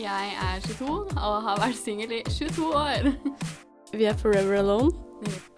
Jeg 0.00 0.32
er 0.42 0.60
22 0.60 0.90
og 1.16 1.42
har 1.44 1.58
vært 1.60 1.76
singel 1.76 2.12
i 2.16 2.22
22 2.24 2.68
år. 2.72 3.08
Vi 3.92 4.04
er 4.08 4.16
forever 4.16 4.56
alone. 4.58 4.92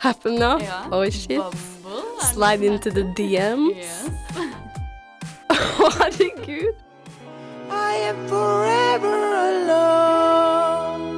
Happen 0.02 0.34
now. 0.40 0.58
Ja. 0.58 0.80
Oh 0.90 1.04
shit. 1.10 1.38
Bubble, 1.38 2.00
er 2.18 2.26
Slide 2.32 2.66
into 2.66 2.90
the 2.90 3.04
DMs. 3.16 3.76
Yes. 3.76 4.10
Å, 5.52 5.90
herregud. 6.00 6.74
I 7.70 8.02
am 8.08 8.18
forever 8.32 9.22
alone. 9.44 11.12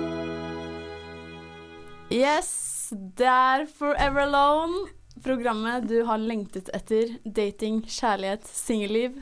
Yes, 2.12 2.92
det 3.18 3.26
er 3.26 3.64
Forever 3.78 4.26
Alone. 4.28 4.84
Programmet 5.24 5.88
du 5.88 6.02
har 6.04 6.20
lengtet 6.20 6.68
etter. 6.76 7.16
Dating, 7.24 7.80
kjærlighet, 7.88 8.44
singelliv. 8.46 9.16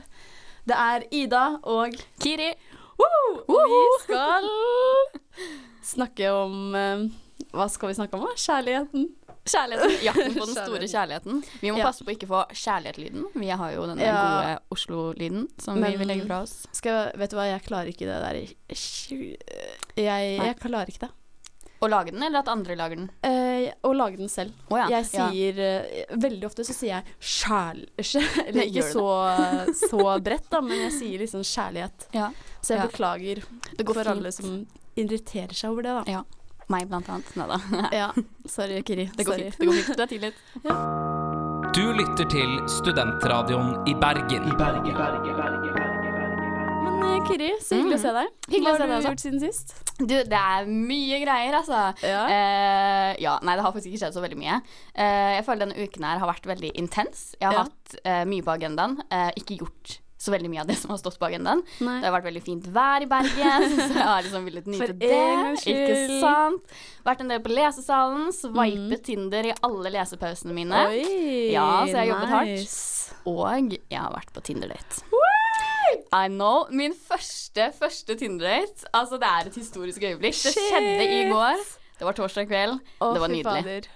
Det 0.67 0.75
er 0.75 1.07
Ida 1.15 1.45
og 1.63 1.95
Kiri. 2.21 2.51
Woo! 3.03 3.43
Og 3.47 3.73
vi 3.73 3.81
skal 4.03 4.47
snakke 5.93 6.29
om 6.31 6.75
eh, 6.75 7.03
Hva 7.53 7.67
skal 7.69 7.91
vi 7.91 7.97
snakke 7.97 8.17
om? 8.17 8.25
da? 8.27 8.33
Kjærligheten. 8.39 9.07
Kjærligheten. 9.43 9.95
Jakten 10.05 10.35
på 10.37 10.45
den 10.47 10.55
store 10.55 10.87
Kjærligheten. 10.87 11.41
Vi 11.59 11.71
må 11.73 11.77
Ja. 11.81 11.89
passe 11.89 12.05
på 12.05 12.13
å 12.13 12.15
ikke 12.15 12.29
få 12.29 12.43
kjærlighetslyden. 12.55 13.25
Vi 13.35 13.49
har 13.49 13.73
jo 13.75 13.87
denne 13.89 14.05
Ja. 14.05 14.13
gode 14.21 14.53
Oslo-lyden 14.71 15.49
som 15.59 15.81
vi 15.83 15.95
vil 15.99 16.07
legge 16.07 16.25
fra 16.29 16.41
oss. 16.45 16.53
Skal, 16.71 17.11
vet 17.19 17.29
du 17.33 17.35
hva, 17.35 17.49
jeg 17.51 17.65
klarer 17.67 17.91
ikke 17.91 18.07
det 18.07 18.21
der 18.23 18.39
Jeg, 19.99 20.37
jeg 20.39 20.55
klarer 20.61 20.87
ikke 20.93 21.07
det. 21.07 21.11
Å 21.83 21.87
lage 21.91 22.13
den, 22.15 22.23
eller 22.23 22.39
at 22.39 22.47
andre 22.51 22.75
lager 22.79 22.95
den? 23.01 23.09
Eh, 23.27 23.65
å 23.83 23.91
lage 23.93 24.15
den 24.21 24.29
selv. 24.31 24.53
Oh, 24.71 24.77
ja. 24.79 24.85
Jeg 24.93 25.05
sier 25.09 25.57
ja. 25.59 26.05
Veldig 26.15 26.47
ofte 26.47 26.63
så 26.63 26.73
sier 26.75 26.93
jeg 26.95 27.17
sjæl... 27.19 27.81
Eller 28.47 28.69
ikke 28.69 28.85
så, 28.87 29.03
så 29.81 30.05
bredt, 30.23 30.47
da, 30.53 30.61
men 30.63 30.85
jeg 30.85 30.93
sier 30.95 31.19
liksom 31.25 31.43
kjærlighet. 31.43 32.07
Ja. 32.15 32.29
Så 32.63 32.73
jeg 32.77 32.79
Ja. 32.83 32.87
beklager 32.87 33.43
Det 33.77 33.83
går 33.85 33.93
for 33.99 34.03
fint. 34.03 34.13
alle 34.15 34.31
som 34.31 34.55
irriterer 34.95 35.53
seg 35.53 35.71
over 35.73 35.83
det, 35.83 35.97
da. 35.99 36.03
Ja. 36.19 36.23
Meg 36.71 36.87
blant 36.87 37.09
annet. 37.11 37.35
Nei 37.35 37.47
da. 37.51 37.59
Ja. 37.91 38.07
Sorry, 38.47 38.79
Kiri. 38.87 39.09
Det 39.17 39.25
går 39.27 39.33
Sorry. 39.35 39.51
fint. 39.51 39.59
Det 39.59 39.67
går 39.67 39.73
fint. 39.81 39.97
Du 39.97 40.03
er 40.03 40.11
tilgitt. 40.15 40.39
Du 41.73 41.81
lytter 41.97 42.27
til 42.29 42.51
Studentradioen 42.69 43.75
i 43.89 43.95
Bergen. 43.99 44.47
I 44.47 44.55
Bergen. 44.55 44.93
Bergen. 44.95 45.65
eh, 45.67 45.72
Kiri, 47.27 47.49
så 47.63 47.77
hyggelig 47.77 47.97
å 47.97 48.01
se 48.03 48.11
deg. 48.15 48.27
Mm. 48.29 48.51
Hyggelig 48.53 48.67
å 48.67 48.73
Hva 48.73 48.75
se 48.75 48.83
har 48.83 48.87
deg 48.87 48.93
du 48.93 48.97
også. 48.97 49.09
gjort 49.13 49.23
siden 49.23 49.41
sist? 49.43 49.73
Du, 49.99 50.15
det 50.33 50.39
er 50.39 50.67
mye 50.69 51.19
greier, 51.23 51.55
altså. 51.59 51.81
Ja. 52.03 52.21
Uh, 52.27 53.09
ja, 53.23 53.33
nei, 53.45 53.55
det 53.57 53.63
har 53.65 53.71
faktisk 53.73 53.91
ikke 53.93 54.01
skjedd 54.03 54.15
så 54.17 54.23
veldig 54.23 54.39
mye. 54.41 54.57
Uh, 54.97 55.31
jeg 55.37 55.45
føler 55.47 55.65
denne 55.65 55.85
uken 55.87 56.07
her 56.07 56.21
har 56.23 56.31
vært 56.33 56.47
veldig 56.49 56.71
intens. 56.81 57.25
Jeg 57.39 57.47
har 57.49 57.59
Ja. 57.59 57.65
hatt 57.67 57.97
uh, 58.03 58.23
mye 58.29 58.43
på 58.45 58.53
agendaen. 58.55 58.97
Eh, 59.09 59.29
ikke 59.39 59.59
gjort 59.61 59.99
så 60.23 60.31
veldig 60.31 60.47
mye 60.53 60.61
av 60.63 60.67
det 60.69 60.77
som 60.79 60.91
har 60.93 60.99
stått 61.01 61.17
på 61.19 61.27
agendaen. 61.27 61.61
Nei. 61.83 61.97
Det 61.99 62.07
har 62.07 62.13
vært 62.15 62.27
veldig 62.29 62.43
fint 62.45 62.67
vær 62.75 63.03
i 63.03 63.07
Bergen, 63.11 63.65
så 63.87 63.89
jeg 63.91 64.07
har 64.07 64.23
liksom 64.23 64.45
villet 64.47 64.69
nyte 64.71 64.85
For 64.85 64.93
det. 65.01 65.23
Ikke 65.67 66.19
sant? 66.21 66.75
Vært 67.03 67.23
en 67.25 67.33
del 67.33 67.41
på 67.43 67.51
lesesalen, 67.51 68.29
sveipet 68.35 69.03
Tinder 69.09 69.49
i 69.51 69.55
alle 69.67 69.91
lesepausene 69.97 70.55
mine. 70.55 70.85
Oi, 70.93 71.51
Ja, 71.51 71.67
så 71.83 71.91
jeg 71.91 71.99
har 72.05 72.11
jobbet 72.13 72.35
hardt. 72.37 72.79
Og 73.27 73.75
jeg 73.75 73.99
har 73.99 74.11
vært 74.15 74.31
på 74.35 74.43
Tinder-date. 74.47 75.03
I 76.13 76.27
know. 76.29 76.65
Min 76.71 76.93
første, 76.93 77.71
første 77.79 78.15
Tinder-date. 78.19 78.85
Altså, 78.93 79.17
det 79.21 79.27
er 79.29 79.49
et 79.49 79.55
historisk 79.55 80.03
øyeblikk. 80.03 80.37
Det 80.43 80.53
skjedde 80.55 81.07
i 81.09 81.23
går. 81.31 81.59
Det 81.99 82.05
var 82.07 82.13
torsdag 82.17 82.47
kveld. 82.49 82.79
Å, 83.01 83.11
det 83.13 83.21
var 83.23 83.29
nydelig. 83.33 83.63
fader. 83.63 83.87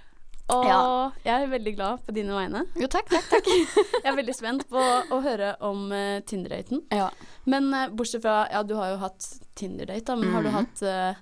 Og 0.50 0.64
Ja. 0.66 1.12
jeg 1.26 1.44
er 1.44 1.48
veldig 1.52 1.74
glad 1.76 1.98
på 2.08 2.14
dine 2.16 2.32
vegne. 2.32 2.62
Jo, 2.80 2.88
takk, 2.88 3.10
takk, 3.12 3.26
takk. 3.34 3.48
Jeg 4.04 4.06
er 4.14 4.16
veldig 4.16 4.36
spent 4.38 4.64
på 4.72 4.80
å 5.12 5.18
høre 5.26 5.50
om 5.68 5.90
uh, 5.92 6.20
Tinder-daten. 6.24 6.86
ja. 6.96 7.10
Men 7.46 7.68
uh, 7.74 7.90
bortsett 7.90 8.22
fra 8.24 8.48
Ja, 8.52 8.62
du 8.64 8.76
har 8.80 8.94
jo 8.94 8.98
hatt 9.02 9.28
Tinder-date, 9.60 10.06
da, 10.08 10.16
men 10.16 10.32
har 10.32 10.44
du 10.44 10.50
Mhm. 10.50 10.56
hatt 10.56 10.82
eh, 10.88 11.16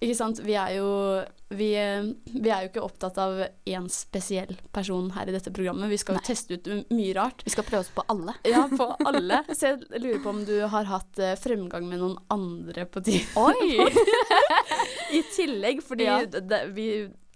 Ikke 0.00 0.16
sant, 0.18 0.40
vi 0.44 0.54
er 0.58 0.76
jo 0.78 0.88
vi, 1.50 1.70
eh, 1.80 2.08
vi 2.34 2.50
er 2.52 2.64
jo 2.66 2.68
ikke 2.68 2.82
opptatt 2.84 3.16
av 3.22 3.38
én 3.66 3.86
spesiell 3.92 4.52
person 4.74 5.10
her 5.14 5.28
i 5.30 5.32
dette 5.32 5.52
programmet. 5.54 5.88
Vi 5.88 5.96
skal 6.00 6.18
jo 6.18 6.24
teste 6.26 6.58
ut 6.58 6.68
mye 6.92 7.14
rart. 7.16 7.40
Vi 7.46 7.52
skal 7.54 7.64
prøve 7.64 7.84
oss 7.86 7.92
på 7.94 8.04
alle. 8.12 8.34
Ja, 8.48 8.66
på 8.68 8.90
alle. 9.08 9.40
Så 9.54 9.72
jeg 9.72 10.02
lurer 10.02 10.20
på 10.24 10.34
om 10.34 10.42
du 10.48 10.54
har 10.68 10.84
hatt 10.90 11.18
eh, 11.22 11.34
fremgang 11.40 11.88
med 11.88 12.02
noen 12.02 12.18
andre 12.34 12.84
på 12.90 13.00
tiden 13.06 13.26
Oi! 13.40 13.88
i 15.18 15.22
tillegg, 15.34 15.80
fordi 15.84 16.04
Ja. 16.08 16.20
det, 16.26 16.44
det, 16.50 16.60
vi 16.76 16.88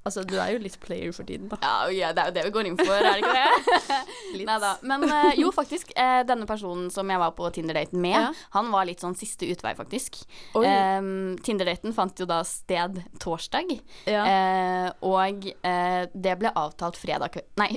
Altså, 0.03 0.25
du 0.27 0.35
er 0.35 0.51
jo 0.57 0.59
litt 0.59 0.75
player 0.83 1.13
for 1.15 1.23
tiden, 1.29 1.47
da. 1.47 1.61
Ja, 1.63 1.91
ja, 1.95 2.09
det 2.11 2.25
er 2.25 2.31
jo 2.31 2.35
det 2.35 2.43
vi 2.49 2.53
går 2.57 2.69
inn 2.73 2.79
for, 2.81 2.91
er 2.91 3.05
det 3.07 3.23
ikke 3.23 3.35
det? 3.37 3.99
Litt. 4.41 4.47
Neida. 4.49 4.73
Men 4.89 5.05
eh, 5.07 5.37
jo, 5.39 5.53
faktisk. 5.55 5.93
eh, 5.95 6.23
denne 6.27 6.47
personen 6.49 6.89
som 6.91 7.11
jeg 7.13 7.21
var 7.23 7.35
på 7.39 7.51
Tinder-daten 7.55 8.01
med, 8.03 8.17
Ja. 8.19 8.33
han 8.57 8.71
var 8.73 8.89
litt 8.89 9.03
sånn 9.05 9.15
siste 9.19 9.47
utvei, 9.53 9.77
faktisk. 9.79 10.19
Um, 10.57 11.37
Tinder-daten 11.45 11.95
fant 11.95 12.19
jo 12.19 12.27
da 12.27 12.41
sted 12.49 12.99
torsdag, 13.23 13.77
Ja. 14.11 14.25
uh, 14.27 14.89
og 15.07 15.47
uh, 15.63 16.03
det 16.11 16.35
ble 16.41 16.51
avtalt 16.51 16.99
fredag 16.99 17.37
kveld 17.37 17.63
Nei. 17.63 17.71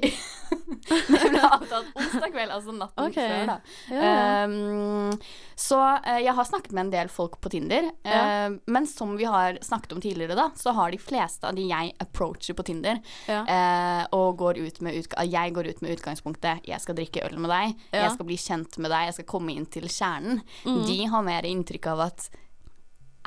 det 1.12 1.21
ble 1.30 1.44
avtalt 1.45 1.94
onsdag 1.94 2.33
kveld, 2.33 2.56
altså 2.56 2.74
natten 2.74 3.12
okay. 3.12 3.30
før, 3.30 3.51
da. 3.51 3.57
Ja. 3.94 4.16
Um, 4.50 5.13
så 5.60 5.78
uh, 6.01 6.18
jeg 6.24 6.33
har 6.38 6.50
snakket 6.50 6.74
med 6.74 6.88
en 6.88 6.94
del 6.95 7.13
folk 7.13 7.38
på 7.44 7.54
Tinder, 7.54 7.92
men 8.66 8.88
som 8.89 9.13
vi 9.19 9.28
har 9.30 9.60
snakket 9.62 9.94
om 9.94 10.01
tidligere, 10.01 10.36
da, 10.38 10.50
så 10.57 10.74
har 10.78 10.89
de 10.94 11.00
fleste 11.01 11.45
av 11.48 11.56
de 11.57 11.68
jeg 11.69 11.94
approacher 12.15 12.56
på 12.56 12.63
Tinder, 12.63 13.00
Ja. 13.27 13.44
eh, 13.45 14.07
og 14.15 14.38
går 14.38 14.57
ut 14.63 14.81
med 14.81 14.95
utga 14.95 15.25
jeg 15.25 15.53
går 15.53 15.67
ut 15.67 15.81
med 15.81 15.97
utgangspunktet 15.97 16.63
'jeg 16.65 16.81
skal 16.81 16.95
drikke 16.95 17.25
øl 17.25 17.38
med 17.38 17.50
deg', 17.51 17.75
Ja. 17.91 18.01
'jeg 18.03 18.12
skal 18.13 18.25
bli 18.25 18.38
kjent 18.38 18.77
med 18.77 18.91
deg', 18.91 19.06
'jeg 19.06 19.13
skal 19.13 19.25
komme 19.25 19.51
inn 19.56 19.65
til 19.65 19.83
kjernen'. 19.83 20.41
Mm. 20.65 20.85
De 20.85 21.06
har 21.06 21.21
mer 21.23 21.41
inntrykk 21.44 21.88
av 21.88 22.00
at 22.00 22.29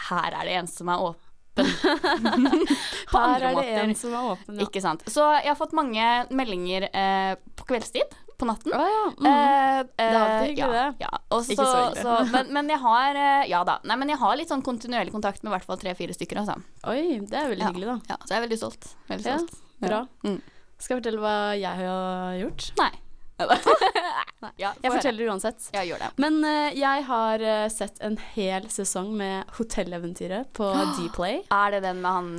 her 0.08 0.32
er 0.32 0.44
det 0.44 0.54
en 0.56 0.66
som 0.66 0.88
er 0.88 0.98
åpen. 0.98 1.24
på 3.10 3.18
andre 3.18 3.46
er 3.46 3.48
det 3.48 3.56
måter. 3.56 4.14
er 4.14 4.30
åpen, 4.32 4.58
ja. 4.58 4.64
Ikke 4.66 4.80
sant. 4.80 5.02
Så 5.10 5.42
jeg 5.42 5.48
har 5.48 5.56
fått 5.58 5.72
mange 5.72 6.28
meldinger 6.30 6.88
eh, 6.94 7.34
på 7.56 7.66
kveldstid, 7.66 8.06
på 8.38 8.48
natten. 8.48 8.74
Å 8.74 8.84
ja. 8.88 9.04
Mm. 9.18 9.28
Eh, 9.30 9.80
Det 9.88 10.04
er 10.06 10.18
alltid 10.18 10.50
hyggelig, 10.52 10.58
ja, 10.62 10.68
det. 10.76 11.06
Ja. 11.06 11.10
Og 11.34 11.42
så, 11.44 11.54
Ikke 11.54 11.66
så 11.66 11.80
hyggelig. 11.80 12.04
så, 12.04 12.18
men, 12.34 12.52
men 12.58 12.70
jeg 12.74 12.82
har 12.84 13.18
eh, 13.24 13.48
Ja 13.50 13.64
da. 13.68 13.78
Nei, 13.88 13.98
men 14.00 14.12
jeg 14.14 14.20
har 14.22 14.38
litt 14.40 14.52
sånn 14.52 14.64
kontinuerlig 14.66 15.14
kontakt 15.14 15.42
med 15.42 15.52
i 15.52 15.56
hvert 15.56 15.66
fall 15.68 15.80
tre-fire 15.82 16.16
stykker. 16.16 16.44
Også. 16.44 16.56
Oi, 16.92 17.02
det 17.24 17.42
er 17.42 17.50
veldig 17.54 17.72
hyggelig, 17.72 17.90
da. 17.90 17.98
Ja, 18.14 18.20
så 18.22 18.34
jeg 18.34 18.40
er 18.40 18.46
veldig 18.46 18.60
stolt. 18.62 18.88
Veldig 19.10 19.34
stolt. 19.34 19.58
Bra. 19.82 20.04
Mm. 20.26 20.40
Skal 20.78 20.94
jeg 20.94 21.02
fortelle 21.02 21.22
hva 21.22 21.36
jeg 21.58 21.82
har 21.82 22.40
gjort? 22.44 22.72
Nei. 22.78 22.94
ja, 24.58 24.72
Jeg 24.82 24.90
forteller 24.90 25.20
det 25.22 25.26
uansett. 25.30 25.66
Jeg 25.74 25.90
gjør 25.92 26.00
det. 26.02 26.08
Men 26.18 26.38
uh, 26.42 26.74
jeg 26.74 27.04
har 27.06 27.44
uh, 27.44 27.66
sett 27.70 28.00
en 28.02 28.16
hel 28.34 28.66
sesong 28.72 29.12
med 29.18 29.50
Hotelleventyret 29.58 30.50
på 30.58 30.70
Dplay. 30.98 31.44
Er 31.54 31.76
det 31.76 31.82
den 31.86 32.02
med 32.02 32.16
han 32.16 32.30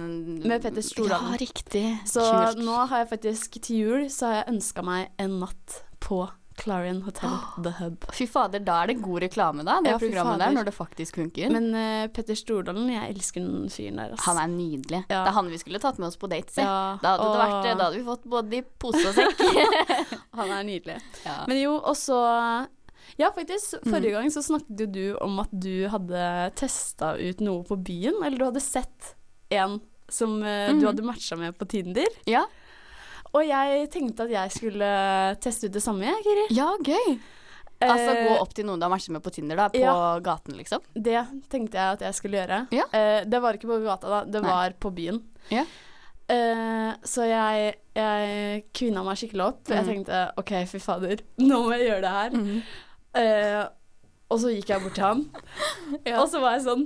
Med 0.44 0.66
Petter 0.66 0.84
Stordalen. 0.84 1.36
Ja, 1.36 1.40
riktig. 1.40 1.86
Så 2.10 2.26
Kult. 2.28 2.64
nå 2.64 2.82
har 2.92 3.06
jeg 3.06 3.12
faktisk 3.14 3.62
til 3.64 3.80
jul 3.84 4.10
så 4.12 4.28
har 4.28 4.42
jeg 4.42 4.58
ønska 4.58 4.84
meg 4.86 5.14
en 5.24 5.40
natt 5.46 5.80
på 6.10 6.24
Clarion 6.60 6.98
Hotel 7.06 7.32
The 7.64 7.72
Hub. 7.78 8.04
Fy 8.12 8.26
fader, 8.28 8.60
da 8.68 8.82
er 8.84 8.90
det 8.92 8.98
god 9.00 9.22
reklame, 9.24 9.64
da, 9.64 9.78
det 9.86 9.94
Ja, 9.94 10.00
programmet 10.02 10.42
der, 10.42 10.52
når 10.58 10.66
det 10.68 10.74
faktisk 10.76 11.16
funker. 11.22 11.54
Men 11.56 11.70
uh, 11.72 12.08
Petter 12.12 12.36
Stordalen, 12.36 12.90
jeg 12.92 13.14
elsker 13.14 13.46
den 13.46 13.70
fyren 13.72 14.02
der, 14.02 14.12
altså. 14.18 14.26
han 14.28 14.42
er 14.44 14.50
nydelig. 14.52 15.00
Ja. 15.08 15.22
Det 15.24 15.32
er 15.32 15.38
han 15.38 15.52
vi 15.54 15.60
skulle 15.62 15.80
tatt 15.80 16.02
med 16.04 16.10
oss 16.10 16.20
på 16.20 16.28
dates. 16.34 16.58
Ja, 16.60 16.98
Da 17.00 17.14
hadde, 17.14 17.24
det 17.24 17.30
og 17.30 17.40
vært, 17.46 17.70
da 17.80 17.86
hadde 17.88 18.02
vi 18.02 18.04
fått 18.10 18.28
både 18.36 18.60
i 18.60 18.66
pose 18.84 19.06
og 19.08 19.16
sekk. 19.16 19.46
Han 20.40 20.52
er 20.58 20.68
nydelig. 20.68 20.98
ja. 21.30 21.38
Men 21.48 21.62
jo, 21.62 21.78
og 21.80 21.96
så 22.00 22.20
Ja, 23.20 23.32
faktisk. 23.36 23.80
Mm. 23.86 23.94
Forrige 23.94 24.12
gang 24.18 24.30
så 24.32 24.44
snakket 24.46 24.84
jo 24.84 24.90
du 25.00 25.06
om 25.24 25.40
at 25.42 25.52
du 25.52 25.88
hadde 25.92 26.26
testa 26.60 27.14
ut 27.20 27.40
noe 27.44 27.64
på 27.68 27.76
byen. 27.88 28.20
Eller 28.24 28.38
du 28.40 28.46
hadde 28.50 28.62
sett 28.64 29.14
en 29.56 29.80
som 30.10 30.38
eh, 30.44 30.70
Mhm. 30.74 30.80
du 30.82 30.86
hadde 30.92 31.04
matcha 31.08 31.36
med 31.40 31.56
på 31.58 31.68
Tinder. 31.72 32.08
ja. 32.28 32.46
Og 33.38 33.44
jeg 33.46 33.90
tenkte 33.94 34.26
at 34.26 34.32
jeg 34.34 34.52
skulle 34.56 34.88
teste 35.44 35.68
ut 35.70 35.76
det 35.76 35.84
samme, 35.84 36.08
jeg, 36.08 36.24
Kiri. 36.26 36.46
Ja, 36.58 36.70
gøy. 36.82 37.20
Altså 37.80 38.12
Eh, 38.12 38.26
gå 38.28 38.32
opp 38.42 38.54
til 38.58 38.66
noen 38.68 38.80
du 38.82 38.84
har 38.84 38.92
matchet 38.92 39.14
med 39.16 39.22
på 39.24 39.32
Tinder, 39.32 39.56
da, 39.56 39.68
på 39.72 39.80
ja. 39.80 39.94
gaten, 40.20 40.58
liksom. 40.60 40.82
Det 40.94 41.22
tenkte 41.50 41.78
jeg 41.80 41.94
at 41.96 42.02
jeg 42.04 42.18
skulle 42.18 42.42
gjøre. 42.42 42.58
Ja. 42.76 42.88
Uh, 42.92 43.22
det 43.30 43.40
var 43.42 43.56
ikke 43.56 43.70
på 43.70 43.78
gata, 43.86 44.10
da. 44.10 44.20
Det 44.28 44.42
Nei. 44.44 44.50
var 44.52 44.74
på 44.84 44.92
byen. 44.98 45.22
Ja. 45.54 45.64
Uh, 46.30 46.92
så 47.08 47.24
jeg, 47.30 47.78
jeg 47.96 48.66
kvinna 48.76 49.02
meg 49.08 49.16
skikkelig 49.22 49.46
opp. 49.48 49.62
Jeg 49.72 49.86
Mhm. 49.86 49.88
tenkte 49.94 50.20
OK, 50.38 50.52
fy 50.68 50.80
fader, 50.84 51.24
nå 51.40 51.62
må 51.64 51.72
jeg 51.78 51.88
gjøre 51.88 52.02
det 52.02 52.12
her. 52.18 52.36
Eh, 53.24 53.64
og 54.30 54.38
så 54.44 54.52
gikk 54.54 54.70
jeg 54.70 54.84
bort 54.84 54.94
til 55.00 55.04
han, 55.08 55.24
Ja. 56.06 56.20
og 56.22 56.28
så 56.30 56.42
var 56.44 56.58
jeg 56.60 56.66
sånn 56.68 56.84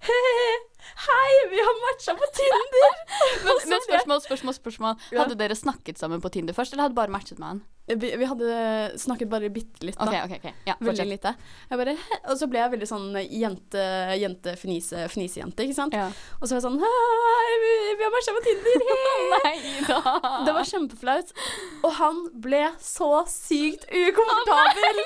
Hei, 1.06 1.32
vi 1.50 1.60
har 1.66 1.76
matcha 1.84 2.14
på 2.18 2.30
Tinder! 2.38 2.96
Men, 3.44 3.58
men 3.68 3.82
spørsmål, 3.84 4.20
spørsmål, 4.24 4.54
spørsmål. 4.54 5.04
Hadde 5.16 5.36
dere 5.38 5.56
snakket 5.56 6.00
sammen 6.00 6.22
på 6.22 6.30
Tinder 6.32 6.56
først, 6.56 6.74
eller 6.74 6.88
hadde 6.88 6.98
bare 6.98 7.12
matchet 7.12 7.38
med 7.38 7.48
han? 7.48 7.62
vi, 7.96 8.16
vi 8.16 8.24
hadde 8.24 8.92
snakket 8.98 9.28
bare 9.30 9.50
bitte 9.50 9.84
litt, 9.86 9.98
da. 9.98 10.06
Okay, 10.06 10.20
okay, 10.24 10.38
okay. 10.38 10.52
Ja, 10.68 10.76
Veldig 10.80 11.06
lite. 11.08 11.32
Bare, 11.70 11.94
og 12.28 12.38
så 12.38 12.48
ble 12.50 12.60
jeg 12.62 12.72
veldig 12.74 12.88
sånn 12.88 13.08
jente, 13.24 13.84
jente, 14.20 14.54
fnise, 14.60 15.06
fnisejente, 15.10 15.66
ikke 15.66 15.76
sant? 15.76 15.96
Ja. 15.96 16.08
Og 16.38 16.46
så 16.46 16.54
var 16.54 16.60
jeg 16.60 16.66
sånn 16.68 16.78
Hei, 16.84 17.56
vi, 17.64 17.72
vi 17.98 18.06
har 18.06 18.14
matcha 18.14 18.36
på 18.36 18.44
Tinder! 18.46 18.84
Nei 19.34 19.54
da. 19.88 20.14
Det 20.46 20.54
var 20.56 20.70
kjempeflaut. 20.70 21.34
Og 21.82 21.90
han 21.98 22.22
ble 22.44 22.62
så 22.84 23.10
sykt 23.30 23.88
ukomfortabel. 23.88 25.02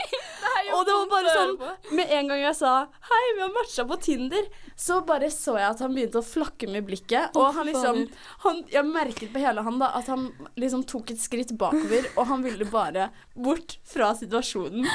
Og 0.75 0.85
det 0.87 0.95
var 0.99 1.09
bare 1.11 1.33
sånn 1.35 1.55
Med 1.97 2.13
en 2.13 2.31
gang 2.31 2.41
jeg 2.43 2.57
sa 2.59 2.75
'hei, 2.85 3.25
vi 3.37 3.43
har 3.45 3.53
matcha 3.55 3.85
på 3.89 3.99
Tinder', 4.03 4.49
så 4.77 5.01
bare 5.07 5.31
så 5.33 5.57
jeg 5.61 5.64
at 5.67 5.81
han 5.85 5.95
begynte 5.97 6.21
å 6.21 6.27
flakke 6.27 6.69
med 6.71 6.87
blikket. 6.89 7.37
Og 7.39 7.57
han 7.57 7.69
liksom 7.69 8.03
han, 8.45 8.61
Jeg 8.73 8.87
merket 8.89 9.33
på 9.35 9.43
hele 9.43 9.65
han 9.67 9.81
da 9.81 9.91
at 9.99 10.11
han 10.13 10.29
liksom 10.61 10.85
tok 10.91 11.15
et 11.15 11.23
skritt 11.23 11.55
bakover, 11.61 12.09
og 12.15 12.29
han 12.31 12.45
ville 12.47 12.69
bare 12.69 13.11
bort 13.35 13.79
fra 13.89 14.13
situasjonen. 14.19 14.87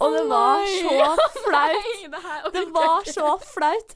Og 0.00 0.16
det 0.16 0.24
var 0.30 0.66
så 0.66 1.30
flaut. 1.44 1.92
Det 2.54 2.66
var 2.74 3.06
så 3.08 3.30
flaut. 3.42 3.94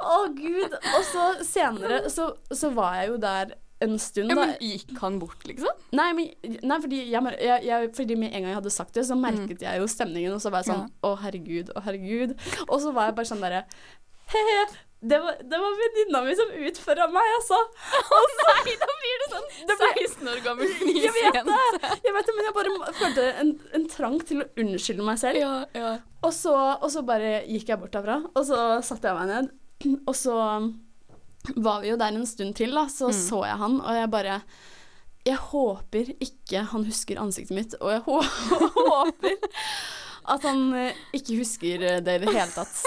Å, 0.00 0.16
gud. 0.36 0.74
Og 0.74 1.04
så 1.06 1.28
senere 1.46 2.06
så, 2.12 2.30
så 2.52 2.70
var 2.76 3.00
jeg 3.00 3.14
jo 3.14 3.20
der 3.22 3.54
en 3.84 3.98
stund, 3.98 4.30
Ja, 4.32 4.36
men 4.38 4.54
gikk 4.60 4.94
han 5.02 5.18
bort, 5.20 5.42
liksom? 5.44 5.82
Nei, 5.96 6.08
men, 6.16 6.30
nei 6.64 6.78
fordi, 6.80 7.02
jeg, 7.12 7.32
jeg, 7.44 7.64
jeg, 7.66 7.90
fordi 7.96 8.16
med 8.16 8.30
en 8.30 8.46
gang 8.46 8.54
jeg 8.54 8.58
hadde 8.62 8.72
sagt 8.72 8.96
det, 8.96 9.04
så 9.08 9.18
merket 9.20 9.64
jeg 9.66 9.82
jo 9.82 9.88
stemningen, 9.90 10.32
og 10.32 10.40
så 10.40 10.52
var 10.52 10.64
jeg 10.64 10.70
sånn 10.72 10.86
Å, 11.04 11.12
herregud, 11.20 11.74
å, 11.76 11.84
herregud. 11.84 12.32
Og 12.70 12.80
så 12.84 12.94
var 12.96 13.10
jeg 13.10 13.18
bare 13.18 13.30
sånn 13.32 13.44
derre 13.44 13.66
He-he. 14.34 14.66
Det 15.06 15.18
var, 15.22 15.36
det 15.44 15.58
var 15.60 15.74
venninna 15.78 16.20
mi 16.24 16.32
som 16.34 16.48
utfordra 16.66 17.04
meg, 17.12 17.26
altså. 17.36 17.56
Å 18.16 18.20
Nei, 18.38 18.72
da 18.80 18.86
blir 18.98 19.20
det 19.20 19.26
sånn 19.30 19.44
Det 19.68 19.74
ble- 19.78 19.90
16 20.00 20.30
år 20.32 20.40
gammel 20.42 20.70
jeg 21.04 21.12
vet 21.14 21.36
det, 21.46 21.90
jeg 22.06 22.14
vet 22.16 22.30
det, 22.30 22.34
men 22.38 22.46
jeg 22.48 22.54
bare 22.56 22.72
følte 22.96 23.26
en, 23.42 23.50
en 23.76 23.84
trang 23.92 24.16
til 24.26 24.40
å 24.42 24.46
unnskylde 24.64 25.04
meg 25.06 25.20
selv. 25.20 25.38
Ja, 25.44 25.52
ja. 25.76 25.92
Og 26.26 26.32
så, 26.34 26.54
og 26.80 26.88
så 26.90 27.04
bare 27.06 27.42
gikk 27.44 27.70
jeg 27.70 27.78
bort 27.84 27.92
derfra, 27.94 28.16
og 28.32 28.48
så 28.48 28.58
satte 28.88 29.12
jeg 29.12 29.20
meg 29.20 29.30
ned. 29.34 29.52
Og 30.08 30.16
så 30.16 30.34
var 31.60 31.84
vi 31.84 31.92
jo 31.92 32.00
der 32.00 32.16
en 32.16 32.26
stund 32.26 32.56
til, 32.58 32.72
da. 32.74 32.86
Så 32.90 33.12
så 33.14 33.44
jeg 33.46 33.60
han, 33.62 33.76
og 33.84 34.00
jeg 34.00 34.10
bare 34.16 34.40
Jeg 35.28 35.38
håper 35.52 36.14
ikke 36.24 36.64
han 36.72 36.88
husker 36.88 37.20
ansiktet 37.22 37.54
mitt, 37.60 37.76
og 37.84 37.92
jeg 37.92 38.02
håper 38.08 39.38
at 40.26 40.42
han 40.48 40.64
eh, 40.74 40.96
ikke 41.14 41.36
husker 41.44 41.84
eh, 41.92 42.00
det 42.02 42.16
i 42.16 42.24
det 42.24 42.32
hele 42.34 42.50
tatt. 42.50 42.80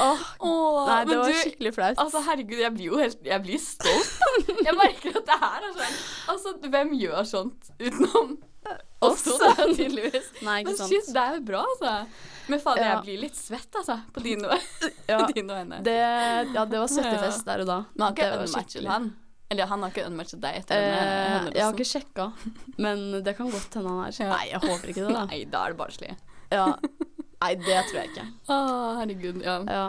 Åh, 0.00 0.24
Åh, 0.44 0.86
nei, 0.88 0.98
det 1.08 1.16
var 1.18 1.30
du, 1.32 1.36
skikkelig 1.40 1.72
flaut. 1.74 1.98
Altså, 2.02 2.20
herregud, 2.26 2.58
jeg 2.60 2.72
blir 2.76 2.90
jo 2.90 2.98
helt 3.00 3.22
Jeg 3.24 3.42
blir 3.46 3.60
stolt. 3.62 4.10
Jeg 4.68 4.74
merker 4.76 5.16
at 5.20 5.26
det 5.30 5.38
her 5.40 5.64
er 5.68 5.72
sånn 5.78 5.96
Altså, 6.34 6.52
hvem 6.68 6.92
gjør 7.00 7.24
sånt 7.30 7.70
utenom 7.80 8.34
oss 9.00 9.22
to, 9.24 9.36
da, 9.40 9.54
tydeligvis? 9.70 10.26
Nei, 10.46 10.58
ikke 10.60 10.74
Men 10.74 10.90
shit, 10.90 11.06
det 11.14 11.22
er 11.22 11.38
jo 11.38 11.44
bra, 11.48 11.62
altså. 11.72 11.92
Men 12.52 12.60
fader, 12.60 12.82
Ja. 12.82 12.90
jeg 12.96 13.04
blir 13.06 13.22
litt 13.22 13.38
svett, 13.38 13.70
altså, 13.80 13.96
på 14.12 14.20
dine, 14.24 14.58
Ja, 15.08 15.22
din 15.24 15.34
dine 15.38 15.56
vegne. 15.62 15.78
det, 15.86 15.94
ja, 16.52 16.64
det 16.68 16.82
var 16.82 16.90
svettefest 16.92 17.48
der 17.48 17.64
og 17.64 17.70
da. 17.70 17.78
Men 17.94 18.04
har 18.08 18.16
ikke 18.18 18.28
unmatchet 18.44 18.88
han. 18.92 19.08
Eller 19.48 19.70
han 19.70 19.80
har 19.86 19.92
ikke 19.94 20.04
unmatchet 20.10 20.42
deg 20.44 20.58
etter 20.60 20.76
Eh, 20.76 20.90
denne 20.92 21.54
jeg 21.56 21.64
har 21.64 21.72
ikke 21.78 21.88
sjekka, 21.88 22.26
men 22.84 23.06
det 23.24 23.32
kan 23.38 23.48
godt 23.54 23.78
hende 23.78 23.94
han 23.94 24.04
er 24.10 24.18
Ja. 24.20 24.28
Nei, 24.34 24.44
jeg 24.52 24.60
håper 24.66 24.92
ikke 24.92 25.06
det, 25.06 25.14
da. 25.16 25.24
Nei, 25.32 25.40
da 25.54 25.62
er 25.64 25.72
det 25.72 25.80
barnslig. 25.80 26.10
Ja. 26.52 26.66
Nei, 27.40 27.54
det 27.54 27.82
tror 27.88 28.00
jeg 28.00 28.10
ikke. 28.12 28.24
Å, 28.50 28.54
herregud, 28.98 29.42
ja. 29.44 29.58
Ja. 29.70 29.84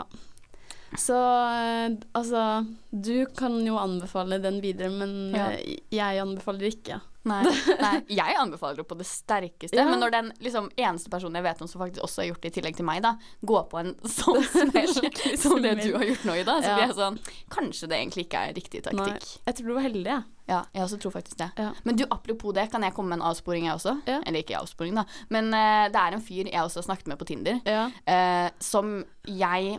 Så 0.98 1.14
eh, 1.14 1.92
altså 2.18 2.66
Du 2.90 3.26
kan 3.38 3.60
jo 3.66 3.76
anbefale 3.78 4.40
den 4.42 4.60
videre, 4.64 4.90
men 4.90 5.32
Ja. 5.36 5.50
eh, 5.54 5.76
jeg 5.94 6.18
anbefaler 6.22 6.66
ikke. 6.72 7.00
Nei, 7.22 7.42
nei. 7.44 7.96
Jeg 8.08 8.36
anbefaler 8.40 8.78
det 8.80 8.86
på 8.88 8.96
det 8.96 9.04
sterkeste, 9.04 9.76
Ja. 9.76 9.84
men 9.84 10.00
når 10.00 10.10
den 10.14 10.30
liksom, 10.40 10.70
eneste 10.80 11.10
personen 11.12 11.36
jeg 11.36 11.44
vet 11.44 11.60
om 11.60 11.68
som 11.68 11.82
faktisk 11.82 12.00
også 12.02 12.22
har 12.22 12.28
gjort 12.30 12.40
det 12.40 12.48
i 12.48 12.54
tillegg 12.56 12.76
til 12.78 12.86
meg, 12.88 13.02
da, 13.04 13.10
går 13.44 13.66
på 13.68 13.76
en 13.82 13.90
sånn 14.08 14.40
smell 14.48 14.88
som 15.42 15.60
det 15.60 15.74
du 15.82 15.90
har 15.98 16.06
gjort 16.08 16.24
nå, 16.24 16.38
Ida, 16.40 16.54
så 16.62 16.70
Ja. 16.70 16.76
blir 16.78 16.86
jeg 16.88 16.96
sånn 16.96 17.18
Kanskje 17.52 17.88
det 17.92 17.98
egentlig 18.00 18.24
ikke 18.24 18.40
er 18.48 18.54
riktig 18.56 18.80
Nei, 18.88 18.94
taktikk. 19.04 19.36
jeg 19.50 19.54
tror 19.60 19.68
du 19.68 19.74
var 19.76 19.82
heldig, 19.84 20.06
jeg. 20.14 20.24
Ja, 20.48 20.62
jeg 20.74 20.82
også 20.82 20.98
tror 21.04 21.12
faktisk 21.14 21.36
det. 21.44 21.50
Ja. 21.60 21.68
Men 21.84 21.96
du, 22.00 22.06
apropos 22.10 22.54
det, 22.56 22.64
kan 22.72 22.82
jeg 22.82 22.94
komme 22.96 23.12
med 23.12 23.20
en 23.20 23.28
avsporing, 23.28 23.68
jeg 23.68 23.76
også? 23.76 24.00
Ja. 24.08 24.16
Eller 24.26 24.40
ikke 24.42 24.56
avsporing, 24.58 24.96
da. 24.98 25.04
Men 25.28 25.52
uh, 25.54 25.86
det 25.92 26.00
er 26.00 26.16
en 26.16 26.24
fyr 26.24 26.48
jeg 26.48 26.58
også 26.64 26.80
har 26.80 26.88
snakket 26.88 27.06
med 27.12 27.20
på 27.20 27.28
Tinder, 27.28 27.60
Ja. 27.68 27.84
uh, 28.08 28.48
som 28.58 29.04
jeg 29.28 29.76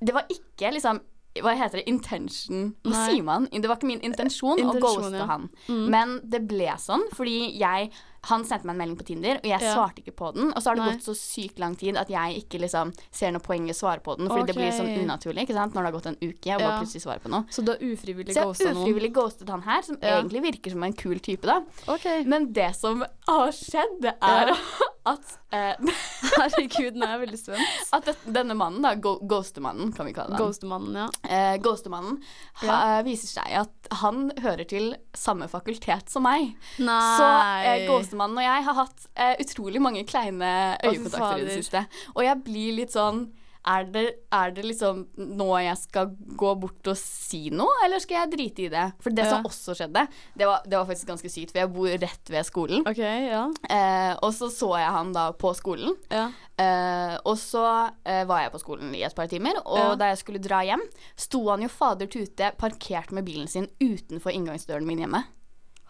Det 0.00 0.16
var 0.16 0.28
ikke 0.32 0.74
liksom 0.76 1.02
hva 1.38 1.52
heter 1.54 1.78
det, 1.78 1.86
intention 1.86 2.72
Hva 2.82 2.90
Nei. 2.90 3.02
sier 3.06 3.22
man? 3.22 3.44
Det 3.52 3.68
var 3.70 3.78
ikke 3.78 3.86
min 3.86 4.02
intensjon, 4.02 4.58
å 4.58 4.72
Intensjon, 4.72 5.04
ghoste 5.04 5.20
ja. 5.20 5.26
han. 5.30 5.44
Mm. 5.68 5.84
Men 5.94 6.14
det 6.26 6.40
ble 6.50 6.74
sånn 6.82 7.04
fordi 7.14 7.52
jeg 7.60 7.92
Han 8.28 8.44
sendte 8.44 8.66
meg 8.66 8.74
en 8.74 8.78
melding 8.82 8.98
på 9.00 9.06
Tinder, 9.06 9.36
og 9.40 9.44
jeg 9.48 9.60
Ja. 9.62 9.74
svarte 9.74 10.02
ikke 10.02 10.12
på 10.14 10.34
den. 10.34 10.52
Og 10.52 10.60
så 10.62 10.70
har 10.70 10.74
det 10.76 10.84
Nei. 10.84 10.92
gått 10.92 11.04
så 11.08 11.14
sykt 11.16 11.58
lang 11.58 11.74
tid 11.76 11.96
at 11.96 12.08
jeg 12.08 12.44
ikke 12.44 12.60
liksom 12.60 12.92
ser 13.10 13.30
noe 13.32 13.40
poeng 13.40 13.66
i 13.68 13.72
å 13.72 13.74
svare 13.74 14.00
på 14.02 14.16
den. 14.18 14.28
Fordi 14.28 14.46
det 14.46 14.54
blir 14.56 14.70
sånn 14.72 14.92
unaturlig 15.04 15.46
ikke 15.48 15.54
sant? 15.54 15.72
når 15.74 15.82
det 15.82 15.92
har 15.92 15.96
gått 16.00 16.06
en 16.06 16.18
uke 16.20 16.54
og 16.54 16.60
bare 16.60 16.80
plutselig 16.82 17.02
svare 17.02 17.20
på 17.20 17.30
noe. 17.30 17.44
Så 17.50 17.64
du 17.64 17.72
har 17.72 17.78
ufrivillig 17.78 18.34
Så 18.34 18.40
jeg 18.42 18.44
ghosta 18.44 18.72
noen? 18.74 18.84
ufrivillig 18.84 19.12
ghostet 19.14 19.48
han 19.48 19.62
her, 19.62 19.82
som 19.82 19.96
Ja. 20.02 20.20
egentlig 20.20 20.42
virker 20.42 20.70
som 20.70 20.82
en 20.84 20.92
kul 20.92 21.18
type, 21.18 21.42
da. 21.42 21.62
Okay. 21.88 22.24
Men 22.24 22.52
det 22.52 22.76
som 22.76 23.04
har 23.26 23.48
skjedd, 23.52 24.00
det 24.02 24.14
er 24.20 24.48
Ja. 24.48 24.54
at 25.06 25.38
eh, 25.52 25.74
Herregud, 26.36 26.94
nå 26.94 27.06
er 27.06 27.16
jeg 27.18 27.20
veldig 27.28 27.38
spent. 27.38 27.68
At 27.96 28.04
denne 28.26 28.54
mannen, 28.54 28.82
da, 28.82 28.94
Ghostemannen, 28.94 29.94
kan 29.96 30.06
vi 30.06 30.12
kalle 30.12 30.36
han. 30.36 30.38
Ghostemannen, 30.44 30.94
ja. 30.94 31.08
Eh, 31.24 31.56
Ghostemannen 31.58 32.20
ha, 32.62 33.00
viser 33.06 33.26
seg 33.40 33.56
at 33.62 33.88
han 34.02 34.30
hører 34.38 34.66
til 34.68 34.94
samme 35.16 35.48
fakultet 35.50 36.08
som 36.12 36.22
meg. 36.22 36.54
Nei. 36.78 37.16
Så 37.16 37.26
eh, 37.64 37.86
Ghostemannen 38.10 38.40
og 38.40 38.46
jeg 38.46 38.64
har 38.66 38.78
hatt 38.82 39.04
eh, 39.14 39.36
utrolig 39.44 39.82
mange 39.82 40.06
kleine 40.08 40.76
øyekontakter 40.82 41.38
i 41.42 41.46
det 41.46 41.60
siste. 41.62 41.86
Og 42.16 42.24
jeg 42.26 42.42
blir 42.44 42.74
litt 42.82 42.92
sånn 42.96 43.28
er 43.68 43.84
det, 43.92 44.02
er 44.32 44.52
det 44.56 44.62
liksom 44.64 45.02
nå 45.36 45.46
jeg 45.60 45.76
skal 45.76 46.14
gå 46.40 46.52
bort 46.62 46.88
og 46.88 46.96
si 46.96 47.50
noe, 47.52 47.68
eller 47.84 48.00
skal 48.00 48.22
jeg 48.22 48.30
drite 48.32 48.62
i 48.64 48.68
det? 48.72 48.84
For 49.04 49.12
det 49.12 49.26
som 49.28 49.44
også 49.44 49.74
skjedde, 49.76 50.06
det 50.32 50.46
var, 50.48 50.62
det 50.64 50.78
var 50.78 50.86
faktisk 50.88 51.10
ganske 51.10 51.28
sykt, 51.28 51.52
for 51.52 51.60
jeg 51.60 51.72
bor 51.74 51.90
rett 51.92 52.32
ved 52.32 52.48
skolen. 52.48 52.86
Okay, 52.88 53.26
ja. 53.28 53.42
Eh, 53.68 54.14
og 54.24 54.32
så 54.32 54.48
så 54.48 54.70
jeg 54.80 54.94
han 54.96 55.12
da 55.12 55.26
på 55.36 55.52
skolen. 55.58 55.92
ja. 56.08 56.30
Eh, 56.60 57.14
og 57.24 57.36
så 57.40 57.62
eh, 58.04 58.24
var 58.28 58.42
jeg 58.46 58.52
på 58.52 58.58
skolen 58.60 58.94
i 58.96 59.04
et 59.04 59.14
par 59.16 59.28
timer, 59.28 59.60
og 59.64 59.78
Ja. 59.78 59.94
da 59.96 60.08
jeg 60.10 60.22
skulle 60.24 60.40
dra 60.44 60.62
hjem, 60.64 60.82
sto 61.16 61.44
han 61.50 61.60
jo 61.64 61.68
fader 61.72 62.08
tute 62.08 62.50
parkert 62.60 63.12
med 63.12 63.24
bilen 63.28 63.48
sin 63.48 63.68
utenfor 63.80 64.32
inngangsdøren 64.32 64.88
min 64.88 65.04
hjemme. 65.04 65.22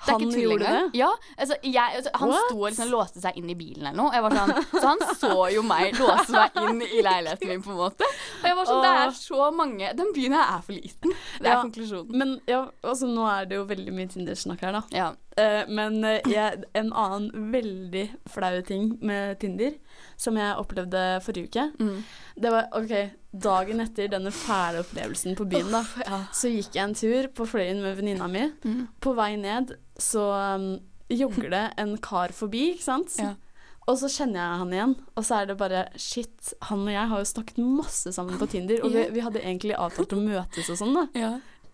Han 0.06 0.22
gjorde 0.32 0.64
det? 0.64 0.90
Ja, 0.96 1.10
altså, 1.36 1.56
jeg, 1.62 1.96
altså, 1.96 2.10
han 2.14 2.30
What? 2.32 2.46
sto 2.48 2.56
og 2.56 2.66
liksom 2.70 2.88
låste 2.92 3.20
seg 3.20 3.36
inn 3.36 3.50
i 3.52 3.56
bilen 3.58 3.86
eller 3.90 3.98
noe. 3.98 4.22
Sånn, 4.32 4.62
så 4.72 4.84
han 4.86 5.02
så 5.20 5.48
jo 5.52 5.62
meg 5.66 5.92
låse 5.98 6.32
meg 6.32 6.56
inn 6.62 6.80
i 6.86 7.02
leiligheten 7.04 7.50
min, 7.52 7.62
på 7.64 7.74
en 7.74 7.80
måte. 7.82 8.08
Og 8.40 8.46
jeg 8.48 8.56
var 8.56 8.70
sånn, 8.70 8.84
det 8.86 8.92
er 9.02 9.12
så 9.18 9.50
mange 9.52 9.90
Den 9.98 10.12
byen 10.16 10.36
her 10.38 10.54
er 10.56 10.62
for 10.64 10.72
liten. 10.76 11.12
Det 11.38 11.46
er 11.46 11.52
Ja. 11.52 11.60
konklusjonen. 11.62 12.16
Men 12.16 12.40
ja, 12.48 12.62
altså 12.82 13.10
nå 13.10 13.26
er 13.28 13.50
det 13.50 13.58
jo 13.60 13.66
veldig 13.68 13.92
mye 13.96 14.08
Tinder-snakk 14.14 14.64
her, 14.64 14.78
da. 14.78 14.82
Ja. 14.96 15.10
Uh, 15.38 15.62
men 15.70 16.00
uh, 16.04 16.16
jeg, 16.28 16.64
en 16.74 16.90
annen 16.92 17.52
veldig 17.52 18.06
flau 18.28 18.60
ting 18.66 18.96
med 19.04 19.38
Tinder, 19.40 19.76
som 20.20 20.36
jeg 20.36 20.56
opplevde 20.60 21.00
forrige 21.24 21.48
uke, 21.48 21.64
Mm. 21.80 22.02
det 22.44 22.50
var 22.52 22.68
OK, 22.76 22.92
dagen 23.32 23.80
etter 23.80 24.10
denne 24.12 24.32
fæle 24.34 24.82
opplevelsen 24.84 25.36
på 25.38 25.46
byen, 25.48 25.70
da, 25.72 25.80
ja. 26.04 26.18
så 26.36 26.50
gikk 26.52 26.74
jeg 26.76 26.84
en 26.84 26.94
tur 26.98 27.28
på 27.32 27.46
Fløyen 27.48 27.80
med 27.82 27.96
venninna 27.96 28.28
mi. 28.28 28.46
Mm. 28.64 28.82
På 29.00 29.14
vei 29.16 29.32
ned 29.40 29.72
så 30.00 30.26
um, 30.56 30.66
jogger 31.08 31.50
det 31.54 31.62
en 31.80 31.96
kar 32.04 32.34
forbi, 32.36 32.74
ikke 32.74 32.84
sant? 32.90 33.16
Ja. 33.18 33.32
Og 33.88 33.96
så 33.98 34.10
kjenner 34.12 34.38
jeg 34.42 34.58
han 34.60 34.74
igjen, 34.76 34.92
og 35.16 35.24
så 35.26 35.40
er 35.40 35.46
det 35.48 35.56
bare 35.58 35.86
Shit, 35.98 36.52
han 36.68 36.84
og 36.84 36.92
jeg 36.92 37.08
har 37.10 37.22
jo 37.24 37.30
snakket 37.32 37.62
masse 37.64 38.12
sammen 38.14 38.36
på 38.38 38.46
Tinder, 38.52 38.84
og 38.84 38.92
vi, 38.94 39.06
vi 39.16 39.24
hadde 39.24 39.40
egentlig 39.42 39.74
avtalt 39.80 40.12
å 40.14 40.20
møtes 40.20 40.68
og 40.70 40.78
sånn, 40.78 40.94
da. 40.94 41.06
Ja. 41.18 41.32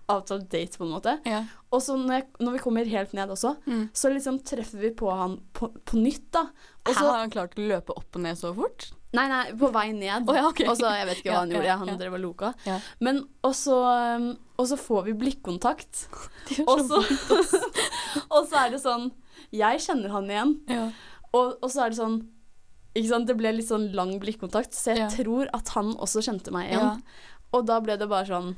Avtalt 0.09 0.45
date, 0.53 0.79
på 0.79 0.85
en 0.87 0.93
måte. 0.95 1.17
Ja. 1.27 1.41
Og 1.75 1.81
så 1.83 1.97
når, 1.99 2.13
jeg, 2.21 2.27
når 2.47 2.53
vi 2.55 2.61
kommer 2.63 2.87
helt 2.87 3.13
ned 3.17 3.33
også, 3.35 3.57
Mm. 3.67 3.89
så 3.93 4.11
liksom 4.13 4.39
treffer 4.47 4.79
vi 4.85 4.91
på 4.95 5.11
han 5.11 5.41
på, 5.53 5.69
på 5.85 5.99
nytt, 5.99 6.29
da. 6.37 6.45
Og 6.87 6.93
så 6.95 7.03
har 7.09 7.19
han 7.25 7.31
klart 7.35 7.57
å 7.59 7.65
løpe 7.67 7.97
opp 7.97 8.15
og 8.15 8.23
ned 8.23 8.39
så 8.39 8.53
fort? 8.55 8.87
Nei, 9.17 9.25
nei, 9.33 9.41
på 9.59 9.71
vei 9.73 9.89
ned. 9.97 10.29
Oh, 10.29 10.37
ja, 10.37 10.45
okay. 10.47 10.69
Og 10.69 10.77
så, 10.79 10.91
jeg 10.95 11.09
vet 11.09 11.21
ikke 11.23 11.33
hva 11.33 11.41
han 11.41 11.51
ja, 11.51 11.57
gjorde, 11.59 11.77
han 11.81 11.89
ja. 11.91 11.97
drev 11.99 12.17
og 12.19 12.23
loka. 12.23 12.53
Men 13.01 13.23
og 13.43 13.55
så, 13.57 13.77
um, 14.17 14.29
og 14.61 14.69
så 14.71 14.79
får 14.79 15.05
vi 15.09 15.15
blikkontakt. 15.25 16.07
Og 16.71 16.83
så 16.87 17.01
og 18.35 18.47
så 18.49 18.63
er 18.63 18.71
det 18.75 18.81
sånn 18.83 19.11
Jeg 19.55 19.83
kjenner 19.85 20.13
han 20.15 20.31
igjen, 20.31 20.55
Ja. 20.71 20.87
og, 21.33 21.57
og 21.63 21.71
så 21.73 21.85
er 21.87 21.93
det 21.93 21.99
sånn 22.01 22.21
ikke 22.97 23.11
sant? 23.11 23.27
Det 23.29 23.35
ble 23.37 23.51
litt 23.53 23.69
sånn 23.69 23.91
lang 23.93 24.15
blikkontakt, 24.23 24.73
så 24.73 24.95
jeg 24.97 25.11
tror 25.13 25.51
at 25.57 25.69
han 25.75 25.91
også 26.01 26.23
kjente 26.25 26.49
meg 26.55 26.71
igjen. 26.71 27.03
Ja. 27.03 27.35
Og 27.53 27.67
da 27.69 27.77
ble 27.85 27.99
det 28.01 28.09
bare 28.09 28.25
sånn 28.31 28.55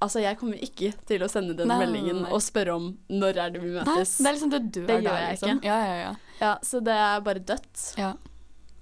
Altså, 0.00 0.20
jeg 0.22 0.38
kommer 0.38 0.60
ikke 0.62 0.92
til 1.10 1.22
å 1.24 1.28
sende 1.30 1.56
den 1.58 1.66
Nei, 1.66 1.78
nei, 1.80 1.86
meldingen 1.88 2.20
nei. 2.22 2.30
og 2.30 2.42
spørre 2.44 2.76
om 2.78 2.84
når 3.10 3.40
er 3.42 3.50
det 3.56 3.62
vi 3.64 3.72
Nei, 3.72 3.82
møtes. 3.82 4.12
det 4.22 4.28
er 4.30 4.36
liksom 4.36 4.50
det 4.52 4.60
du 4.70 4.80
Det 4.86 4.98
gjør 5.02 5.16
jeg 5.18 5.32
liksom. 5.34 5.56
ikke. 5.58 5.66
Ja, 5.66 5.78
ja, 5.82 5.96
ja. 6.04 6.12
Ja, 6.38 6.52
så 6.62 6.80
det 6.86 6.94
er 6.94 7.20
bare 7.26 7.42
dødt. 7.42 7.82
Ja. 7.98 8.12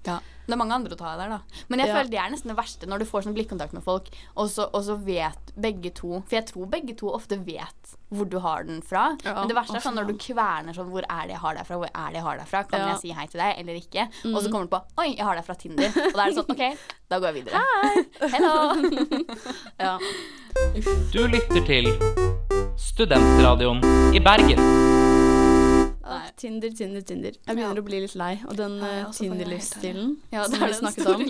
Ja. 0.07 0.19
Det 0.47 0.55
er 0.55 0.59
mange 0.61 0.77
andre 0.77 0.95
å 0.95 0.97
ta 1.01 1.09
av 1.11 1.19
der, 1.19 1.29
da. 1.33 1.41
Men 1.69 1.81
jeg 1.83 1.89
Ja. 1.89 1.95
føler 1.97 2.11
det 2.11 2.19
er 2.23 2.31
nesten 2.31 2.47
det 2.53 2.57
verste 2.57 2.87
når 2.87 3.01
du 3.01 3.05
får 3.05 3.25
sånn 3.27 3.35
blikkontakt 3.35 3.73
med 3.75 3.83
folk, 3.83 4.07
og 4.37 4.47
så, 4.49 4.69
og 4.73 4.85
så 4.87 4.95
vet 5.03 5.51
begge 5.59 5.91
to 5.93 6.21
For 6.29 6.37
jeg 6.37 6.47
tror 6.47 6.69
begge 6.71 6.95
to 6.97 7.09
ofte 7.11 7.35
vet 7.45 7.97
hvor 8.15 8.29
du 8.31 8.39
har 8.39 8.63
den 8.63 8.81
fra. 8.87 9.17
Ja, 9.25 9.35
Men 9.41 9.49
det 9.51 9.57
verste 9.57 9.75
er 9.75 9.81
sånn 9.83 9.97
når 9.99 10.07
du 10.07 10.15
kverner 10.15 10.73
sånn 10.77 10.89
Hvor 10.93 11.03
er 11.03 11.23
det 11.27 11.31
jeg 11.35 11.41
har 11.43 11.55
deg 11.59 11.67
fra? 11.67 11.77
Hvor 11.81 11.91
er 11.91 12.07
det 12.13 12.15
jeg 12.15 12.23
har 12.23 12.37
deg 12.39 12.47
fra? 12.47 12.63
Kan 12.63 12.79
Ja. 12.81 12.87
jeg 12.93 13.01
si 13.01 13.11
hei 13.11 13.27
til 13.27 13.41
deg, 13.41 13.59
eller 13.59 13.75
ikke? 13.75 14.03
Og 14.31 14.31
Mm. 14.31 14.43
så 14.45 14.51
kommer 14.53 14.69
du 14.71 14.77
på 14.77 14.83
Oi, 14.99 15.09
jeg 15.17 15.25
har 15.27 15.35
deg 15.35 15.45
fra 15.45 15.55
Tinder. 15.55 15.87
Og 15.89 16.13
da 16.15 16.23
er 16.23 16.31
det 16.31 16.37
sånn 16.37 16.51
OK, 16.51 16.79
da 17.11 17.19
går 17.19 17.35
jeg 17.35 17.45
videre. 17.45 17.63
Hei! 17.83 18.05
Hello! 18.31 18.55
Ja. 19.81 19.99
Du 21.13 21.27
lytter 21.27 21.67
til 21.67 21.91
Studentradioen 22.79 23.83
i 24.15 24.21
Bergen. 24.21 25.26
Ah, 26.09 26.29
Tinder, 26.37 26.71
Tinder, 26.71 27.01
Tinder. 27.03 27.33
Jeg 27.35 27.57
begynner 27.57 27.75
Ja. 27.75 27.83
å 27.83 27.85
bli 27.85 28.01
litt 28.01 28.15
lei. 28.15 28.41
Og 28.47 28.57
den 28.57 28.77
Ja, 28.79 28.87
eh, 28.87 29.01
er 29.01 29.13
Tinder-livsstilen 29.13 30.17
Ja, 30.33 30.45
som 30.45 30.61
vi 30.61 30.73
snakket 30.73 31.07
om, 31.07 31.23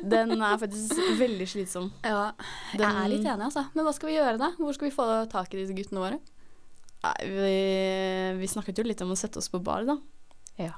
den 0.14 0.42
er 0.42 0.56
faktisk 0.58 0.96
veldig 1.18 1.46
slitsom. 1.48 1.90
Ja, 2.02 2.32
jeg 2.72 2.80
Den- 2.80 2.96
er 2.96 3.08
litt 3.08 3.26
enig, 3.26 3.44
altså. 3.50 3.66
Men 3.74 3.84
hva 3.84 3.92
skal 3.94 4.08
vi 4.08 4.16
gjøre, 4.16 4.38
da? 4.38 4.50
Hvor 4.58 4.72
skal 4.74 4.88
vi 4.90 4.94
få 4.96 5.28
tak 5.30 5.52
i 5.54 5.58
disse 5.58 5.74
guttene 5.76 6.00
våre? 6.00 6.18
Nei, 7.04 7.28
vi, 7.28 8.38
vi 8.40 8.46
snakket 8.48 8.78
jo 8.78 8.84
litt 8.88 9.02
om 9.02 9.10
å 9.12 9.16
sette 9.20 9.36
oss 9.36 9.48
på 9.52 9.62
bar, 9.62 9.84
da. 9.84 9.98
Ja. 10.58 10.72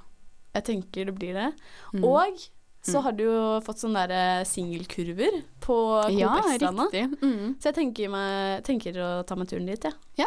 Jeg 0.55 0.65
tenker 0.65 1.05
det 1.07 1.15
blir 1.15 1.35
det. 1.35 1.53
Mm. 1.95 2.05
Og 2.05 2.39
så 2.83 2.99
Mm. 2.99 3.03
har 3.03 3.13
du 3.13 3.23
jo 3.25 3.61
fått 3.61 3.79
sånne 3.83 4.07
der 4.09 4.45
singelkurver 4.45 5.43
på 5.61 5.77
Coop 6.03 6.19
ja, 6.19 6.35
riktig. 6.43 7.21
Mm. 7.23 7.57
Så 7.61 7.71
jeg 7.71 7.75
tenker, 7.75 8.09
meg, 8.11 8.65
tenker 8.65 8.93
å 8.95 9.27
ta 9.27 9.35
meg 9.37 9.49
turen 9.49 9.67
dit, 9.67 9.81
jeg. 10.17 10.27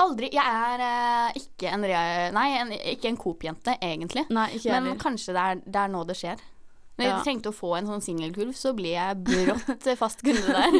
Aldri 0.00 0.28
Jeg 0.32 0.44
er 0.44 0.80
eh, 0.80 1.32
ikke 1.42 1.68
en 1.72 1.84
rea... 1.84 2.30
Nei, 2.32 2.48
en, 2.58 2.72
ikke 2.72 3.08
en 3.08 3.16
Coop-jente, 3.16 3.76
egentlig. 3.82 4.24
Nei, 4.30 4.48
ikke 4.56 4.68
jeg 4.70 4.72
Men 4.72 4.86
heller. 4.92 5.02
kanskje 5.02 5.34
det 5.36 5.42
er, 5.42 5.60
det 5.66 5.76
er 5.84 5.88
nå 5.92 6.04
det 6.08 6.16
skjer. 6.16 6.40
Når 6.98 7.06
Ja. 7.06 7.12
jeg 7.16 7.24
trengte 7.24 7.48
å 7.52 7.56
få 7.56 7.70
en 7.78 7.86
sånn 7.88 8.02
singelkurv, 8.04 8.52
så 8.54 8.72
blir 8.76 8.92
jeg 8.96 9.16
brått 9.24 9.86
fast 9.98 10.20
kunde 10.22 10.52
der. 10.52 10.74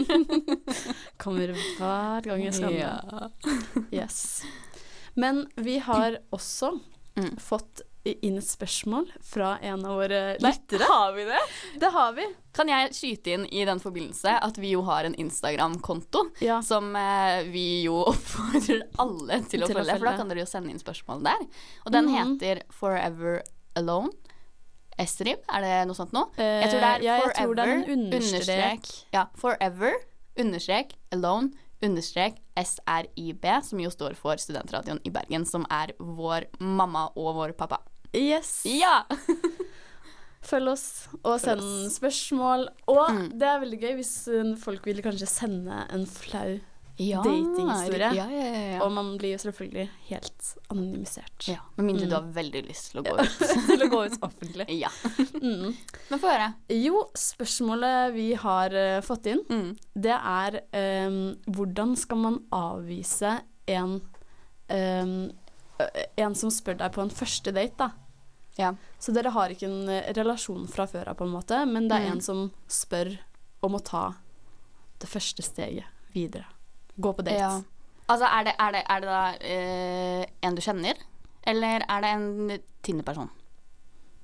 Kommer 1.22 1.52
hver 1.78 2.20
gang 2.28 2.42
jeg 2.44 2.54
skal 2.58 2.76
handle. 2.76 3.30
Yes. 3.92 4.42
Men 5.14 5.46
vi 5.56 5.78
har 5.78 6.18
også 6.32 6.78
Mm. 7.12 7.34
fått 7.36 7.82
inn 8.04 8.36
et 8.38 8.44
spørsmål 8.44 9.06
fra 9.22 9.58
en 9.62 9.84
av 9.86 9.96
våre 10.00 10.20
lyttere. 10.42 10.86
Har 10.90 11.12
vi 11.14 11.24
det? 11.28 11.38
Det 11.80 11.90
har 11.94 12.12
vi. 12.16 12.26
Kan 12.52 12.68
jeg 12.68 12.90
skyte 12.92 13.32
inn 13.36 13.44
i 13.54 13.64
den 13.64 13.78
forbindelse 13.80 14.34
at 14.42 14.58
vi 14.58 14.72
jo 14.74 14.82
har 14.88 15.04
en 15.08 15.14
Instagram-konto 15.14 16.24
Ja. 16.42 16.60
som 16.62 16.94
eh, 16.96 17.42
vi 17.52 17.84
jo 17.84 18.00
oppfordrer 18.10 18.82
alle 18.98 19.38
til 19.48 19.62
å 19.62 19.68
følge, 19.68 19.76
å 19.76 19.84
følge, 19.84 19.98
for 19.98 20.10
da 20.10 20.16
kan 20.18 20.28
dere 20.28 20.42
jo 20.42 20.50
sende 20.50 20.70
inn 20.74 20.82
spørsmål 20.82 21.22
der. 21.24 21.46
Og 21.86 21.92
den 21.92 22.06
Mhm. 22.10 22.16
heter 22.40 22.62
Forever 22.72 23.42
Alone. 23.76 24.10
Esrib, 24.98 25.38
er 25.48 25.60
det 25.64 25.86
noe 25.88 25.96
sånt 25.96 26.12
nå? 26.12 26.26
Jeg 26.36 26.68
tror 26.70 26.80
det 26.80 26.90
er 26.90 27.00
Eh, 27.00 27.04
ja, 27.06 27.18
forever, 27.20 27.34
tror 27.34 27.54
det 27.54 27.64
er 27.68 27.92
understrek. 27.96 28.42
understrek. 28.42 29.04
Ja, 29.12 29.24
forever, 29.36 29.92
understrek, 30.36 30.92
alone, 31.12 31.52
understrek, 31.82 32.36
SRIB, 32.56 33.44
som 33.64 33.80
jo 33.80 33.88
står 33.90 34.14
for 34.14 34.36
Studentradioen 34.36 35.00
i 35.04 35.10
Bergen, 35.10 35.44
som 35.46 35.64
er 35.70 35.92
vår 35.98 36.44
mamma 36.60 37.08
og 37.16 37.34
vår 37.34 37.52
pappa. 37.56 37.78
Yes. 38.14 38.62
Ja! 38.68 39.02
Følg 40.42 40.72
oss 40.72 40.86
og 41.22 41.38
send 41.40 41.62
spørsmål. 41.94 42.66
Og 42.90 43.06
Mm. 43.12 43.38
det 43.38 43.46
er 43.48 43.60
veldig 43.62 43.78
gøy 43.80 43.94
hvis 44.00 44.12
uh, 44.28 44.52
folk 44.58 44.84
vil 44.90 44.98
kanskje 45.04 45.28
sende 45.30 45.84
en 45.94 46.04
flau 46.06 46.58
ja 47.00 47.22
Datinghistorie. 47.24 48.08
Ja, 48.14 48.26
ja, 48.28 48.42
ja. 48.52 48.64
ja. 48.74 48.80
Og 48.84 48.90
man 48.92 49.14
blir 49.18 49.32
jo 49.32 49.38
selvfølgelig 49.40 49.86
helt 50.10 50.50
anonymisert. 50.70 51.46
ja. 51.48 51.56
Med 51.78 51.86
mindre 51.86 52.04
Mm. 52.04 52.10
du 52.10 52.14
har 52.18 52.26
veldig 52.36 52.62
lyst 52.68 52.90
til 52.92 53.00
å 53.00 53.04
gå 53.08 53.14
ut. 53.22 53.38
Til 53.70 53.86
å 53.86 53.88
gå 53.94 54.02
ut 54.10 54.18
offentlig. 54.28 54.66
Ja. 54.82 54.90
Mm. 55.40 55.72
Men 56.10 56.20
få 56.20 56.28
høre. 56.34 56.50
Jo, 56.68 57.04
spørsmålet 57.16 58.12
vi 58.18 58.26
har 58.34 58.74
uh, 58.76 59.00
fått 59.00 59.26
inn, 59.32 59.40
Mm. 59.48 59.76
det 59.94 60.18
er 60.18 60.60
um, 61.08 61.36
hvordan 61.48 61.96
skal 61.96 62.18
man 62.18 62.40
avvise 62.52 63.38
en 63.72 64.00
um, 64.68 65.30
en 66.16 66.34
som 66.38 66.50
spør 66.52 66.76
deg 66.78 66.92
på 66.94 67.02
en 67.02 67.10
første 67.10 67.50
date, 67.56 67.74
da. 67.80 67.88
Ja. 68.58 68.74
Så 69.00 69.12
dere 69.16 69.30
har 69.32 69.52
ikke 69.54 69.68
en 69.68 69.88
eh, 69.88 70.10
relasjon 70.16 70.66
fra 70.68 70.86
før 70.86 71.08
av, 71.12 71.16
på 71.16 71.24
en 71.24 71.32
måte, 71.32 71.62
men 71.66 71.88
det 71.88 71.96
er 71.96 72.08
Mm. 72.08 72.12
en 72.16 72.20
som 72.20 72.42
spør 72.68 73.18
om 73.62 73.74
å 73.78 73.82
ta 73.84 74.14
det 75.00 75.08
første 75.08 75.42
steget 75.42 75.84
videre. 76.14 76.44
Gå 77.00 77.12
på 77.16 77.22
date. 77.24 77.38
Ja. 77.38 77.62
Altså, 78.08 78.26
er 78.26 78.44
det, 78.44 78.54
er 78.60 78.72
det, 78.72 78.82
er 78.90 79.00
det 79.00 79.08
da 79.08 79.22
eh, 79.40 80.26
en 80.42 80.54
du 80.54 80.60
kjenner, 80.60 80.94
eller 81.46 81.84
er 81.88 82.00
det 82.04 82.10
en 82.12 82.58
Tinder-person? 82.82 83.30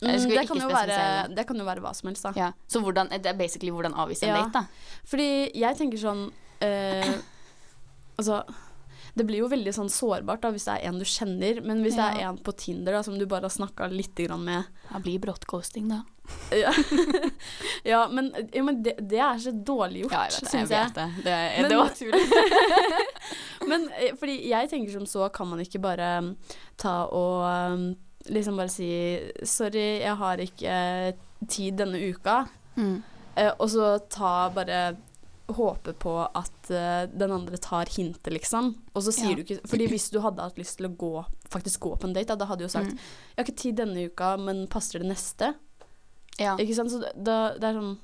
Mm, 0.02 0.28
det, 0.30 0.46
kan 0.46 0.60
være, 0.70 1.28
det. 1.34 1.44
kan 1.46 1.58
jo 1.58 1.64
være 1.66 1.80
hva 1.82 1.90
som 1.94 2.06
helst, 2.10 2.22
da. 2.22 2.30
Ja. 2.36 2.52
Så 2.70 2.78
hvordan, 2.84 3.08
det 3.10 3.26
er 3.26 3.34
basically 3.38 3.72
hvordan 3.74 3.96
avvise 3.98 4.28
en 4.28 4.36
date, 4.36 4.52
da. 4.60 5.00
Fordi 5.10 5.50
jeg 5.58 5.78
tenker 5.80 5.98
sånn 5.98 6.28
eh, 6.62 7.16
Altså 8.18 8.42
det 9.18 9.26
blir 9.28 9.42
jo 9.42 9.48
veldig 9.50 9.72
sånn 9.74 9.90
sårbart 9.92 10.44
da, 10.44 10.52
hvis 10.54 10.68
det 10.68 10.76
er 10.78 10.90
en 10.90 11.00
du 11.00 11.06
kjenner, 11.08 11.60
men 11.64 11.82
hvis 11.84 11.98
det 11.98 12.06
er 12.06 12.28
en 12.28 12.38
på 12.40 12.54
Tinder 12.58 12.96
da, 12.96 13.02
som 13.06 13.18
du 13.18 13.26
bare 13.28 13.48
har 13.48 13.54
snakka 13.54 13.90
litt 13.92 14.16
grann 14.18 14.44
med 14.46 14.70
Det 14.88 15.02
blir 15.04 15.18
brått 15.22 15.46
ghosting, 15.50 15.90
da. 15.92 16.04
Ja, 16.52 16.72
ja 17.84 18.00
men, 18.12 18.30
ja, 18.52 18.62
men 18.62 18.82
det, 18.84 18.94
det 19.00 19.20
er 19.24 19.38
så 19.42 19.52
dårlig 19.52 20.04
gjort, 20.04 20.16
Ja, 20.16 20.26
jeg 20.28 20.32
vet 20.32 20.40
det. 20.40 20.48
Jeg 20.48 20.52
syns 20.52 20.74
jeg. 20.74 20.92
det. 20.94 21.08
Det, 21.24 21.68
det 21.68 21.78
var 21.80 21.94
tull. 21.96 22.12
Men 23.68 23.88
eh, 23.98 24.14
fordi 24.16 24.36
jeg 24.48 24.70
tenker 24.70 24.92
som 24.94 25.06
så, 25.08 25.28
kan 25.34 25.48
man 25.50 25.60
ikke 25.60 25.80
bare 25.82 26.10
um, 26.22 26.30
ta 26.80 26.94
og 27.12 27.44
um, 27.74 27.88
liksom 28.28 28.60
bare 28.60 28.72
si 28.72 28.88
Sorry, 29.44 30.00
jeg 30.00 30.14
har 30.20 30.42
ikke 30.42 30.78
tid 31.48 31.78
denne 31.80 32.00
uka. 32.10 32.42
Mm. 32.78 33.02
Eh, 33.34 33.52
og 33.58 33.68
så 33.72 33.96
ta 34.10 34.48
bare 34.54 34.96
håpe 35.48 35.94
på 35.96 36.14
at 36.26 36.57
eh, 36.70 37.06
den 37.06 37.30
andre 37.32 37.56
tar 37.58 37.86
hintet, 37.86 38.32
liksom. 38.32 38.74
Og 38.94 39.02
så 39.02 39.12
sier 39.12 39.30
Ja. 39.30 39.36
du 39.36 39.42
ikke 39.44 39.60
Fordi 39.68 39.86
hvis 39.88 40.10
du 40.10 40.20
hadde 40.20 40.40
hatt 40.42 40.56
lyst 40.58 40.76
til 40.78 40.86
å 40.88 40.96
gå 40.96 41.24
faktisk 41.50 41.80
gå 41.80 41.98
på 41.98 42.04
en 42.08 42.12
date, 42.14 42.28
da, 42.28 42.36
da 42.36 42.46
hadde 42.46 42.58
du 42.58 42.64
jo 42.64 42.68
sagt 42.68 42.92
Mm. 42.92 42.98
'Jeg 42.98 43.36
har 43.36 43.44
ikke 43.44 43.56
tid 43.62 43.76
denne 43.76 44.04
uka, 44.10 44.36
men 44.36 44.66
passer 44.66 44.98
det 44.98 45.08
neste?' 45.08 45.54
Ja. 46.38 46.56
Ikke 46.56 46.74
sant? 46.74 46.90
Så 46.90 47.00
da, 47.16 47.54
det 47.54 47.64
er 47.64 47.74
sånn 47.74 47.98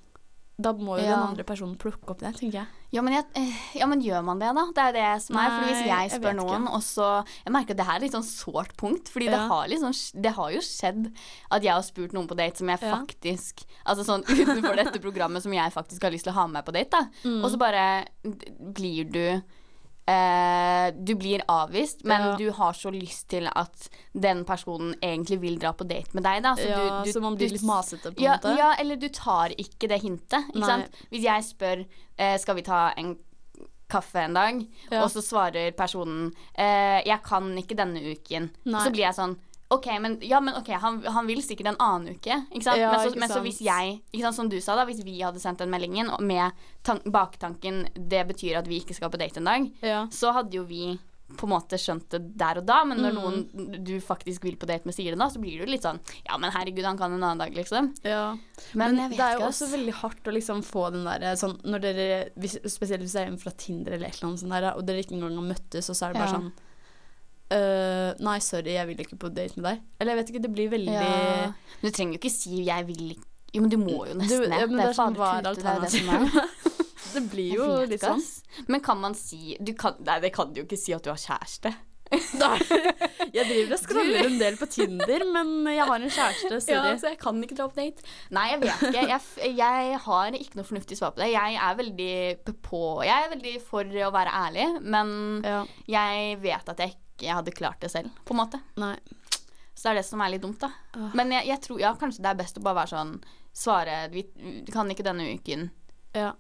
Da 0.57 0.71
må 0.73 0.99
jo 1.01 1.03
Ja. 1.05 1.17
den 1.17 1.29
andre 1.35 1.43
personen 1.43 1.77
plukke 1.77 2.11
opp 2.13 2.21
det, 2.21 2.31
tenker 2.37 2.61
jeg. 2.61 2.67
Ja 2.95 3.03
men, 3.03 3.13
jeg, 3.15 3.25
eh, 3.35 3.79
ja, 3.81 3.87
men 3.91 4.01
gjør 4.01 4.23
man 4.23 4.39
det, 4.39 4.53
da? 4.55 4.65
Det 4.71 4.79
er 4.79 4.93
jo 4.93 4.99
det 5.17 5.23
som 5.23 5.37
er. 5.37 5.49
for 5.51 5.67
hvis 5.67 5.87
jeg 5.89 6.11
spør 6.15 6.31
jeg 6.31 6.37
noen, 6.37 6.69
og 6.69 6.81
så 6.81 7.09
Jeg 7.45 7.53
merker 7.53 7.71
at 7.75 7.77
det 7.81 7.87
her 7.87 7.97
er 7.97 8.01
litt 8.05 8.13
sånn 8.15 8.23
sårt 8.23 8.77
punkt, 8.77 9.09
fordi 9.11 9.27
det, 9.31 9.39
har 9.51 9.67
liksom, 9.67 10.23
det 10.23 10.33
har 10.37 10.51
jo 10.53 10.61
skjedd 10.61 11.13
at 11.51 11.63
jeg 11.63 11.73
har 11.75 11.83
spurt 11.83 12.13
noen 12.15 12.29
på 12.29 12.37
date 12.37 12.57
som 12.59 12.69
jeg 12.69 12.79
Ja. 12.83 12.95
faktisk 13.01 13.65
Altså 13.85 14.05
sånn 14.07 14.23
utenfor 14.25 14.77
dette 14.85 15.01
programmet 15.03 15.43
som 15.43 15.53
jeg 15.53 15.73
faktisk 15.73 16.03
har 16.03 16.11
lyst 16.13 16.25
til 16.25 16.33
å 16.33 16.37
ha 16.37 16.47
med 16.47 16.55
meg 16.63 16.65
på 16.67 16.73
date, 16.73 16.91
da. 16.91 17.09
Mm. 17.25 17.43
Og 17.45 17.51
så 17.51 17.59
bare 17.59 18.07
blir 18.61 19.11
du 19.11 19.43
eh, 20.07 20.93
Du 20.95 21.15
blir 21.15 21.43
avvist, 21.49 22.05
men 22.05 22.21
Ja. 22.21 22.37
du 22.37 22.51
har 22.51 22.73
så 22.73 22.91
lyst 22.91 23.29
til 23.29 23.49
at 23.55 23.89
den 24.13 24.45
personen 24.45 24.95
egentlig 25.03 25.41
vil 25.41 25.59
dra 25.59 25.73
på 25.73 25.85
date 25.89 26.13
med 26.15 26.25
deg, 26.25 26.43
da. 26.43 26.55
Så 26.57 26.69
ja, 26.69 26.79
du, 26.79 27.09
du, 27.09 27.13
så 27.13 27.21
man 27.21 27.37
blir 27.37 27.51
litt 27.51 27.63
masete, 27.63 28.13
på 28.13 28.19
en 28.19 28.25
ja, 28.25 28.37
måte. 28.37 28.57
ja, 28.59 28.75
eller 28.79 28.97
du 28.97 29.09
tar 29.09 29.55
ikke 29.57 29.89
det 29.89 30.03
hintet. 30.03 30.51
Ikke? 30.55 30.89
Hvis 31.11 31.25
jeg 31.25 31.45
spør 31.45 31.85
uh, 31.87 32.37
skal 32.39 32.55
vi 32.57 32.63
ta 32.63 32.93
en 32.97 33.17
kaffe 33.89 34.19
en 34.25 34.35
dag, 34.35 34.61
og 34.93 35.11
så 35.13 35.23
svarer 35.23 35.73
personen 35.77 36.33
uh, 36.59 37.01
'jeg 37.05 37.21
kan 37.23 37.51
ikke 37.59 37.77
denne 37.77 38.01
uken', 38.01 38.51
Nei. 38.65 38.81
så 38.85 38.91
blir 38.91 39.05
jeg 39.05 39.15
sånn 39.15 39.37
OK, 39.75 39.87
men, 40.01 40.19
ja, 40.23 40.41
men 40.41 40.55
okay, 40.59 40.79
han, 40.81 41.01
han 41.03 41.27
vil 41.27 41.43
sikkert 41.45 41.73
en 41.73 41.81
annen 41.83 42.15
uke. 42.17 42.41
Ikke 42.55 42.63
sant? 42.67 42.79
Ja, 42.81 42.91
men 42.93 43.01
så, 43.01 43.11
ikke 43.13 43.21
men 43.25 43.33
så 43.35 43.41
hvis 43.45 43.61
jeg, 43.65 44.01
ikke 44.13 44.23
sant, 44.29 44.37
som 44.39 44.49
du 44.53 44.59
sa, 44.61 44.77
da, 44.79 44.85
hvis 44.89 45.03
vi 45.05 45.19
hadde 45.21 45.41
sendt 45.43 45.59
den 45.63 45.71
meldingen 45.75 46.11
med 46.25 46.53
baktanken 47.11 47.87
'det 47.95 48.27
betyr 48.29 48.59
at 48.59 48.69
vi 48.69 48.81
ikke 48.81 48.95
skal 48.95 49.11
på 49.11 49.19
date 49.19 49.39
en 49.41 49.45
dag', 49.51 49.73
Ja. 49.83 50.07
så 50.11 50.33
hadde 50.33 50.53
jo 50.57 50.65
vi 50.65 50.99
på 51.37 51.47
en 51.49 51.55
måte 51.55 51.79
skjønt 51.81 52.09
det 52.11 52.37
der 52.37 52.59
og 52.61 52.67
da, 52.67 52.85
men 52.85 52.99
når 53.01 53.13
Mm. 53.13 53.23
noen 53.23 53.85
du 53.85 53.99
faktisk 53.99 54.43
vil 54.45 54.57
på 54.57 54.67
date 54.67 54.85
med 54.85 54.95
sier 54.95 55.11
det 55.11 55.19
da, 55.19 55.27
så 55.29 55.41
blir 55.41 55.59
du 55.59 55.67
litt 55.67 55.83
sånn 55.83 55.99
'ja, 56.29 56.37
men 56.39 56.51
herregud, 56.53 56.85
han 56.85 56.99
kan 56.99 57.13
en 57.13 57.23
annen 57.23 57.39
dag', 57.39 57.55
liksom. 57.55 57.95
Ja. 58.05 58.37
Men, 58.75 58.95
Men, 58.97 59.11
det 59.11 59.19
er 59.19 59.39
jo 59.39 59.47
også 59.47 59.67
veldig 59.73 59.95
hardt 59.95 60.23
å 60.25 60.33
liksom 60.33 60.63
få 60.63 60.93
den 60.93 61.05
der 61.05 61.35
sånn 61.35 61.59
når 61.65 61.81
dere 61.81 62.31
hvis, 62.39 62.59
Spesielt 62.71 63.01
hvis 63.01 63.13
det 63.15 63.23
er 63.23 63.27
en 63.33 63.39
fra 63.39 63.51
Tinder 63.51 63.93
eller 63.93 64.07
et 64.09 64.15
eller 64.23 64.29
annet 64.29 64.41
sånt 64.41 64.51
der, 64.53 64.77
og 64.77 64.87
dere 64.87 64.99
ikke 65.03 65.15
engang 65.17 65.35
har 65.35 65.55
møttes, 65.55 65.89
og 65.91 65.97
så 65.97 66.07
er 66.07 66.13
det 66.13 66.21
bare 66.23 66.31
Ja. 66.31 66.39
sånn 66.39 66.53
«Øh, 67.53 68.15
Nei, 68.25 68.39
sorry, 68.41 68.73
jeg 68.79 68.87
vil 68.89 69.01
ikke 69.05 69.19
på 69.21 69.29
date 69.35 69.57
med 69.61 69.65
deg. 69.69 69.81
Eller 70.01 70.15
jeg 70.15 70.19
vet 70.23 70.31
ikke, 70.33 70.43
det 70.43 70.53
blir 70.55 70.71
veldig 70.73 70.93
Ja. 70.93 71.53
Men 71.83 71.91
du 71.91 71.91
trenger 71.91 72.15
jo 72.15 72.19
ikke 72.23 72.31
si 72.33 72.65
'jeg 72.65 72.87
vil 72.87 73.11
ikke' 73.17 73.31
Jo, 73.55 73.61
men 73.61 73.71
du 73.71 73.77
må 73.79 74.07
jo 74.09 74.15
nesten 74.15 74.43
Du- 74.43 74.51
ja, 74.51 74.67
det 74.67 74.81
er 74.81 74.93
sånn, 74.93 75.15
hva 75.15 75.39
er 75.39 75.43
det 77.15 77.31
blir 77.31 77.55
jo 77.55 77.67
litt 77.87 78.01
sånn. 78.01 78.23
Men 78.67 78.81
kan 78.81 78.99
man 79.01 79.15
si 79.15 79.57
du 79.63 79.73
kan, 79.75 79.95
Nei, 80.05 80.21
det 80.21 80.33
kan 80.33 80.53
du 80.53 80.61
jo 80.63 80.67
ikke 80.67 80.79
si 80.79 80.93
at 80.93 81.03
du 81.05 81.11
har 81.11 81.17
kjæreste. 81.17 81.75
Jeg 83.35 83.47
driver 83.49 83.73
og 83.75 83.81
scroller 83.81 84.27
en 84.29 84.37
del 84.39 84.57
på 84.61 84.67
Tinder, 84.71 85.25
men 85.35 85.49
jeg 85.73 85.87
har 85.89 85.97
en 86.05 86.11
kjæreste, 86.13 86.61
sorry. 86.63 86.93
så 87.01 87.11
jeg 87.11 87.19
kan 87.19 87.41
ikke 87.43 87.57
dra 87.59 87.67
på 87.67 87.81
date. 87.81 88.05
Nei, 88.31 88.45
jeg 88.53 88.61
vet 88.63 88.83
ikke. 88.89 89.07
Jeg, 89.09 89.55
jeg 89.59 89.99
har 90.05 90.37
ikke 90.39 90.61
noe 90.61 90.69
fornuftig 90.69 90.99
svar 91.01 91.15
på 91.17 91.25
det. 91.25 91.31
Jeg 91.33 91.57
er 91.59 91.79
veldig 91.81 92.55
på 92.63 92.83
Jeg 93.09 93.25
er 93.25 93.33
veldig 93.33 93.55
for 93.67 93.83
å 94.07 94.13
være 94.15 94.37
ærlig, 94.45 94.69
men 94.85 95.15
Ja, 95.43 95.65
jeg 95.97 96.39
vet 96.45 96.71
at 96.75 96.85
jeg 96.85 96.95
ikke 97.15 97.39
hadde 97.39 97.55
klart 97.55 97.81
det 97.81 97.93
selv, 97.95 98.11
på 98.25 98.35
en 98.35 98.43
måte. 98.45 98.61
nei. 98.81 98.97
Så 99.75 99.89
det 99.89 99.91
er 99.91 99.99
det 99.99 100.07
som 100.07 100.21
er 100.23 100.31
litt 100.31 100.43
dumt, 100.45 100.61
da. 100.63 100.71
Uh. 100.95 101.11
Men 101.19 101.33
jeg, 101.35 101.49
jeg 101.51 101.63
tror 101.65 101.81
ja, 101.83 101.95
kanskje 101.99 102.23
det 102.23 102.31
er 102.31 102.39
best 102.39 102.61
å 102.61 102.65
bare 102.65 102.85
være 102.85 102.95
sånn 102.95 103.17
Svare 103.55 104.09
vi, 104.11 104.25
kan 104.75 104.89
ikke 104.91 105.05
denne 105.07 105.29
uken. 105.37 105.69
Ja. 106.11 106.33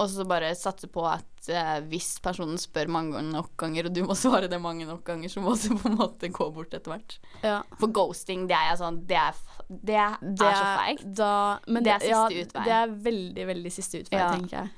Og 0.00 0.08
så 0.08 0.24
bare 0.24 0.54
satse 0.56 0.88
på 0.88 1.02
at 1.04 1.50
eh, 1.52 1.82
hvis 1.90 2.14
personen 2.24 2.56
spør 2.56 2.88
mange 2.88 3.20
nok 3.26 3.50
ganger, 3.60 3.90
og 3.90 3.92
du 3.92 4.00
må 4.08 4.16
svare 4.16 4.48
det 4.48 4.56
mange 4.60 4.86
nok 4.88 5.02
ganger, 5.04 5.28
så 5.28 5.42
må 5.44 5.52
du 5.60 5.68
på 5.76 5.90
en 5.90 5.98
måte 5.98 6.30
gå 6.32 6.46
bort 6.56 6.72
etter 6.72 6.94
hvert. 6.94 7.18
ja. 7.44 7.58
For 7.76 7.92
ghosting, 7.92 8.46
det 8.48 8.56
er 8.56 8.78
sånn 8.80 9.02
Det 9.04 9.18
er, 9.20 9.36
det 9.68 9.98
er, 10.00 10.16
Det 10.24 10.48
så 10.48 10.70
feigt. 10.80 11.04
Det 11.12 11.92
er 11.92 12.06
siste 12.06 12.14
ja, 12.14 12.24
utvei. 12.46 12.64
Det 12.64 12.78
er 12.78 12.96
veldig, 13.10 13.46
veldig 13.52 13.74
siste 13.76 14.02
utvei, 14.06 14.22
tenker 14.24 14.56
jeg. 14.62 14.72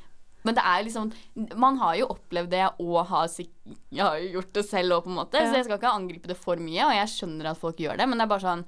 Men 0.45 0.57
det 0.59 0.63
er 0.69 0.83
liksom 0.85 1.13
Man 1.57 1.79
har 1.81 1.95
jo 1.97 2.09
opplevd 2.13 2.51
det 2.53 2.65
og 2.85 2.99
har 3.09 3.31
Jeg 3.33 4.03
har 4.05 4.19
jo 4.21 4.33
gjort 4.39 4.53
det 4.59 4.65
selv 4.69 4.99
òg, 4.99 5.07
på 5.07 5.13
en 5.13 5.17
måte. 5.23 5.41
Ja. 5.41 5.49
Så 5.49 5.57
jeg 5.61 5.65
skal 5.69 5.79
ikke 5.81 5.95
angripe 6.01 6.29
det 6.29 6.37
for 6.37 6.61
mye, 6.61 6.85
og 6.89 6.93
jeg 6.99 7.13
skjønner 7.15 7.51
at 7.55 7.61
folk 7.63 7.81
gjør 7.81 7.97
det, 8.03 8.09
men 8.11 8.21
det 8.21 8.27
er 8.27 8.35
bare 8.35 8.45
sånn 8.45 8.67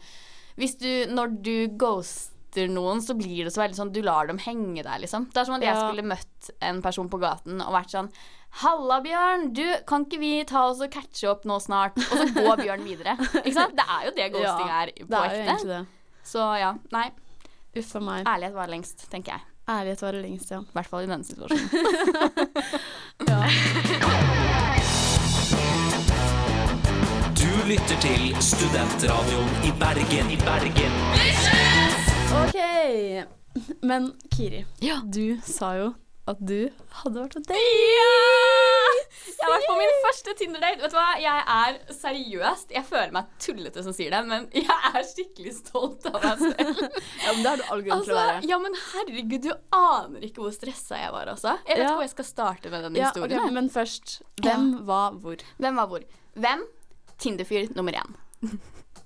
Hvis 0.56 0.78
du 0.80 0.88
Når 1.12 1.36
du 1.44 1.54
ghoster 1.76 2.70
noen, 2.72 3.02
så 3.04 3.12
blir 3.18 3.44
det 3.44 3.52
så 3.52 3.60
veldig 3.60 3.76
sånn 3.76 3.92
Du 3.92 4.00
lar 4.06 4.26
dem 4.30 4.38
henge 4.40 4.80
der, 4.86 4.96
liksom. 5.02 5.28
Det 5.32 5.42
er 5.42 5.44
som 5.44 5.58
at 5.58 5.66
jeg 5.66 5.74
Ja. 5.76 5.84
skulle 5.84 6.06
møtt 6.08 6.50
en 6.64 6.80
person 6.80 7.10
på 7.12 7.20
gaten 7.20 7.60
og 7.60 7.74
vært 7.76 7.92
sånn 7.92 8.08
Halla, 8.62 9.02
Bjørn. 9.04 9.50
Du, 9.52 9.66
kan 9.84 10.06
ikke 10.06 10.18
vi 10.22 10.30
ta 10.48 10.62
oss 10.70 10.80
og 10.80 10.88
catche 10.94 11.28
opp 11.28 11.42
nå 11.44 11.58
snart? 11.60 11.98
Og 11.98 12.14
så 12.22 12.26
går 12.32 12.62
Bjørn 12.62 12.86
videre. 12.86 13.18
Ikke 13.42 13.52
sant? 13.52 13.74
Det 13.76 13.84
er 13.84 14.06
jo 14.06 14.14
det 14.16 14.28
ghosting 14.32 14.70
Ja, 14.70 14.78
er 14.86 14.92
på 15.10 15.20
ekte. 15.26 15.80
Så 16.24 16.46
ja. 16.56 16.70
Nei. 16.94 17.10
Uff 17.76 17.90
a 17.98 18.00
meg. 18.00 18.24
Ærlighet 18.24 18.56
var 18.56 18.72
lengst, 18.72 19.04
tenker 19.12 19.36
jeg. 19.36 19.44
Ærlighet 19.68 20.02
varer 20.02 20.20
lengst, 20.22 20.50
ja. 20.50 20.60
I 20.62 20.72
hvert 20.76 20.86
fall 20.86 21.04
i 21.04 21.10
denne 21.10 21.24
situasjonen. 21.24 21.70
Du 27.40 27.50
lytter 27.68 27.98
til 28.00 28.36
Studentradioen 28.42 29.50
i 29.68 29.70
Bergen. 29.80 30.30
I 30.30 30.36
Bergen. 30.36 30.94
OK. 32.42 32.58
Men 33.82 34.12
Kiri, 34.36 34.64
Ja. 34.82 35.00
du 35.14 35.36
sa 35.44 35.72
jo 35.76 35.92
at 36.26 36.40
du 36.42 36.68
hadde 37.02 37.20
vært 37.22 37.36
å 37.38 37.42
date! 37.46 37.58
Ja! 37.60 38.14
Jeg 39.26 39.44
har 39.44 39.52
vært 39.52 39.66
på 39.68 39.76
min 39.78 39.92
første 40.02 40.32
Tinder-date. 40.38 40.80
Vet 40.82 40.92
du 40.94 40.96
hva? 40.96 41.06
Jeg 41.20 41.42
er 41.54 41.76
seriøst 41.94 42.72
Jeg 42.74 42.86
føler 42.88 43.12
meg 43.14 43.28
tullete 43.42 43.82
som 43.84 43.94
sier 43.94 44.14
det, 44.14 44.20
men 44.28 44.46
jeg 44.54 44.78
er 44.90 45.06
skikkelig 45.06 45.52
stolt 45.58 46.06
av 46.10 46.16
meg 46.24 46.42
selv. 46.42 46.80
Ja, 47.26 47.32
men 47.34 47.42
det 47.44 47.50
har 47.52 47.60
du 47.60 47.64
all 47.74 47.84
grunn 47.86 48.04
til 48.06 48.14
å 48.14 48.16
Altså, 48.16 48.16
være. 48.18 48.40
ja, 48.50 48.58
men 48.62 48.78
herregud, 48.92 49.46
du 49.46 49.52
aner 49.76 50.26
ikke 50.28 50.42
hvor 50.44 50.54
stressa 50.56 50.98
jeg 51.02 51.14
var, 51.14 51.30
altså. 51.34 51.56
Jeg 51.66 51.78
vet 51.80 51.84
Ja. 51.84 51.92
hvor 51.94 52.06
jeg 52.06 52.14
skal 52.14 52.28
starte 52.30 52.72
med 52.72 52.86
denne 52.88 53.02
Ja, 53.02 53.10
historien. 53.12 53.42
Okay, 53.42 53.56
men 53.58 53.70
først, 53.72 54.16
hvem 54.42 54.70
var 54.88 55.18
hvor? 55.22 55.44
Hvem 55.62 55.82
var 55.82 55.92
hvor? 55.92 56.06
Hvem? 56.36 56.64
Tinder-fyr 57.22 57.70
nummer 57.76 57.96
én. 57.96 58.16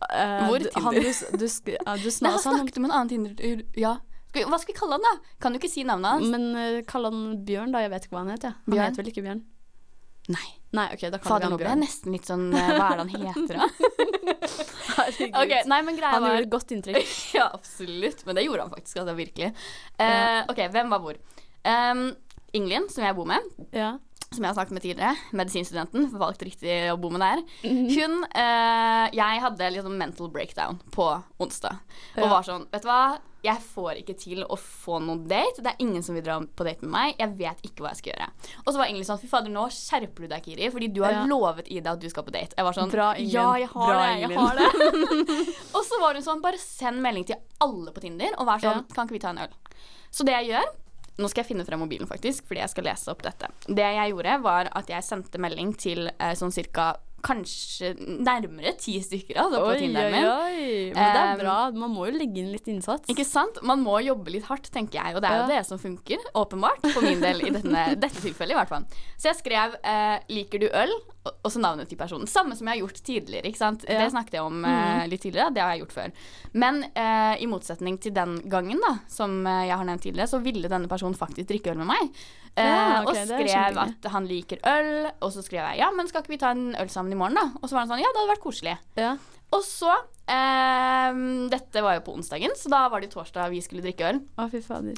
Uh, 0.00 0.46
Hvor 0.48 0.62
Tinder? 0.64 0.80
Han, 0.80 0.94
du, 0.94 1.02
du, 1.36 1.44
du 1.44 1.74
han, 1.86 2.38
snakket 2.40 2.78
om 2.80 2.88
en 2.88 2.94
annen 2.96 3.10
Tinder-fyr. 3.12 3.66
Ja. 3.78 3.98
Skal 4.30 4.44
vi, 4.44 4.46
hva 4.46 4.58
skal 4.62 4.70
vi 4.74 4.78
kalle 4.78 4.96
han, 4.98 5.04
da? 5.06 5.32
Kan 5.42 5.52
du 5.52 5.58
ikke 5.58 5.70
si 5.72 5.82
navnet 5.86 6.10
hans? 6.16 6.30
men 6.30 6.44
uh, 6.54 6.80
kall 6.86 7.08
han 7.08 7.22
Bjørn, 7.46 7.72
da. 7.74 7.80
Jeg 7.82 7.90
vet 7.90 8.06
ikke 8.06 8.14
hva 8.16 8.22
han 8.24 8.30
heter. 8.36 8.54
Han 8.62 8.74
Bjørn? 8.76 8.84
heter 8.86 9.02
vel 9.02 9.10
ikke 9.10 9.24
Bjørn? 9.26 9.40
Nei. 10.30 10.48
Nei, 10.78 10.84
ok, 10.94 11.00
da 11.10 11.18
kaller 11.18 11.26
Fader, 11.26 11.40
vi 11.42 11.50
nå 11.50 11.50
han 11.50 11.58
ble 11.58 11.66
jeg 11.66 11.70
Bjørn. 11.72 11.80
nesten 11.82 12.14
litt 12.14 12.28
sånn 12.30 12.44
uh, 12.54 12.58
Hva 12.78 12.84
er 12.92 13.00
det 13.00 13.02
han 13.02 13.12
heter, 13.26 13.56
da? 13.58 13.66
Herregud. 15.00 15.38
Okay, 15.42 15.62
nei, 15.72 15.80
men 15.88 15.96
greia 15.98 16.12
Han 16.14 16.22
var 16.22 16.36
gjorde 16.36 16.44
et 16.46 16.52
godt 16.54 16.74
inntrykk. 16.76 17.14
Ja, 17.40 17.48
absolutt. 17.56 18.22
Men 18.28 18.38
det 18.38 18.44
gjorde 18.46 18.66
han 18.68 18.74
faktisk. 18.76 19.00
Altså, 19.02 19.14
virkelig. 19.18 19.50
Eh, 19.98 20.40
ok, 20.52 20.62
hvem 20.76 20.94
var 20.94 21.02
hvor? 21.04 21.18
Um, 21.66 22.04
Ingelin, 22.56 22.86
som 22.90 23.04
jeg 23.06 23.16
bor 23.18 23.26
med, 23.30 23.50
Ja. 23.74 23.90
Som 24.30 24.44
jeg 24.44 24.52
har 24.52 24.54
snakket 24.60 24.74
med 24.76 24.82
tidligere, 24.84 25.16
medisinstudenten, 25.34 26.04
valgte 26.14 26.46
riktig 26.46 26.74
å 26.92 26.98
bo 27.02 27.08
med 27.10 27.18
der. 27.24 27.40
Mhm. 27.66 27.88
Hun 27.96 28.12
eh, 28.30 29.08
Jeg 29.16 29.40
hadde 29.42 29.70
liksom 29.74 29.96
mental 29.98 30.28
breakdown 30.30 30.78
på 30.94 31.06
onsdag. 31.42 31.80
Og 32.16 32.22
Ja. 32.22 32.28
var 32.30 32.42
sånn 32.46 32.68
Vet 32.70 32.82
du 32.82 32.88
hva, 32.88 33.18
jeg 33.42 33.56
får 33.58 33.96
ikke 34.04 34.14
til 34.20 34.44
å 34.44 34.54
få 34.56 35.00
noen 35.02 35.26
date. 35.26 35.58
Det 35.64 35.66
er 35.72 35.80
ingen 35.80 36.02
som 36.04 36.14
vil 36.14 36.22
dra 36.22 36.38
på 36.38 36.62
date 36.62 36.82
med 36.82 36.90
meg. 36.92 37.16
Jeg 37.18 37.34
vet 37.38 37.58
ikke 37.66 37.82
hva 37.82 37.88
jeg 37.90 37.96
skal 37.96 38.12
gjøre. 38.12 38.28
Og 38.66 38.70
så 38.72 38.76
var 38.78 38.86
egentlig 38.86 39.06
sånn 39.08 39.18
Fy 39.20 39.26
fader, 39.26 39.50
nå 39.50 39.64
skjerper 39.74 40.20
du 40.22 40.28
deg, 40.28 40.42
Kiri, 40.44 40.70
fordi 40.70 40.92
du 40.94 41.02
har 41.02 41.12
Ja. 41.12 41.24
lovet 41.26 41.66
Ida 41.68 41.90
at 41.92 42.00
du 42.00 42.08
skal 42.08 42.22
på 42.22 42.30
date. 42.30 42.54
Jeg 42.56 42.64
var 42.64 42.72
sånn 42.72 42.90
Bra, 42.92 43.14
Ingelin. 43.14 43.32
Ja, 43.32 43.54
jeg 43.56 43.68
har 43.68 43.86
Bra, 43.88 44.06
det. 44.06 44.20
Jeg 44.20 44.38
har 44.38 44.54
det. 44.54 45.54
og 45.74 45.82
så 45.82 46.00
var 46.00 46.14
hun 46.14 46.22
sånn 46.22 46.40
Bare 46.40 46.58
send 46.58 47.02
melding 47.02 47.26
til 47.26 47.36
alle 47.60 47.90
på 47.90 48.00
Tinder 48.00 48.30
og 48.38 48.46
vær 48.46 48.60
sånn 48.62 48.84
Ja. 48.86 48.94
Kan 48.94 49.08
ikke 49.08 49.18
vi 49.18 49.18
ta 49.18 49.30
en 49.30 49.38
øl? 49.38 49.48
Så 50.12 50.24
det 50.24 50.32
jeg 50.38 50.52
gjør 50.54 50.70
nå 51.20 51.28
skal 51.30 51.44
jeg 51.44 51.50
finne 51.52 51.66
frem 51.68 51.80
mobilen, 51.84 52.08
faktisk, 52.10 52.46
fordi 52.48 52.62
jeg 52.64 52.72
skal 52.72 52.88
lese 52.90 53.12
opp 53.12 53.22
dette. 53.26 53.52
Det 53.68 53.86
jeg 53.94 54.10
gjorde, 54.14 54.38
var 54.42 54.72
at 54.72 54.90
jeg 54.90 55.06
sendte 55.06 55.38
melding 55.42 55.74
til 55.78 56.08
eh, 56.16 56.34
sånn 56.38 56.52
cirka 56.54 56.94
kanskje 57.20 57.90
nærmere 58.24 58.70
ti 58.80 58.94
stykker 59.04 59.36
altså, 59.42 59.58
på 59.60 59.66
Oi, 59.68 59.74
oi, 59.74 59.80
Tinderen 59.82 60.14
min. 60.14 60.24
oi. 60.24 60.92
Men 60.94 61.10
det 61.12 61.20
er 61.20 61.32
Um, 61.34 61.40
bra. 61.42 61.56
Man 61.82 61.92
må 61.92 62.06
jo 62.08 62.14
legge 62.16 62.40
inn 62.40 62.48
litt 62.50 62.66
innsats. 62.72 63.10
Ikke 63.12 63.26
sant? 63.28 63.60
Man 63.62 63.82
må 63.84 63.98
jobbe 64.00 64.32
litt 64.32 64.46
hardt, 64.48 64.70
tenker 64.72 65.02
jeg. 65.02 65.18
Og 65.18 65.20
det 65.20 65.28
er 65.28 65.36
jo 65.42 65.44
Ja. 65.44 65.58
det 65.60 65.66
som 65.68 65.78
funker, 65.78 66.16
åpenbart. 66.34 66.80
For 66.94 67.04
min 67.04 67.20
del 67.20 67.42
i 67.44 67.50
denne, 67.52 67.82
dette 68.06 68.22
tilfellet, 68.24 68.56
i 68.56 68.58
hvert 68.62 68.72
fall. 68.72 68.86
Så 69.20 69.28
jeg 69.34 69.36
skrev 69.42 69.76
eh, 69.84 70.16
'Liker 70.32 70.64
du 70.64 70.68
øl?' 70.72 70.96
Og 71.20 71.50
så 71.52 71.60
navnet 71.60 71.88
til 71.90 71.98
personen. 72.00 72.26
Samme 72.30 72.56
som 72.56 72.66
jeg 72.66 72.78
har 72.78 72.80
gjort 72.86 73.00
tidligere. 73.04 73.44
ikke 73.50 73.60
sant? 73.60 73.82
Ja. 73.84 73.98
Mm. 73.98 74.04
Det 74.04 74.12
snakket 74.14 74.36
jeg 74.38 74.42
om 74.48 74.64
eh, 74.64 75.02
litt 75.12 75.20
tidligere. 75.20 75.52
Det 75.52 75.60
har 75.60 75.74
jeg 75.74 75.82
gjort 75.82 75.92
før. 75.92 76.12
Men 76.52 76.78
eh, 76.94 77.34
i 77.44 77.48
motsetning 77.50 77.98
til 78.00 78.14
den 78.16 78.38
gangen, 78.48 78.80
da, 78.80 78.94
som 79.08 79.34
eh, 79.46 79.66
jeg 79.68 79.76
har 79.76 79.84
nevnt 79.84 80.02
tidligere, 80.06 80.30
så 80.32 80.40
ville 80.40 80.70
denne 80.72 80.88
personen 80.88 81.18
faktisk 81.18 81.50
drikke 81.50 81.74
øl 81.74 81.82
med 81.82 81.90
meg. 81.92 82.14
Eh, 82.56 82.64
Ja, 82.64 83.02
okay, 83.04 83.26
og 83.26 83.34
skrev 83.34 83.82
at 83.84 84.08
han 84.14 84.26
liker 84.30 84.64
øl. 84.64 85.10
Og 85.20 85.32
så 85.36 85.44
skrev 85.44 85.60
jeg 85.60 85.78
'Ja, 85.78 85.90
men 85.92 86.08
skal 86.08 86.22
ikke 86.22 86.34
vi 86.34 86.40
ta 86.40 86.50
en 86.56 86.74
øl 86.74 86.88
sammen 86.88 87.12
i 87.12 87.20
morgen', 87.20 87.36
da? 87.36 87.52
Og 87.62 87.68
så 87.68 87.76
var 87.76 87.84
han 87.84 87.92
sånn 87.92 88.00
'Ja, 88.00 88.10
det 88.12 88.20
hadde 88.20 88.34
vært 88.34 88.46
koselig'. 88.48 88.78
Ja. 88.96 89.16
Og 89.52 89.62
så 89.66 89.92
ehm, 90.30 91.48
Dette 91.50 91.82
var 91.82 91.94
jo 91.98 92.04
på 92.06 92.14
onsdagen, 92.16 92.54
så 92.56 92.70
da 92.72 92.88
var 92.88 93.00
det 93.02 93.10
torsdag 93.12 93.50
vi 93.50 93.60
skulle 93.60 93.82
drikke 93.82 94.08
øl. 94.14 94.20
Å, 94.38 94.48
fy 94.50 94.60
fader. 94.64 94.94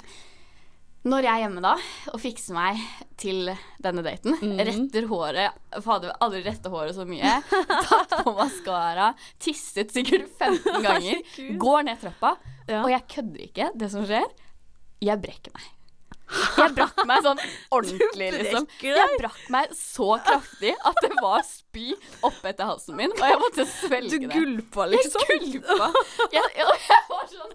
Når 1.03 1.25
jeg 1.27 1.33
er 1.35 1.41
hjemme 1.43 1.62
da 1.65 1.73
og 2.12 2.21
fikser 2.23 2.55
meg 2.55 2.79
til 3.19 3.51
denne 3.83 4.05
daten, 4.07 4.37
mm. 4.38 4.55
retter 4.69 5.09
håret 5.11 5.83
Fader, 5.83 6.12
aldri 6.23 6.45
retta 6.47 6.71
håret 6.71 6.95
så 6.95 7.03
mye. 7.09 7.33
Tatt 7.88 8.15
på 8.23 8.35
maskara, 8.37 9.09
tisset 9.43 9.91
sikkert 9.95 10.29
15 10.38 10.79
ganger. 10.87 11.23
Går 11.59 11.87
ned 11.91 12.01
trappa, 12.05 12.37
Ja. 12.71 12.85
og 12.85 12.91
jeg 12.95 13.03
kødder 13.11 13.47
ikke. 13.49 13.71
Det 13.75 13.91
som 13.91 14.07
skjer, 14.07 14.29
jeg 15.03 15.23
brekker 15.25 15.55
meg. 15.59 15.71
Jeg 16.57 16.73
brakk 16.73 17.01
meg 17.05 17.19
sånn 17.27 17.41
ordentlig, 17.77 18.29
liksom. 18.38 18.65
Jeg 18.81 19.17
brakk 19.21 19.41
meg 19.53 19.73
så 19.77 20.07
kraftig 20.25 20.71
at 20.88 21.01
det 21.05 21.11
var 21.19 21.43
spy 21.45 21.91
oppe 22.25 22.49
etter 22.55 22.71
halsen 22.71 22.97
min, 22.97 23.12
og 23.19 23.27
jeg 23.27 23.41
måtte 23.43 23.67
svelge 23.69 24.17
det. 24.23 24.31
Du 24.31 24.38
gulpa, 24.38 24.87
gulpa, 24.87 24.87
Jeg 24.95 25.43
liksom. 25.43 25.67
gulpa. 25.67 25.91
Jeg, 26.33 26.47
jeg, 26.57 26.79
jeg 26.87 27.05
var 27.11 27.27
sånn 27.35 27.53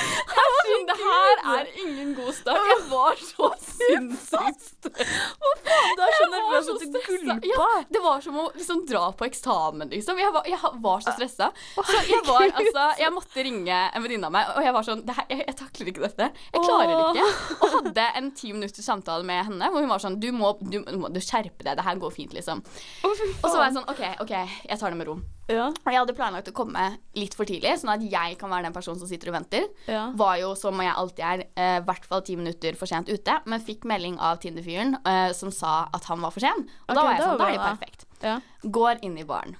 jeg 0.00 0.52
var 0.54 0.68
sånn, 0.70 0.86
Det 0.90 0.96
her 1.00 1.42
er 1.54 1.70
ingen 1.84 2.14
god 2.16 2.32
start. 2.36 2.68
Jeg 2.70 2.80
var 2.90 3.20
så 3.20 3.48
sinnssykt 3.64 4.88
Du 4.90 6.02
er 6.04 6.14
så 6.16 6.24
Jeg 6.24 6.30
var 6.30 6.30
nervøs 6.34 6.66
så 6.68 6.74
at 6.76 6.84
du 6.84 6.98
gulpa. 7.06 7.36
Ja, 7.50 7.68
det 7.90 8.02
var 8.04 8.22
som 8.24 8.38
å 8.40 8.46
liksom 8.54 8.84
dra 8.88 9.04
på 9.16 9.26
eksamen, 9.28 9.90
liksom. 9.92 10.20
Jeg 10.20 10.34
var, 10.34 10.46
jeg 10.48 10.72
var 10.84 11.04
så 11.04 11.14
stressa. 11.16 11.50
Så 11.76 12.02
jeg 12.08 12.22
var 12.28 12.46
altså 12.48 12.86
Jeg 13.00 13.14
måtte 13.14 13.44
ringe 13.46 13.80
en 13.90 14.04
venninne 14.04 14.30
av 14.30 14.34
meg, 14.34 14.52
og 14.56 14.64
jeg 14.66 14.76
var 14.76 14.86
sånn 14.86 15.04
det 15.06 15.16
her, 15.18 15.26
jeg, 15.32 15.44
jeg 15.48 15.58
takler 15.60 15.92
ikke 15.92 16.04
dette. 16.06 16.30
Jeg 16.54 16.64
klarer 16.64 16.94
det 16.94 17.08
ikke. 17.10 17.58
Og 17.60 17.76
hadde 17.78 18.06
en 18.20 18.30
ti 18.36 18.52
minutters 18.56 18.86
samtale 18.86 19.26
med 19.26 19.44
henne 19.50 19.70
hvor 19.72 19.84
hun 19.84 19.90
var 19.92 20.02
sånn 20.02 20.18
Du 20.22 20.30
må, 20.36 20.54
du, 20.60 20.80
må 21.00 21.10
du 21.12 21.20
skjerpe 21.22 21.64
deg. 21.66 21.76
Det 21.80 21.86
her 21.86 22.00
går 22.00 22.14
fint, 22.14 22.32
liksom. 22.36 22.62
Og 23.04 23.16
så 23.18 23.56
var 23.56 23.68
jeg 23.68 23.76
sånn 23.78 23.90
OK, 23.90 24.02
OK, 24.24 24.34
jeg 24.68 24.80
tar 24.80 24.92
det 24.94 25.00
med 25.00 25.10
ro. 25.10 25.18
Ja. 25.50 25.66
Og 25.74 25.90
jeg 25.90 25.98
hadde 25.98 26.14
planlagt 26.16 26.50
å 26.50 26.54
komme 26.54 26.84
litt 27.18 27.34
for 27.36 27.48
tidlig, 27.48 27.74
sånn 27.80 27.92
at 27.92 28.04
jeg 28.06 28.36
kan 28.40 28.52
være 28.52 28.68
den 28.68 28.76
personen 28.76 29.00
som 29.00 29.10
sitter 29.10 29.32
og 29.32 29.38
venter. 29.40 29.66
Ja. 29.90 30.08
Var 30.16 30.40
jo, 30.42 30.52
som 30.58 30.78
jeg 30.82 30.94
alltid 30.94 31.24
er, 31.26 31.44
eh, 31.58 31.76
i 31.80 31.86
hvert 31.88 32.06
fall 32.06 32.24
ti 32.26 32.36
minutter 32.38 32.78
for 32.78 32.90
sent 32.90 33.10
ute. 33.10 33.38
Men 33.50 33.64
fikk 33.64 33.86
melding 33.88 34.18
av 34.22 34.40
Tinder-fyren 34.42 34.98
eh, 35.04 35.30
som 35.36 35.52
sa 35.54 35.88
at 35.92 36.06
han 36.10 36.22
var 36.22 36.34
for 36.34 36.44
sen. 36.44 36.66
Og 36.86 36.94
okay, 36.94 36.98
da 36.98 37.06
var 37.06 37.16
jeg 37.16 37.24
sånn, 37.26 37.40
da 37.40 37.48
er 37.48 37.56
det 37.56 37.66
perfekt. 37.66 38.06
Ja. 38.22 38.36
Går 38.78 39.02
inn 39.06 39.18
i 39.18 39.26
baren. 39.26 39.56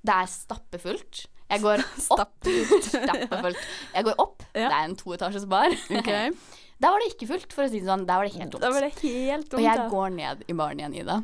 Det 0.00 0.16
er 0.16 0.30
stappefullt. 0.32 1.26
Jeg 1.50 1.62
går 1.64 1.84
opp. 2.16 2.48
stappefullt. 2.90 3.68
Jeg 3.94 4.08
går 4.08 4.22
opp. 4.22 4.42
Det 4.54 4.66
er 4.66 4.80
en 4.82 4.96
toetasjes 4.98 5.46
bar. 5.50 5.74
Okay. 6.02 6.34
Der 6.80 6.94
var 6.94 7.02
det 7.02 7.10
ikke 7.12 7.28
fullt, 7.28 7.52
for 7.52 7.66
å 7.66 7.68
si 7.68 7.82
det 7.82 7.90
sånn. 7.90 8.06
Der 8.08 8.16
var 8.16 8.24
det 8.24 8.32
helt 8.40 8.54
tomt. 8.54 8.64
Og 9.58 9.60
jeg 9.60 9.88
går 9.92 10.14
ned 10.14 10.46
i 10.48 10.54
baren 10.56 10.80
igjen, 10.80 10.94
Ida. 11.02 11.18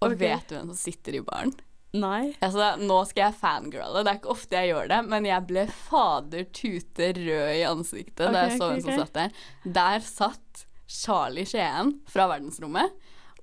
Og 0.00 0.12
okay. 0.12 0.20
vet 0.20 0.50
du 0.50 0.58
hvem 0.58 0.72
som 0.74 0.76
sitter 0.76 1.16
i 1.16 1.22
baren? 1.24 1.54
Nei. 1.92 2.30
Altså, 2.38 2.76
nå 2.78 3.00
skal 3.08 3.24
jeg 3.24 3.38
fangirle. 3.40 4.04
Det 4.06 4.12
er 4.12 4.18
ikke 4.20 4.30
ofte 4.30 4.58
jeg 4.60 4.70
gjør 4.70 4.90
det, 4.92 4.98
men 5.10 5.26
jeg 5.26 5.46
ble 5.48 5.64
fader 5.74 6.44
tute 6.54 7.08
rød 7.16 7.54
i 7.56 7.64
ansiktet 7.66 8.30
da 8.30 8.44
jeg 8.46 8.58
så 8.60 8.68
okay, 8.68 8.74
hvem 8.76 8.82
som 8.84 8.92
okay. 8.92 9.00
satt 9.02 9.16
der. 9.18 9.72
Der 9.80 10.04
satt 10.06 10.66
Charlie 10.90 11.46
Skien 11.50 11.96
fra 12.10 12.28
Verdensrommet. 12.30 12.94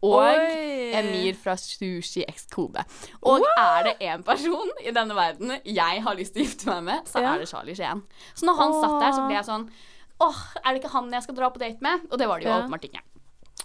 Og 0.06 0.22
Oi. 0.22 0.94
Emir 0.94 1.34
fra 1.42 1.56
Sushi 1.58 2.22
X 2.30 2.46
Kobe. 2.54 2.84
Og 3.26 3.42
er 3.58 3.88
det 3.88 3.96
én 4.06 4.22
person 4.24 4.70
i 4.86 4.94
denne 4.94 5.16
verden 5.18 5.56
jeg 5.66 6.04
har 6.06 6.18
lyst 6.20 6.36
til 6.36 6.44
å 6.44 6.46
gifte 6.46 6.70
meg 6.70 6.84
med, 6.86 7.08
så 7.10 7.24
Ja. 7.24 7.34
er 7.34 7.42
det 7.42 7.50
Charlie 7.50 7.74
Skien. 7.76 8.04
Så 8.38 8.46
når 8.46 8.60
han 8.62 8.76
satt 8.78 9.00
der, 9.02 9.12
så 9.18 9.26
ble 9.26 9.36
jeg 9.40 9.48
sånn 9.50 9.70
Åh, 10.22 10.38
er 10.64 10.74
det 10.74 10.80
ikke 10.82 10.94
han 10.96 11.12
jeg 11.14 11.24
skal 11.28 11.36
dra 11.38 11.50
på 11.54 11.60
date 11.62 11.82
med? 11.82 12.08
Og 12.10 12.18
det 12.18 12.28
var 12.30 12.40
det 12.40 12.48
jo 12.48 12.54
Ja. 12.54 12.62
åpenbart 12.64 12.86
ikke. 12.88 13.02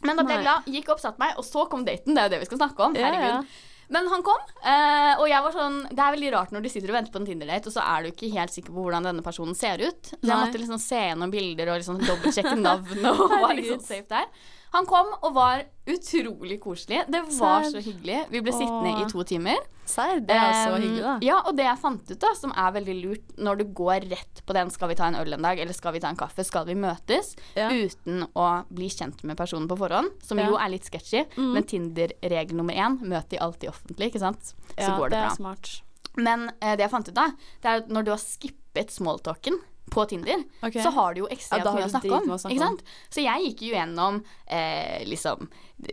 Men 0.03 0.17
da 0.17 0.25
ble 0.25 0.35
jeg 0.35 0.43
glad, 0.45 0.65
gikk 0.67 0.89
opp, 0.93 1.01
satt 1.01 1.19
meg, 1.19 1.37
og 1.39 1.45
så 1.45 1.69
kom 1.71 1.85
daten. 1.85 2.15
Det 2.15 2.19
er 2.19 2.27
jo 2.29 2.33
det 2.35 2.41
vi 2.41 2.49
skal 2.51 2.59
snakke 2.59 2.81
om. 2.81 2.95
Ja, 2.95 3.07
Herregud. 3.07 3.29
ja. 3.29 3.43
Men 3.89 4.07
han 4.09 4.23
kom, 4.25 4.41
eh, 4.63 5.19
og 5.19 5.27
jeg 5.29 5.45
var 5.45 5.53
sånn 5.57 5.79
Det 5.91 6.01
er 6.01 6.15
veldig 6.15 6.31
rart 6.33 6.55
når 6.55 6.65
du 6.65 6.69
sitter 6.73 6.93
og 6.93 6.97
venter 6.97 7.13
på 7.13 7.21
en 7.21 7.27
Tinder-date, 7.29 7.69
og 7.69 7.75
så 7.75 7.83
er 7.85 8.03
du 8.03 8.13
ikke 8.13 8.31
helt 8.33 8.55
sikker 8.55 8.73
på 8.73 8.85
hvordan 8.87 9.09
denne 9.09 9.25
personen 9.27 9.57
ser 9.59 9.83
ut. 9.83 10.13
Så 10.15 10.23
jeg 10.23 10.39
måtte 10.39 10.63
liksom 10.63 10.81
se 10.83 11.03
gjennom 11.09 11.33
bilder 11.35 11.73
og 11.73 11.81
liksom 11.83 12.01
dobbeltsjekke 12.03 12.57
navn 12.61 13.11
og 13.11 13.23
var 13.45 13.55
liksom 13.59 13.83
safe 13.85 14.09
der. 14.11 14.29
Han 14.73 14.87
kom 14.89 15.07
og 15.23 15.35
var 15.37 15.65
utrolig 15.87 16.57
koselig. 16.63 17.03
Det 17.13 17.21
var 17.27 17.63
Serr? 17.63 17.71
så 17.75 17.81
hyggelig. 17.85 18.23
Vi 18.33 18.41
ble 18.41 18.53
sittende 18.55 18.93
i 19.03 19.09
to 19.11 19.23
timer. 19.29 19.59
Serr, 19.85 20.21
det 20.25 20.31
er 20.37 20.53
så 20.63 20.71
Um, 20.77 20.81
hyggelig, 20.81 21.03
da. 21.03 21.15
Ja, 21.27 21.41
og 21.45 21.57
det 21.59 21.65
jeg 21.67 21.79
fant 21.83 22.11
ut, 22.13 22.19
da, 22.23 22.31
som 22.39 22.53
er 22.57 22.71
veldig 22.73 22.95
lurt 23.03 23.33
når 23.37 23.59
du 23.59 23.65
går 23.75 24.07
rett 24.09 24.43
på 24.47 24.55
den 24.57 24.71
'skal 24.71 24.89
vi 24.89 24.95
ta 24.95 25.07
en 25.09 25.17
øl 25.17 25.33
en 25.35 25.43
dag', 25.43 25.59
eller 25.61 25.73
'skal 25.75 25.93
vi 25.93 26.01
ta 26.01 26.09
en 26.09 26.17
kaffe', 26.17 26.45
'skal 26.45 26.65
vi 26.67 26.75
møtes', 26.75 27.35
Ja. 27.57 27.69
uten 27.69 28.27
å 28.35 28.65
bli 28.73 28.89
kjent 28.89 29.23
med 29.25 29.37
personen 29.37 29.69
på 29.69 29.77
forhånd, 29.77 30.11
som 30.23 30.39
Ja. 30.39 30.45
Mm. 30.47 30.51
jo 30.51 30.57
er 30.57 30.69
litt 30.71 30.85
sketchy, 30.85 31.27
men 31.37 31.65
Tinder-regel 31.65 32.53
nummer 32.55 32.73
én, 32.75 32.99
møt 33.03 33.29
de 33.29 33.37
alltid 33.39 33.69
offentlig, 33.69 34.13
ikke 34.15 34.21
sant? 34.21 34.55
Så 34.79 34.89
Ja, 34.89 34.97
går 34.99 35.11
det, 35.11 35.19
det 35.19 35.33
er 35.33 35.37
smart. 35.37 35.83
Men 36.17 36.51
uh, 36.63 36.77
det 36.77 36.79
jeg 36.81 36.91
fant 36.91 37.09
ut 37.09 37.15
da, 37.15 37.27
det 37.61 37.65
er 37.65 37.77
at 37.79 37.89
når 37.89 38.05
du 38.05 38.11
har 38.13 38.19
skippet 38.19 38.89
smalltalken 38.91 39.59
på 39.93 40.05
Tinder, 40.09 40.41
okay. 40.63 40.83
så 40.83 40.91
har 40.97 41.15
du 41.15 41.23
jo 41.23 41.29
ekstremt 41.33 41.67
Ja, 41.67 41.75
mye 41.77 41.87
å 41.87 41.93
snakke 41.93 42.15
om. 42.17 42.31
å 42.33 42.39
snakke 42.41 42.69
om. 42.71 42.79
Så 43.13 43.25
jeg 43.25 43.49
gikk 43.49 43.65
jo 43.67 43.75
gjennom 43.75 44.21
eh, 44.47 45.05
liksom 45.09 45.49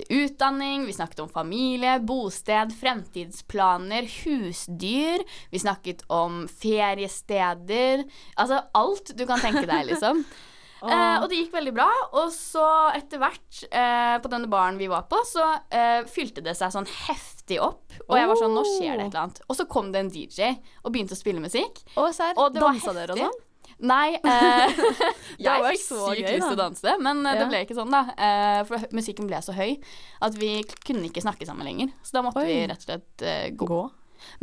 utdanning, 0.10 0.86
vi 0.88 0.94
snakket 0.94 1.24
om 1.26 1.32
familie, 1.34 1.98
bosted, 2.00 2.72
fremtidsplaner, 2.80 4.08
husdyr. 4.22 5.26
Vi 5.52 5.60
snakket 5.60 6.06
om 6.08 6.46
feriesteder. 6.48 8.06
Altså 8.36 8.62
alt 8.78 9.16
du 9.18 9.26
kan 9.28 9.42
tenke 9.44 9.66
deg, 9.68 9.90
liksom. 9.92 10.24
Eh, 10.80 11.16
og 11.20 11.26
det 11.28 11.42
gikk 11.42 11.56
veldig 11.58 11.74
bra. 11.76 11.90
Og 12.22 12.30
så 12.32 12.66
etter 12.96 13.20
hvert, 13.20 13.64
eh, 13.68 14.16
på 14.24 14.32
denne 14.32 14.48
baren 14.48 14.80
vi 14.80 14.88
var 14.88 15.10
på, 15.12 15.20
så 15.28 15.44
eh, 15.68 16.06
fylte 16.08 16.44
det 16.46 16.56
seg 16.56 16.72
sånn 16.72 16.88
heftig 16.88 17.60
opp. 17.64 17.92
Og 18.08 18.16
jeg 18.16 18.30
var 18.30 18.40
sånn, 18.40 18.56
nå 18.56 18.64
skjer 18.64 18.96
det 18.96 19.10
et 19.10 19.12
eller 19.12 19.26
annet. 19.26 19.44
Og 19.48 19.60
så 19.60 19.68
kom 19.68 19.92
det 19.92 20.06
en 20.06 20.14
DJ 20.14 20.54
og 20.84 20.94
begynte 20.94 21.18
å 21.18 21.20
spille 21.20 21.44
musikk. 21.44 21.84
Å. 21.96 22.08
Og 22.08 22.56
det 22.56 22.64
var 22.64 22.72
og 22.72 22.80
heftig. 22.80 23.28
Nei, 23.80 24.18
eh, 24.18 24.80
jeg 25.46 25.64
fikk 25.64 25.84
så 25.86 26.00
sykt 26.10 26.26
gøy, 26.26 26.34
lyst 26.36 26.50
til 26.50 26.58
å 26.58 26.60
danse, 26.60 26.96
men 27.00 27.22
ja. 27.24 27.36
det 27.40 27.48
ble 27.52 27.62
ikke 27.64 27.78
sånn, 27.78 27.94
da. 27.94 28.02
Eh, 28.16 28.60
for 28.68 28.90
musikken 28.96 29.30
ble 29.30 29.40
så 29.46 29.56
høy 29.56 29.78
at 30.26 30.36
vi 30.40 30.58
kunne 30.84 31.08
ikke 31.08 31.24
snakke 31.24 31.48
sammen 31.48 31.68
lenger. 31.70 31.94
Så 32.04 32.18
da 32.18 32.26
måtte 32.26 32.44
Oi. 32.44 32.50
vi 32.50 32.60
rett 32.68 32.84
og 32.84 32.90
slett 32.90 33.24
eh, 33.24 33.48
gå. 33.56 33.70
Gå. 33.70 33.82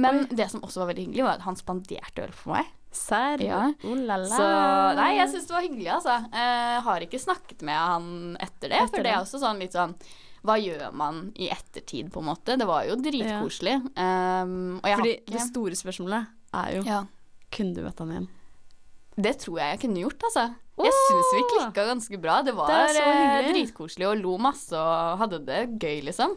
Men 0.01 0.25
det 0.33 0.49
som 0.53 0.65
også 0.65 0.83
var 0.83 0.93
veldig 0.93 1.09
hyggelig, 1.09 1.27
var 1.27 1.37
at 1.37 1.45
han 1.45 1.59
spanderte 1.61 2.25
øl 2.25 2.33
for 2.37 2.57
meg. 2.57 2.71
Serr. 2.97 3.43
Ja. 3.45 3.65
Oh. 3.85 3.99
Så 4.31 4.47
nei, 4.97 5.11
jeg 5.19 5.29
syns 5.35 5.51
det 5.51 5.57
var 5.59 5.67
hyggelig, 5.67 5.91
altså. 5.99 6.15
Eh, 6.33 6.77
har 6.87 7.05
ikke 7.05 7.21
snakket 7.21 7.67
med 7.67 7.77
han 7.77 8.07
etter 8.41 8.71
det, 8.71 8.79
Etter 8.79 8.95
for 8.95 9.05
det 9.05 9.13
er 9.13 9.21
også 9.21 9.43
sånn 9.43 9.61
litt 9.61 9.77
sånn 9.77 9.93
hva 10.47 10.55
gjør 10.63 10.93
man 10.95 11.21
i 11.43 11.49
ettertid, 11.51 12.13
på 12.15 12.23
en 12.23 12.29
måte? 12.29 12.55
Det 12.55 12.67
var 12.69 12.85
jo 12.87 12.95
dritkoselig. 13.03 13.81
Um, 13.99 14.77
og 14.79 14.87
jeg 14.87 15.01
Fordi 15.01 15.15
det 15.35 15.43
store 15.43 15.79
spørsmålet 15.79 16.29
er 16.55 16.77
jo 16.77 16.85
ja. 16.87 17.01
Kunne 17.57 17.75
du 17.75 17.83
møtt 17.83 17.99
han 18.03 18.13
igjen? 18.15 18.29
Det 19.17 19.33
tror 19.41 19.59
jeg 19.63 19.75
jeg 19.77 19.81
kunne 19.87 20.01
gjort, 20.05 20.23
altså. 20.29 20.47
Jeg 20.77 20.93
syns 20.93 21.29
vi 21.33 21.43
klikka 21.55 21.85
ganske 21.89 22.19
bra. 22.21 22.43
Det 22.45 22.53
var 22.55 22.69
Det 22.69 22.97
så 22.99 23.01
eh, 23.03 23.15
hyggelig. 23.17 23.53
dritkoselig 23.55 24.07
og 24.11 24.19
lo 24.21 24.35
masse 24.45 24.77
og 24.77 25.19
hadde 25.23 25.39
det 25.47 25.61
gøy, 25.81 26.03
liksom. 26.05 26.35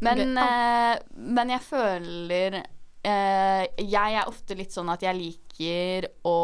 Men, 0.00 0.20
Ok, 0.38 0.44
eh, 0.44 0.98
men 1.18 1.50
jeg 1.50 1.60
føler 1.66 2.60
eh, 3.02 3.64
Jeg 3.82 4.14
er 4.20 4.28
ofte 4.30 4.54
litt 4.54 4.70
sånn 4.70 4.88
at 4.94 5.02
jeg 5.02 5.18
liker 5.18 6.06
å 6.24 6.36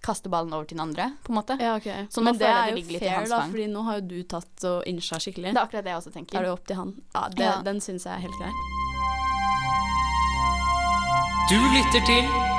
kaste 0.00 0.30
ballen 0.30 0.54
over 0.54 0.64
til 0.70 0.78
den 0.78 0.86
andre, 0.86 1.08
på 1.26 1.34
en 1.34 1.38
måte. 1.40 1.58
Ja, 1.58 1.74
okay. 1.76 2.06
Så 2.08 2.22
nå 2.22 2.30
Men 2.30 2.38
det 2.38 2.46
føler 2.46 2.54
jeg 2.54 2.70
det 2.70 2.78
ligger 2.78 2.92
litt 2.92 3.02
i 3.02 3.04
fair, 3.08 3.18
hans 3.18 3.30
da, 3.34 3.40
fang. 3.42 3.50
fordi 3.50 3.66
nå 3.74 3.82
har 3.90 3.98
jo 3.98 4.06
du 4.14 4.18
tatt 4.22 4.64
og 4.70 4.86
innsa 4.86 5.18
skikkelig. 5.18 5.50
Det 5.50 5.58
er 5.58 5.66
akkurat 5.66 5.84
det 5.84 5.90
jeg 5.96 6.02
også 6.04 6.14
tenker. 6.14 6.38
er 6.38 6.42
det 6.46 6.54
opp 6.54 6.66
til 6.70 6.76
han. 6.78 6.94
Ja, 7.18 7.26
det, 7.34 7.44
Ja. 7.50 7.60
Den 7.66 7.80
syns 7.82 8.06
jeg 8.06 8.14
er 8.14 8.22
helt 8.28 8.38
grei. 8.38 8.54
Du 11.50 11.58
lytter 11.74 12.06
til 12.06 12.53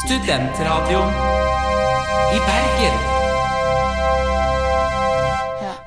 Studentradioen 0.00 1.08
i 2.32 2.38
Bergen. 2.46 2.98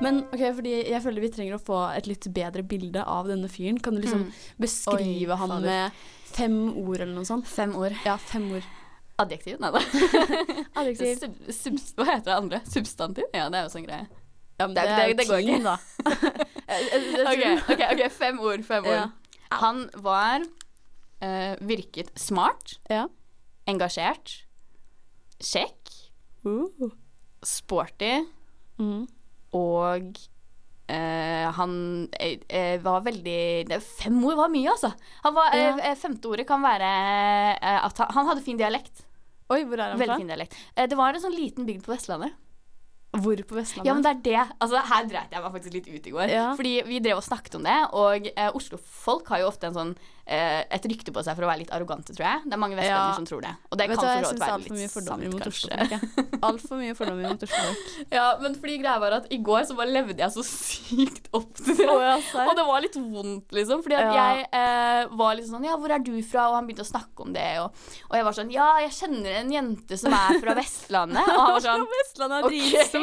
Men 0.04 0.20
ok, 0.30 0.42
fordi 0.58 0.74
jeg 0.92 1.00
føler 1.02 1.24
vi 1.24 1.30
trenger 1.34 1.56
å 1.56 1.62
få 1.66 1.78
et 1.96 2.06
litt 2.06 2.28
bedre 2.36 2.62
bilde 2.68 3.02
av 3.02 3.26
denne 3.30 3.48
fyren. 3.50 3.80
Kan 3.82 3.96
du 3.96 4.02
liksom 4.04 4.26
beskrive 4.62 5.26
Mm. 5.26 5.32
Oi, 5.32 5.38
han 5.40 5.48
fader. 5.50 5.66
med 5.66 5.92
fem 6.36 6.58
ord 6.84 7.00
eller 7.00 7.14
noe 7.16 7.24
sånt? 7.26 7.46
Fem 7.50 7.74
ord. 7.76 7.96
Ja, 8.04 8.16
fem 8.16 8.46
ord. 8.54 8.62
Adjektiv? 9.18 9.58
Nei 9.58 9.70
da. 9.74 9.80
Adjektiv. 10.82 11.16
Sub, 11.18 11.34
sub, 11.80 11.80
hva 11.96 12.06
heter 12.12 12.28
det 12.30 12.36
andre? 12.36 12.60
Substantiv? 12.68 13.24
Ja, 13.34 13.48
det 13.50 13.58
er 13.58 13.66
jo 13.66 13.72
sånn 13.74 13.86
greie. 13.88 14.06
Ja, 14.60 14.66
men 14.68 14.74
Det- 14.76 14.86
det, 14.86 14.96
det- 14.96 15.16
det 15.16 15.26
går 15.26 15.40
ikke. 15.42 15.62
da. 15.64 15.76
Jeg- 16.68 16.88
jeg- 16.92 17.12
jeg 17.16 17.26
Ok, 17.26 17.72
ok, 17.74 17.82
ok, 17.92 18.10
fem 18.12 18.40
ord. 18.40 18.64
Fem 18.64 18.84
ord. 18.84 18.92
Ja. 18.92 19.10
Han 19.62 19.88
var 19.96 20.40
uh, 21.22 21.54
Virket 21.60 22.10
smart, 22.18 22.78
Ja. 22.90 23.06
Engasjert, 23.66 24.42
kjekk, 25.40 25.92
Uh. 26.46 26.90
sporty 27.42 28.24
Mm. 28.78 29.06
og 29.52 30.16
Uh, 30.86 31.50
han 31.50 31.72
eh, 32.20 32.76
var 32.78 33.00
veldig 33.02 33.80
Fem 33.82 34.20
ord 34.22 34.36
var 34.38 34.48
mye, 34.52 34.68
altså. 34.70 34.92
Han 35.24 35.34
var, 35.34 35.50
Ja. 35.58 35.72
uh, 35.74 35.96
femte 35.98 36.28
ordet 36.30 36.44
kan 36.46 36.62
være 36.62 36.90
at 37.58 37.98
han, 37.98 38.12
han 38.14 38.26
hadde 38.28 38.44
fin 38.44 38.56
dialekt. 38.56 39.02
Oi, 39.50 39.64
hvor 39.64 39.80
er 39.82 39.90
han 39.90 39.98
Veldig 39.98 40.12
fra? 40.14 40.18
fin 40.22 40.28
dialekt. 40.30 40.54
Det 40.76 40.96
var 40.96 41.12
en 41.12 41.20
sånn 41.24 41.34
liten 41.34 41.66
bygd 41.66 41.82
på 41.82 41.90
Vestlandet. 41.90 42.36
Hvor 43.22 43.42
på 43.48 43.54
Vestlandet? 43.58 43.86
Ja, 43.88 43.94
men 43.94 44.02
det 44.06 44.10
er 44.14 44.20
det. 44.26 44.56
Altså, 44.60 44.82
her 44.90 45.06
dreit 45.10 45.32
jeg 45.32 45.42
meg 45.46 45.52
faktisk 45.56 45.74
litt 45.78 45.88
ut 45.88 46.06
i 46.06 46.14
går. 46.16 46.28
Ja. 46.32 46.48
Fordi 46.58 46.74
vi 46.86 47.00
drev 47.00 47.16
og 47.22 47.24
snakket 47.26 47.54
om 47.60 47.64
det, 47.66 47.78
og 47.96 48.28
eh, 48.36 48.50
Oslo-folk 48.54 49.28
har 49.32 49.42
jo 49.44 49.48
ofte 49.50 49.68
en 49.70 49.74
sånn, 49.76 49.92
eh, 50.26 50.62
et 50.70 50.86
rykte 50.90 51.12
på 51.14 51.22
seg 51.24 51.36
for 51.38 51.46
å 51.46 51.50
være 51.50 51.62
litt 51.64 51.72
arrogante, 51.74 52.14
tror 52.16 52.26
jeg. 52.26 52.44
Det 52.46 52.56
er 52.56 52.62
mange 52.62 52.76
vestlendinger 52.78 53.12
Ja. 53.12 53.18
som 53.18 53.26
tror 53.28 53.42
det. 53.46 53.52
Og 53.70 53.78
det 53.78 53.88
Vet 53.88 53.98
kan 53.98 54.02
for 54.02 54.06
det 54.06 54.12
er 54.12 54.16
være 54.16 54.56
altfor 54.56 54.76
mye 54.76 54.86
litt 54.86 54.96
sant, 54.96 55.24
mot 55.32 55.42
kanskje. 55.46 56.40
Altfor 56.50 56.80
mye 56.82 56.94
fordommer 56.98 57.30
mot 57.32 57.46
Oslo-folk. 57.46 57.94
Ja, 58.16 58.26
men 58.42 58.54
fordi 58.60 58.76
greia 58.82 58.98
var 59.02 59.16
at 59.20 59.26
i 59.32 59.38
går 59.42 59.66
så 59.68 59.76
bare 59.78 59.92
levde 59.94 60.18
jeg 60.22 60.30
så 60.36 60.44
sykt 60.46 61.28
opp 61.36 61.54
til 61.58 61.76
det. 61.78 61.86
Å, 61.90 62.16
og 62.46 62.52
det 62.58 62.66
var 62.68 62.82
litt 62.84 62.96
vondt, 63.00 63.52
liksom. 63.56 63.82
Fordi 63.86 63.96
at 63.98 64.06
Ja. 64.06 64.26
jeg 64.36 64.46
eh, 64.52 65.06
var 65.18 65.34
litt 65.38 65.48
sånn 65.48 65.64
Ja, 65.66 65.76
hvor 65.80 65.90
er 65.94 65.98
du 66.04 66.12
fra? 66.22 66.48
Og 66.50 66.58
han 66.58 66.66
begynte 66.68 66.84
å 66.86 66.90
snakke 66.90 67.24
om 67.26 67.32
det. 67.36 67.46
Og, 67.62 67.72
og 68.10 68.16
jeg 68.18 68.24
var 68.28 68.36
sånn 68.36 68.52
Ja, 68.54 68.68
jeg 68.84 68.92
kjenner 68.98 69.40
en 69.40 69.50
jente 69.54 69.98
som 70.00 70.12
er 70.16 70.40
fra 70.42 70.54
Vestlandet. 70.58 71.22
Og 71.26 71.40
han 71.40 71.54
var 71.56 71.64
sånn 71.70 71.86
Vestlandet 71.96 72.38
er 72.38 72.46
Ok. 72.46 72.52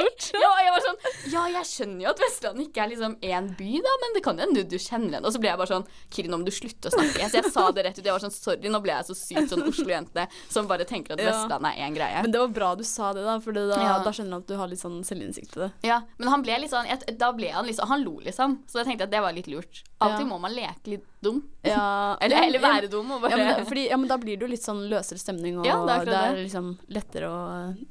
Dritstort. 0.04 0.42
Ja, 0.44 0.52
jeg 0.64 0.74
var 0.76 0.84
sånn 0.88 1.00
Ja, 1.34 1.44
jeg 1.58 1.70
skjønner 1.70 2.04
jo 2.06 2.10
at 2.14 2.22
Vestlandet 2.24 2.68
ikke 2.68 2.84
er 2.84 2.92
liksom 2.94 3.16
én 3.24 3.50
by, 3.58 3.72
da, 3.86 3.94
men 4.04 4.18
det 4.18 4.24
kan 4.26 4.42
hende 4.44 4.64
du 4.70 4.78
kjenner 4.78 5.18
henne. 5.18 5.26
Og 5.26 5.34
så 5.36 5.42
ble 5.44 5.50
jeg 5.52 5.60
bare 5.62 5.72
sånn 5.74 5.88
Kiri, 6.14 6.30
nå 6.32 6.40
må 6.42 6.48
du 6.48 6.54
slutte 6.56 6.92
å 6.92 6.96
snakke. 6.96 7.30
Så 7.32 7.40
jeg 7.42 7.52
sa 7.54 7.66
det 7.72 7.86
rett 7.88 7.98
ut. 8.00 8.06
Jeg 8.06 8.14
var 8.16 8.24
sånn 8.24 8.36
Sorry, 8.36 8.70
nå 8.74 8.82
ble 8.84 8.94
jeg 8.96 9.08
så 9.10 9.16
sykt 9.18 9.50
sånn 9.54 9.66
Oslo-jente 9.70 10.28
som 10.52 10.68
bare 10.70 10.86
tenker 10.90 11.16
at 11.16 11.22
Vestland 11.24 11.64
Vestlandet 11.64 11.78
er 11.80 11.88
én 11.88 11.96
greie. 11.98 12.22
Men 12.26 12.32
det 12.36 12.40
var 12.44 12.54
bra 12.60 12.72
du 12.80 12.84
sa 12.88 13.14
det, 13.16 13.24
da, 13.26 13.38
for 13.44 13.56
da, 13.56 13.68
Ja. 13.80 13.98
da 14.04 14.12
skjønner 14.16 14.38
du 14.40 14.44
at 14.44 14.48
du 14.54 14.56
har 14.60 14.68
litt 14.72 14.82
sånn 14.84 15.02
selvinnsikt 15.08 15.54
til 15.54 15.66
det. 15.68 15.72
Ja, 15.88 16.02
men 16.20 16.28
han 16.34 16.44
ble 16.46 16.60
litt 16.64 16.72
sånn 16.74 16.88
Da 17.18 17.32
ble 17.36 17.50
han 17.54 17.66
liksom 17.66 17.88
Han 17.90 18.04
lo, 18.04 18.20
liksom. 18.24 18.60
Så 18.68 18.80
jeg 18.82 18.88
tenkte 18.92 19.08
at 19.08 19.12
det 19.12 19.22
var 19.22 19.34
litt 19.34 19.48
lurt. 19.48 19.84
Alltid 20.04 20.26
Ja. 20.26 20.30
må 20.30 20.40
man 20.44 20.54
leke 20.56 20.94
litt 20.94 21.06
dum. 21.24 21.42
Ja, 21.64 22.18
Eller, 22.22 22.48
eller 22.48 22.64
være 22.64 22.90
dum 22.92 23.14
bare 23.16 23.32
Ja 23.32 23.38
men, 23.40 23.66
fordi, 23.70 23.86
ja, 23.90 23.98
men 23.98 24.10
da 24.12 24.18
blir 24.22 24.38
det 24.38 24.46
jo 24.48 24.52
litt 24.52 24.66
sånn 24.66 24.84
løsere 24.92 25.22
stemning, 25.22 25.60
og 25.62 25.68
Ja, 25.68 25.78
det 25.88 25.96
er 25.96 26.10
det, 26.10 26.18
er 26.24 26.42
liksom 26.42 26.74
lettere 26.94 27.30
å 27.32 27.40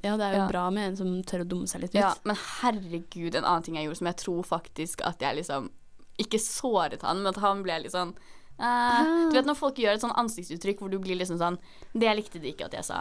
Ja, 0.04 0.16
det 0.20 0.28
er 0.28 0.36
jo 0.40 0.50
bra 0.50 0.66
med 0.74 0.92
en 0.92 1.00
som 1.00 1.14
tør 1.28 1.46
å 1.46 1.48
dumme 1.54 1.70
seg 1.70 1.86
litt 1.86 1.96
ut. 1.96 2.02
Ja, 2.02 2.12
men 2.28 2.38
herregud, 2.60 3.34
en 3.34 3.46
annen 3.46 3.66
ting 3.66 3.80
jeg 3.80 3.88
gjorde 3.88 4.02
som 4.02 4.12
jeg 4.12 4.20
tror 4.24 4.44
faktisk 4.46 5.06
at 5.08 5.24
jeg 5.24 5.40
liksom 5.40 5.72
Ikke 6.22 6.40
såret 6.42 7.02
han, 7.02 7.24
men 7.24 7.32
at 7.32 7.40
han 7.42 7.64
ble 7.64 7.82
litt 7.84 7.96
sånn 7.96 8.14
Uh, 8.60 9.30
Du 9.30 9.34
vet 9.34 9.48
når 9.48 9.56
folk 9.58 9.78
gjør 9.80 9.96
et 9.96 10.02
sånn 10.04 10.14
ansiktsuttrykk 10.20 10.82
hvor 10.82 10.90
du 10.92 10.98
blir 11.02 11.16
liksom 11.18 11.38
sånn 11.40 11.56
Det 11.96 12.12
likte 12.14 12.38
de 12.38 12.52
ikke 12.52 12.68
at 12.68 12.76
jeg 12.76 12.86
sa. 12.86 13.00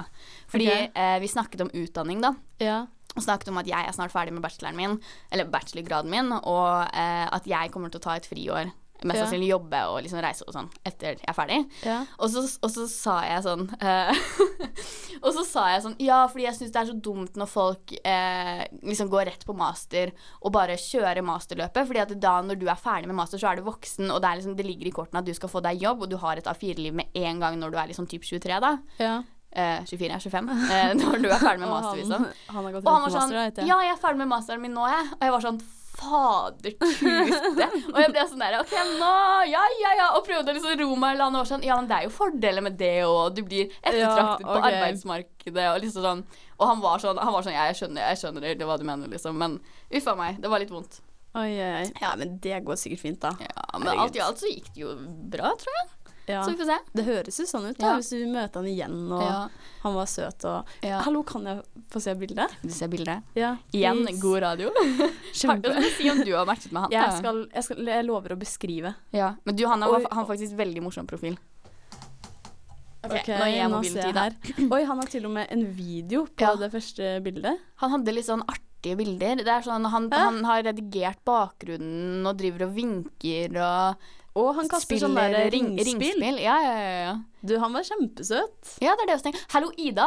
Fordi 0.50 0.70
okay. 0.72 0.88
uh, 0.96 1.18
vi 1.22 1.30
snakket 1.30 1.66
om 1.66 1.74
utdanning, 1.84 2.24
da. 2.24 2.34
Ja. 2.64 2.80
Og 3.12 3.26
snakket 3.26 3.52
om 3.52 3.60
at 3.60 3.68
jeg 3.68 3.88
er 3.88 3.96
snart 3.96 4.14
ferdig 4.14 4.34
med 4.36 4.44
bacheloren 4.46 4.78
min, 4.78 4.94
eller 5.34 5.50
bachelorgraden 5.52 6.12
min, 6.14 6.32
og 6.32 6.70
uh, 6.88 7.28
at 7.28 7.48
jeg 7.50 7.74
kommer 7.74 7.92
til 7.92 8.00
å 8.00 8.06
ta 8.06 8.16
et 8.16 8.30
friår. 8.30 8.72
Mest 9.04 9.18
Ja. 9.18 9.26
sannsynlig 9.26 9.48
jobbe 9.50 9.80
og 9.90 10.02
liksom 10.06 10.20
reise 10.22 10.46
og 10.46 10.54
sånn 10.54 10.68
etter 10.86 11.16
jeg 11.16 11.26
er 11.28 11.34
ferdig. 11.38 11.60
Ja. 11.88 12.00
Og 12.20 12.30
så, 12.30 12.44
og 12.62 12.70
så 12.70 12.86
sa 12.92 13.16
jeg 13.26 13.42
sånn 13.48 13.64
uh, 13.82 14.14
Og 15.26 15.34
så 15.36 15.44
sa 15.46 15.64
jeg 15.72 15.82
sånn 15.86 15.96
Ja, 16.02 16.20
fordi 16.30 16.46
jeg 16.48 16.58
syns 16.58 16.72
det 16.74 16.82
er 16.82 16.90
så 16.92 16.96
dumt 17.10 17.36
når 17.38 17.50
folk 17.50 17.94
uh, 18.06 18.62
liksom 18.86 19.10
går 19.12 19.28
rett 19.32 19.44
på 19.46 19.56
master 19.58 20.14
og 20.42 20.54
bare 20.56 20.78
kjører 20.80 21.22
masterløpet. 21.26 21.88
Fordi 21.90 22.04
at 22.04 22.14
da 22.22 22.38
når 22.46 22.62
du 22.62 22.68
er 22.70 22.80
ferdig 22.80 23.10
med 23.10 23.18
master, 23.20 23.42
så 23.42 23.52
er 23.52 23.60
du 23.60 23.68
voksen, 23.68 24.10
og 24.10 24.22
det, 24.22 24.30
er 24.30 24.40
liksom, 24.40 24.56
det 24.58 24.66
ligger 24.66 24.90
i 24.90 24.96
kortene 24.96 25.22
at 25.22 25.28
du 25.28 25.34
skal 25.38 25.52
få 25.52 25.62
deg 25.66 25.82
jobb, 25.82 26.06
og 26.06 26.10
du 26.14 26.18
har 26.22 26.38
et 26.42 26.50
A4-liv 26.50 26.96
med 27.02 27.14
en 27.18 27.42
gang 27.44 27.60
når 27.62 27.74
du 27.74 27.78
er 27.82 27.92
liksom 27.92 28.08
typ 28.10 28.26
23, 28.28 28.58
da. 28.64 28.76
ja. 29.02 29.20
Uh, 29.52 29.82
24, 29.84 30.16
25. 30.32 30.46
uh, 30.48 30.94
når 30.96 31.18
du 31.20 31.28
er 31.28 31.42
ferdig 31.42 31.60
med 31.60 31.68
Og 31.68 31.74
master, 31.74 31.90
han, 31.90 31.98
liksom. 32.00 32.28
han 32.48 32.56
har 32.64 32.78
Og 32.80 32.88
han 32.88 33.02
var 33.04 33.12
sånn 33.12 33.34
master. 33.36 33.66
Ja, 33.68 33.82
jeg 33.84 33.92
er 33.98 34.00
ferdig 34.00 34.22
med 34.24 34.30
masteren 34.32 34.64
min 34.64 34.72
nå, 34.78 34.86
jeg. 34.88 35.10
Og 35.18 35.26
jeg 35.28 35.34
var 35.36 35.44
sånn 35.44 35.60
Fader 35.98 36.72
tute. 36.80 37.66
og 37.92 37.98
jeg 38.00 38.12
ble 38.14 38.24
sånn 38.30 38.42
der 38.44 38.58
OK, 38.62 38.72
nå 39.00 39.12
Ja, 39.52 39.64
ja, 39.82 39.92
ja. 40.00 40.08
Og 40.18 40.24
prøvde 40.28 40.54
å 40.54 40.56
liksom 40.56 40.80
ro 40.80 40.90
meg 41.04 41.16
i 41.16 41.20
land. 41.20 41.38
Og 41.42 41.48
sånn 41.50 41.66
Ja, 41.68 41.76
men 41.80 41.90
det 41.92 41.98
er 42.00 42.08
jo 42.08 42.14
fordeler 42.16 42.64
med 42.66 42.78
det, 42.80 42.94
og 43.08 43.36
du 43.36 43.44
blir 43.48 43.68
ettertraktet 43.82 44.46
Ja, 44.46 44.48
på 44.48 44.58
arbeidsmarkedet, 44.72 45.68
og 45.76 45.80
liksom 45.84 46.06
sånn. 46.08 46.26
Og 46.62 46.68
han 46.70 46.82
var 46.84 47.02
sånn, 47.04 47.20
han 47.22 47.34
var 47.36 47.46
sånn 47.46 47.58
Ja, 47.58 47.68
jeg 47.72 47.80
skjønner, 47.82 48.08
jeg 48.12 48.22
skjønner 48.24 48.48
det, 48.50 48.68
hva 48.70 48.78
du 48.82 48.86
mener, 48.88 49.12
liksom. 49.12 49.38
Men 49.42 49.60
uff 49.92 50.08
a 50.12 50.16
meg. 50.20 50.42
Det 50.42 50.52
var 50.52 50.64
litt 50.64 50.74
vondt. 50.74 51.02
Oi, 51.32 51.48
oi, 51.56 51.72
oi. 51.80 51.86
Ja, 52.04 52.10
men 52.20 52.38
det 52.44 52.58
går 52.68 52.76
sikkert 52.80 53.00
fint, 53.06 53.22
da. 53.24 53.30
Ja, 53.40 53.64
men 53.80 53.88
Herregud. 53.88 54.02
alt 54.04 54.18
i 54.20 54.24
alt 54.26 54.42
så 54.42 54.50
gikk 54.52 54.68
det 54.76 54.82
jo 54.84 54.96
bra, 55.32 55.54
tror 55.62 55.78
jeg. 55.78 55.88
Ja. 56.32 56.42
Så 56.46 56.54
vi 56.54 56.62
får 56.62 56.70
se. 56.72 56.78
Det 56.98 57.06
høres 57.08 57.40
jo 57.42 57.46
sånn 57.50 57.68
ut, 57.70 57.78
da, 57.78 57.92
Ja. 57.92 57.94
hvis 58.00 58.12
vi 58.16 58.24
møter 58.32 58.62
han 58.62 58.70
igjen, 58.72 58.98
og 59.12 59.22
Ja. 59.26 59.38
han 59.84 59.96
var 59.98 60.10
søt 60.10 60.46
og. 60.48 60.72
Hallo, 61.06 61.24
kan 61.28 61.46
jeg 61.50 61.62
få 61.92 62.02
se 62.02 62.16
bildet? 62.16 62.56
Du 62.64 62.70
ser 62.74 62.88
bildet. 62.92 63.24
Ja. 63.36 63.58
Igjen 63.76 64.06
god 64.22 64.42
radio. 64.46 64.72
Kjempe. 65.34 65.76
si 65.98 66.10
om 66.10 66.24
du 66.24 66.34
har 66.36 66.46
matchet 66.50 66.72
med 66.72 66.86
han. 66.88 66.92
Jeg, 66.96 67.18
skal, 67.20 67.44
jeg, 67.54 67.64
skal, 67.68 67.86
jeg 67.92 68.06
lover 68.08 68.36
å 68.36 68.40
beskrive. 68.40 68.96
Ja, 69.12 69.34
Men 69.46 69.56
du, 69.60 69.66
han 69.68 69.82
har, 69.84 70.08
han 70.12 70.26
faktisk 70.30 70.56
veldig 70.60 70.84
morsom 70.88 71.08
profil. 71.10 71.38
Ok, 73.02 73.16
okay, 73.18 73.34
nå 73.40 73.46
gir 73.50 73.58
jeg 73.58 73.70
mobilen 73.74 74.18
her. 74.20 74.34
Oi, 74.76 74.82
han 74.86 75.00
har 75.02 75.08
til 75.10 75.24
og 75.26 75.32
med 75.34 75.50
en 75.54 75.64
video 75.74 76.28
på 76.38 76.52
det 76.62 76.68
første 76.74 77.16
bildet. 77.26 77.58
Han 77.82 77.96
hadde 77.96 78.14
litt 78.14 78.28
sånn 78.28 78.44
artige 78.46 78.94
bilder. 79.00 79.42
Det 79.42 79.50
er 79.56 79.66
sånn, 79.66 79.88
han, 79.90 80.06
han 80.14 80.38
har 80.46 80.62
redigert 80.68 81.18
bakgrunnen 81.26 82.22
og 82.30 82.38
driver 82.38 82.68
og 82.68 82.76
vinker 82.78 83.58
og 83.58 84.06
Og 84.40 84.54
han 84.56 84.70
kaster 84.72 84.96
sånn 85.02 85.16
der 85.18 85.50
ring, 85.52 85.74
ringspill. 85.76 85.98
ringspill. 86.00 86.38
Ja, 86.40 86.56
ja, 86.64 86.76
ja. 87.04 87.16
Du, 87.44 87.58
han 87.60 87.74
var 87.76 87.84
kjempesøt. 87.84 88.78
ja, 88.80 88.94
det 88.96 89.04
er 89.04 89.10
det 89.10 89.16
jeg 89.18 89.26
tenker. 89.28 89.46
Hallo, 89.52 89.72
Ida. 89.78 90.06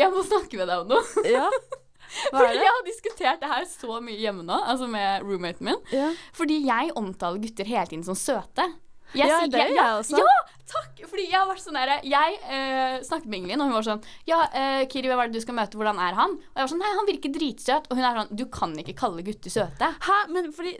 Jeg 0.00 0.10
må 0.10 0.24
snakke 0.26 0.58
med 0.58 0.66
deg 0.72 0.82
om 0.82 0.88
noe. 0.90 1.26
Ja. 1.30 1.46
Hva 2.30 2.38
Fordi 2.44 2.58
jeg 2.60 2.70
har 2.70 2.82
diskutert 2.86 3.40
det 3.42 3.48
her 3.50 3.64
så 3.66 3.96
mye 4.04 4.18
hjemme 4.20 4.42
nå, 4.46 4.56
altså 4.70 4.86
med 4.90 5.22
roommaten 5.24 5.66
min. 5.70 5.78
Ja. 5.94 6.10
Fordi 6.36 6.60
jeg 6.66 6.90
omtaler 6.98 7.40
gutter 7.42 7.66
hele 7.70 7.86
tiden 7.90 8.04
som 8.06 8.18
søte. 8.18 8.66
Jeg 9.14 9.28
Ja, 9.30 9.38
sier- 9.38 9.50
det 9.54 9.62
gjør 9.62 9.78
jeg 9.78 9.96
også. 10.00 10.18
Ja, 10.18 10.36
takk! 10.74 11.02
Fordi 11.06 11.24
jeg 11.30 11.36
har 11.38 11.46
vært 11.46 11.62
sånn 11.62 11.76
derre 11.78 11.96
Jeg 12.02 12.38
eh, 12.50 12.94
snakket 13.06 13.28
med 13.30 13.38
Ingelin, 13.38 13.60
og 13.62 13.68
hun 13.70 13.76
var 13.76 13.84
sånn 13.86 14.00
Ja, 14.26 14.38
eh, 14.50 14.86
Kiri, 14.90 15.06
hvem 15.06 15.20
er 15.22 15.28
det 15.30 15.38
du 15.38 15.44
skal 15.44 15.54
møte? 15.54 15.78
Hvordan 15.78 16.00
er 16.02 16.16
han? 16.18 16.32
Og 16.34 16.56
jeg 16.58 16.64
var 16.64 16.70
sånn 16.72 16.82
Nei, 16.82 16.90
han 16.98 17.06
virker 17.10 17.34
dritsøt. 17.36 17.86
Og 17.90 17.98
hun 18.00 18.06
er 18.08 18.18
sånn 18.18 18.32
Du 18.40 18.44
kan 18.50 18.74
ikke 18.82 18.96
kalle 18.98 19.22
gutter 19.26 19.54
søte. 19.54 19.90
Hæ? 20.08 20.16
Men 20.34 20.50
fordi 20.56 20.72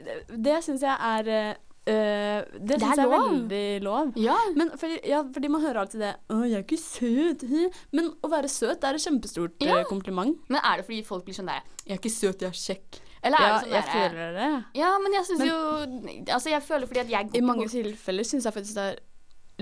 det 0.43 0.57
syns 0.67 0.83
jeg 0.83 0.97
er 0.99 1.55
eh, 1.87 1.93
eh, 1.93 2.45
Det 2.59 2.67
Det 2.67 2.79
syns 2.81 2.95
jeg 2.97 3.05
er 3.05 3.09
lov. 3.11 3.29
veldig 3.31 3.83
lov. 3.83 4.13
Ja. 4.17 4.37
Men 4.55 4.69
fordi, 4.77 4.99
ja, 5.07 5.23
fordi 5.23 5.49
man 5.49 5.61
hører 5.61 5.75
alltid 5.85 5.99
det 5.99 6.15
'Å, 6.29 6.43
jeg 6.49 6.53
er 6.57 6.63
ikke 6.63 6.81
søt'. 6.81 7.41
hm». 7.49 7.69
Men 7.93 8.13
å 8.23 8.29
være 8.29 8.49
søt 8.49 8.81
det 8.81 8.83
er 8.89 8.93
et 8.95 9.01
kjempestort 9.05 9.51
Ja. 9.61 9.77
eh, 9.79 9.83
kompliment. 9.85 10.37
Men 10.49 10.61
er 10.63 10.77
det 10.77 10.85
fordi 10.87 11.03
folk 11.05 11.25
blir 11.25 11.35
sånn 11.35 11.47
der 11.47 11.61
Jeg 11.85 11.97
er 11.97 12.01
ikke 12.01 12.11
søt, 12.11 12.39
jeg 12.41 12.49
er 12.49 12.51
kjekk. 12.53 12.99
Eller 13.23 13.37
er 13.37 13.41
Ja, 13.41 13.59
det 13.59 13.65
sånn 13.65 13.71
jeg 13.73 13.85
der, 13.85 14.09
føler 14.09 14.33
det. 14.33 14.65
Ja, 14.75 14.99
men 14.99 15.11
jeg 15.13 15.25
syns 15.25 15.45
jo 15.45 16.33
Altså, 16.33 16.49
jeg 16.49 16.61
føler 16.63 16.87
fordi 16.87 16.99
at 16.99 17.09
jeg 17.09 17.35
I 17.35 17.41
mange 17.41 17.67
tilfeller 17.69 18.23
syns 18.23 18.43
jeg 18.43 18.53
faktisk 18.53 18.73
det 18.75 18.83
er 18.97 18.99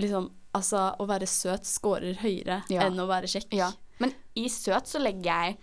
liksom 0.02 0.32
Altså, 0.56 0.96
å 1.00 1.08
være 1.08 1.26
søt 1.28 1.64
scorer 1.66 2.14
høyere 2.18 2.64
Ja. 2.70 2.82
enn 2.84 2.94
å 3.00 3.08
være 3.08 3.24
kjekk. 3.26 3.52
Ja. 3.54 3.72
Men 4.00 4.14
i 4.36 4.46
søt 4.48 4.86
så 4.86 5.00
legger 5.02 5.24
jeg 5.24 5.58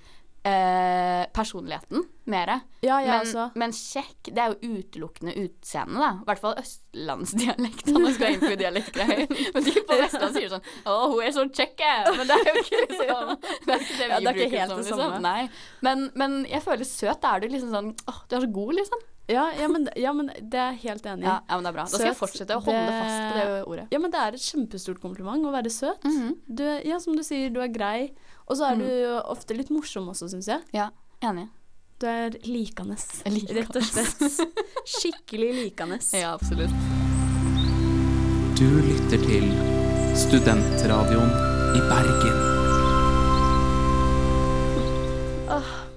eh, 0.47 1.27
personligheten 1.37 2.05
mer. 2.31 2.53
Ja, 2.81 3.01
ja, 3.03 3.07
men, 3.07 3.21
altså. 3.21 3.49
men 3.59 3.73
kjekk, 3.75 4.31
det 4.33 4.39
er 4.45 4.53
jo 4.55 4.77
utelukkende 4.79 5.35
utseende, 5.43 5.99
da. 6.01 6.11
I 6.23 6.27
hvert 6.29 6.43
fall 6.45 6.55
østlandsdialekt. 6.63 7.91
Nå 7.93 8.13
skal 8.15 8.27
jeg 8.31 8.39
inn 8.39 8.45
på 8.47 8.57
dialektgreier. 8.61 9.27
Men 9.55 9.67
de 9.67 9.75
på 9.89 9.99
Vestland 10.01 10.37
sier 10.37 10.51
sånn 10.53 10.65
Å, 10.89 10.97
hun 11.11 11.23
er 11.27 11.35
så 11.35 11.45
kjekk. 11.49 11.83
Men 12.17 12.31
det 12.31 12.37
er 12.39 12.51
jo 12.51 12.63
ikke 12.65 12.81
liksom 12.87 13.31
Det 13.67 13.75
er 13.75 13.85
ikke 13.85 13.99
det 13.99 14.07
vi 14.07 14.11
Ja, 14.11 14.19
det 14.21 14.31
er 14.31 14.39
bruker 14.39 14.57
helt 14.57 14.75
det 14.75 14.81
liksom. 14.85 15.01
samme. 15.05 15.21
Nei. 15.25 15.49
Men, 15.87 16.07
men 16.23 16.37
jeg 16.51 16.63
føler 16.65 16.89
søt, 16.89 17.21
da 17.25 17.35
er 17.37 17.45
du 17.45 17.49
liksom 17.53 17.75
sånn 17.75 17.91
Å, 18.07 18.17
du 18.31 18.37
er 18.39 18.45
så 18.47 18.51
god, 18.61 18.75
liksom. 18.81 19.07
Ja, 19.31 19.45
ja, 19.55 19.69
men, 19.71 19.85
ja, 19.95 20.11
men 20.17 20.27
det 20.41 20.59
er 20.59 20.73
jeg 20.75 20.81
helt 20.89 21.05
enig 21.07 21.23
i. 21.23 21.29
Ja, 21.29 21.37
ja 21.47 21.55
men 21.59 21.67
det 21.67 21.71
er 21.71 21.77
bra. 21.77 21.85
Da 21.87 21.95
skal 22.01 22.09
jeg 22.09 22.19
fortsette 22.19 22.57
å 22.57 22.63
holde 22.65 22.81
det- 22.89 22.97
fast 22.97 23.21
på 23.21 23.37
det 23.37 23.45
ordet. 23.71 23.85
Ja, 23.95 24.01
men 24.03 24.11
det 24.11 24.23
er 24.25 24.39
et 24.39 24.43
kjempestort 24.43 24.99
kompliment 25.05 25.47
å 25.47 25.53
være 25.55 25.71
søt. 25.71 26.03
Mhm. 26.09 26.33
du, 26.51 26.65
er- 26.67 26.83
ja, 26.89 26.99
som 26.99 27.15
du 27.15 27.23
sier, 27.27 27.53
du 27.55 27.61
er 27.63 27.71
grei. 27.71 28.11
Og 28.51 28.57
så 28.59 28.67
er 28.73 28.77
Mm. 28.77 28.83
du 28.83 29.23
ofte 29.31 29.55
litt 29.55 29.71
morsom 29.71 30.09
også, 30.11 30.27
syns 30.33 30.49
jeg. 30.51 30.61
Ja, 30.75 30.89
enig. 31.23 31.49
Du 32.01 32.07
er 32.11 32.31
likende. 32.49 32.97
Rett 32.97 33.77
og 33.77 33.83
slett. 33.85 34.41
Skikkelig 34.89 35.51
likende. 35.55 36.01
Ja, 36.19 36.35
absolutt. 36.35 36.75
Du 38.59 38.67
lytter 38.85 39.23
til 39.23 39.47
Studentradioen 40.19 41.31
i 41.77 41.81
Bergen. 41.89 42.39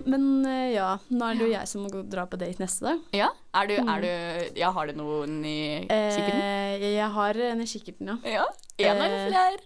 Men 0.06 0.46
eh, 0.46 0.74
ja, 0.76 0.98
nå 1.16 1.26
er 1.30 1.38
det 1.40 1.46
jo 1.46 1.52
jeg 1.54 1.70
som 1.72 1.86
må 1.86 2.02
dra 2.12 2.26
på 2.28 2.36
date 2.38 2.60
neste 2.60 2.84
dag. 2.86 3.04
Ja, 3.16 3.30
er 3.56 3.70
du, 3.70 3.76
er 3.80 4.04
du 4.04 4.60
Ja, 4.60 4.72
har 4.76 4.90
du 4.90 4.98
noen 5.00 5.38
i 5.48 5.86
kikkerten? 5.88 6.42
Eh, 6.44 6.84
jeg 6.98 7.08
har 7.16 7.40
en 7.48 7.62
i 7.64 7.68
kikkerten, 7.72 8.12
ja. 8.12 8.18
Ja. 8.36 8.44
En 8.84 9.00
eller 9.00 9.16
eh, 9.16 9.30
flere? 9.32 9.62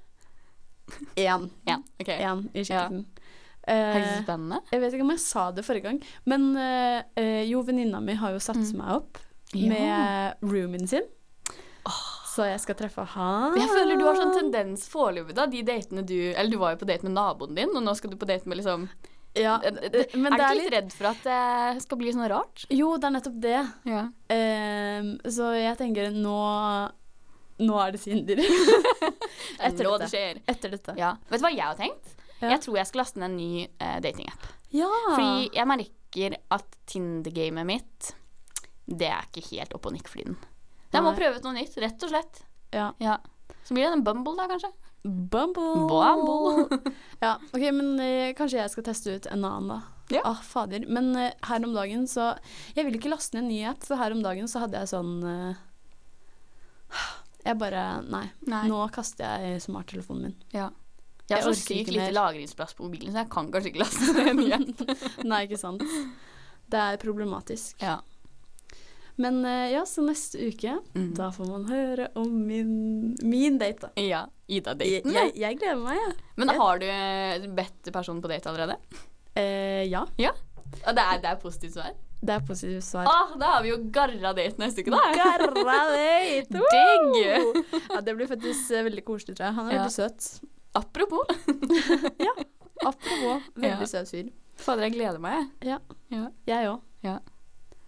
Én. 1.16 1.50
Én 1.68 1.84
okay. 2.02 2.22
I 2.54 2.64
kikkerten. 2.64 3.06
Ja. 3.68 3.74
Eh, 3.74 4.22
spennende. 4.24 4.62
jeg 4.72 4.80
vet 4.80 4.94
ikke 4.96 5.04
om 5.04 5.10
jeg 5.12 5.20
sa 5.20 5.52
det 5.52 5.66
forrige 5.68 5.84
gang, 5.90 5.98
men 6.26 6.46
eh, 6.56 7.02
eh, 7.20 7.42
jo, 7.50 7.62
venninna 7.68 8.00
mi 8.00 8.14
har 8.16 8.32
jo 8.32 8.40
satt 8.40 8.56
Mm. 8.62 8.78
meg 8.78 8.94
opp 8.96 9.18
Ja. 9.54 9.68
med 9.70 10.36
roomien 10.52 10.88
sin. 10.88 11.04
Så 12.38 12.46
jeg 12.46 12.60
skal 12.62 12.76
treffe 12.76 13.04
han. 13.16 13.56
Jeg 13.58 13.68
føler 13.72 13.98
du 13.98 14.04
har 14.06 14.16
sånn 14.20 14.34
tendens 14.36 14.88
foreløpig, 14.92 15.34
da. 15.34 15.46
De 15.48 15.64
datene 15.64 16.04
du 16.06 16.34
Eller 16.36 16.52
du 16.52 16.58
var 16.62 16.76
jo 16.76 16.78
på 16.84 16.88
date 16.88 17.04
med 17.04 17.14
naboen 17.16 17.56
din, 17.56 17.72
og 17.76 17.82
nå 17.84 17.96
skal 17.98 18.12
du 18.12 18.18
på 18.18 18.28
date 18.28 18.46
med 18.46 18.58
liksom 18.60 18.88
Ja, 19.36 19.56
Er 19.64 19.72
men 20.18 20.32
du 20.32 20.38
ikke 20.38 20.44
er 20.50 20.56
litt 20.56 20.64
litt 20.64 20.74
redd 20.74 20.94
for 20.94 21.08
at 21.12 21.24
det 21.24 21.82
skal 21.84 21.98
bli 21.98 22.12
sånn 22.14 22.30
rart? 22.30 22.66
Jo, 22.70 22.96
det 22.98 23.06
er 23.10 23.16
nettopp 23.16 23.40
det. 23.42 23.72
Ja. 23.86 24.04
Ehm, 24.30 25.18
så 25.26 25.50
jeg 25.58 25.78
tenker 25.78 26.12
nå 26.14 26.92
Nå 27.64 27.78
er 27.82 27.96
det 27.96 28.02
synder. 28.04 28.42
Etter 29.66 29.88
Nå 29.88 29.96
dette. 29.98 30.04
det 30.04 30.10
skjer. 30.12 30.42
Etter 30.54 30.76
dette. 30.76 30.96
Ja. 31.00 31.16
Vet 31.30 31.42
du 31.42 31.48
hva 31.48 31.54
jeg 31.54 31.66
har 31.66 31.80
tenkt? 31.80 32.14
Ja. 32.38 32.52
Jeg 32.54 32.62
tror 32.66 32.78
jeg 32.78 32.90
skal 32.90 33.02
laste 33.02 33.22
ned 33.22 33.32
en 33.32 33.38
ny 33.40 33.52
uh, 33.66 33.98
datingapp. 34.04 34.50
Ja. 34.76 34.90
Fordi 35.08 35.48
jeg 35.56 35.70
merker 35.70 36.38
at 36.54 36.78
Tinder-gamet 36.90 37.68
mitt, 37.68 38.12
det 38.86 39.10
er 39.10 39.26
ikke 39.30 39.48
helt 39.56 39.74
opp 39.78 39.90
og 39.90 39.96
nikk 39.96 40.12
for 40.12 40.22
tiden. 40.22 40.38
Jeg 40.94 41.04
må 41.04 41.16
prøve 41.18 41.40
ut 41.40 41.48
noe 41.48 41.58
nytt, 41.58 41.76
rett 41.82 42.06
og 42.06 42.14
slett. 42.14 42.44
Ja. 42.76 42.92
Ja. 43.04 43.18
Så 43.68 43.76
blir 43.76 43.88
det 43.88 43.98
en 43.98 44.06
Bumble, 44.06 44.36
da, 44.38 44.48
kanskje. 44.48 44.72
Bumble. 45.04 45.88
Bumble. 45.90 46.80
ja, 47.26 47.36
ok, 47.52 47.64
men 47.76 48.00
eh, 48.04 48.34
kanskje 48.38 48.62
jeg 48.62 48.74
skal 48.74 48.86
teste 48.88 49.18
ut 49.18 49.30
en 49.32 49.44
annen, 49.44 49.72
da. 49.74 49.80
Ja. 50.14 50.22
Ah, 50.24 50.40
fader. 50.44 50.86
Men 50.88 51.12
eh, 51.20 51.34
her 51.50 51.64
om 51.68 51.74
dagen 51.76 52.06
så 52.08 52.30
Jeg 52.78 52.88
vil 52.88 52.96
ikke 52.96 53.12
laste 53.12 53.36
ned 53.36 53.44
en 53.44 53.50
ny 53.52 53.60
app, 53.74 53.84
for 53.84 54.00
her 54.00 54.16
om 54.16 54.24
dagen 54.24 54.48
så 54.48 54.64
hadde 54.64 54.80
jeg 54.80 54.92
sånn 54.94 55.16
eh, 55.28 55.64
Jeg 57.48 57.60
bare 57.62 57.86
Nei. 58.12 58.26
Nei. 58.50 58.66
Nå 58.72 58.82
kaster 58.94 59.40
jeg 59.46 59.64
smarttelefonen 59.64 60.30
min. 60.30 60.36
Ja. 60.52 60.68
Jeg 61.28 61.42
har 61.42 61.50
så 61.50 61.56
sykt 61.60 61.92
lite 61.92 62.12
lagringsplass 62.16 62.76
på 62.78 62.86
mobilen, 62.88 63.12
så 63.12 63.24
jeg 63.26 63.32
kan 63.32 63.50
kanskje 63.52 63.74
ikke 63.74 63.82
laste 63.84 64.14
den 64.16 64.44
igjen. 64.46 64.70
Nei, 65.32 65.42
ikke 65.48 65.60
sant. 65.60 65.84
Det 66.72 66.80
er 66.80 67.00
problematisk. 67.02 67.76
Ja. 67.84 67.98
Men 69.18 69.42
eh, 69.50 69.74
ja, 69.74 69.82
så 69.90 70.04
neste 70.06 70.40
uke, 70.46 70.78
mm. 70.94 71.10
da 71.18 71.32
får 71.34 71.50
man 71.50 71.66
høre 71.72 72.08
om 72.20 72.32
min, 72.48 73.16
min 73.26 73.58
date, 73.60 73.88
da. 73.88 74.04
ja. 74.04 74.26
Ida-daten. 74.48 75.12
jeg, 75.12 75.32
jeg 75.36 75.58
gleder 75.60 75.80
meg, 75.82 75.98
jeg. 76.00 76.14
Men 76.40 76.54
har 76.56 76.78
du 76.80 76.86
eh, 76.88 77.48
bedt 77.58 77.90
personen 77.92 78.22
på 78.24 78.30
date 78.32 78.48
allerede? 78.48 78.78
Eh, 79.36 79.84
ja, 79.92 80.06
Ja. 80.22 80.32
Og 80.84 80.96
det 80.96 81.04
er, 81.04 81.20
det 81.24 81.30
er 81.32 81.40
positivt 81.42 81.76
svar? 81.78 81.96
Det 82.22 82.34
er 82.34 82.40
positivt 82.48 82.84
svar. 82.84 83.06
Ah, 83.08 83.36
da 83.40 83.52
har 83.54 83.62
vi 83.64 83.70
jo 83.70 83.78
garra 83.94 84.34
date 84.34 84.58
neste 84.62 84.82
uke, 84.82 84.92
da. 84.92 85.02
Garra 85.16 85.52
date! 85.54 86.50
Digg! 86.50 87.64
Ja, 87.92 88.02
det 88.02 88.16
blir 88.18 88.28
faktisk 88.32 88.72
eh, 88.74 88.84
veldig 88.88 89.04
koselig, 89.06 89.36
tror 89.38 89.48
jeg. 89.50 89.58
Han 89.60 89.68
er 89.70 89.78
Ja. 89.78 89.84
veldig 89.84 89.94
søt. 89.94 90.50
Apropos. 90.76 91.26
ja. 92.28 92.34
Apropos, 92.86 93.42
veldig 93.56 93.86
Ja. 93.86 93.86
søt 93.94 94.10
fyr. 94.12 94.32
Fader, 94.58 94.88
jeg 94.88 94.94
gleder 94.98 95.20
meg. 95.22 95.50
Ja. 95.64 95.78
Ja. 96.10 96.28
Jeg 96.50 96.72
òg. 96.74 96.82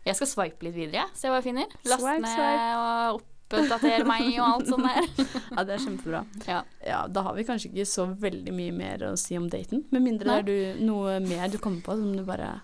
Jeg 0.06 0.15
skal 0.15 0.28
swipe 0.32 0.63
litt 0.63 0.76
videre, 0.78 1.02
jeg. 1.04 1.10
Se 1.18 1.28
hva 1.28 1.42
jeg 1.42 1.50
finner. 1.50 1.74
Laste 1.86 2.13
ned 2.24 2.78
og 2.80 3.22
oppdatere 3.57 4.05
meg 4.05 4.27
og 4.38 4.45
alt 4.45 4.67
sånt 4.69 4.85
der. 4.85 5.27
Ja, 5.55 5.63
det 5.65 5.73
er 5.75 5.81
kjempebra. 5.83 6.21
Ja. 6.45 6.59
Ja, 6.85 6.99
da 7.09 7.23
har 7.25 7.33
vi 7.35 7.43
kanskje 7.47 7.71
ikke 7.71 7.85
så 7.89 8.05
veldig 8.21 8.53
mye 8.53 8.71
mer 8.75 9.03
å 9.09 9.15
si 9.17 9.38
om 9.39 9.47
daten. 9.49 9.81
Med 9.91 10.05
mindre 10.05 10.29
Nei. 10.29 10.41
det 10.45 10.57
er 10.57 10.77
du, 10.77 10.83
noe 10.85 11.17
mer 11.25 11.47
du 11.49 11.57
kommer 11.57 11.81
på 11.81 11.95
som 11.97 12.12
du 12.15 12.21
bare 12.27 12.59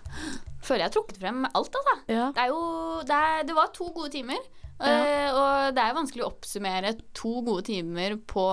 Føler 0.66 0.82
jeg 0.84 0.88
har 0.88 0.94
trukket 0.96 1.18
frem 1.22 1.44
alt, 1.46 1.76
altså. 1.78 1.96
Ja. 2.10 2.30
Det 2.34 2.46
jo 2.50 2.60
Det, 3.06 3.14
er, 3.28 3.42
det 3.46 3.54
var 3.54 3.68
to 3.74 3.90
gode 3.94 4.10
timer. 4.14 4.38
eh, 4.82 5.28
og 5.30 5.74
det 5.76 5.82
er 5.82 5.92
jo 5.92 5.98
vanskelig 6.00 6.24
å 6.24 6.30
oppsummere 6.32 6.94
to 7.14 7.40
gode 7.46 7.62
timer 7.68 8.16
på 8.26 8.46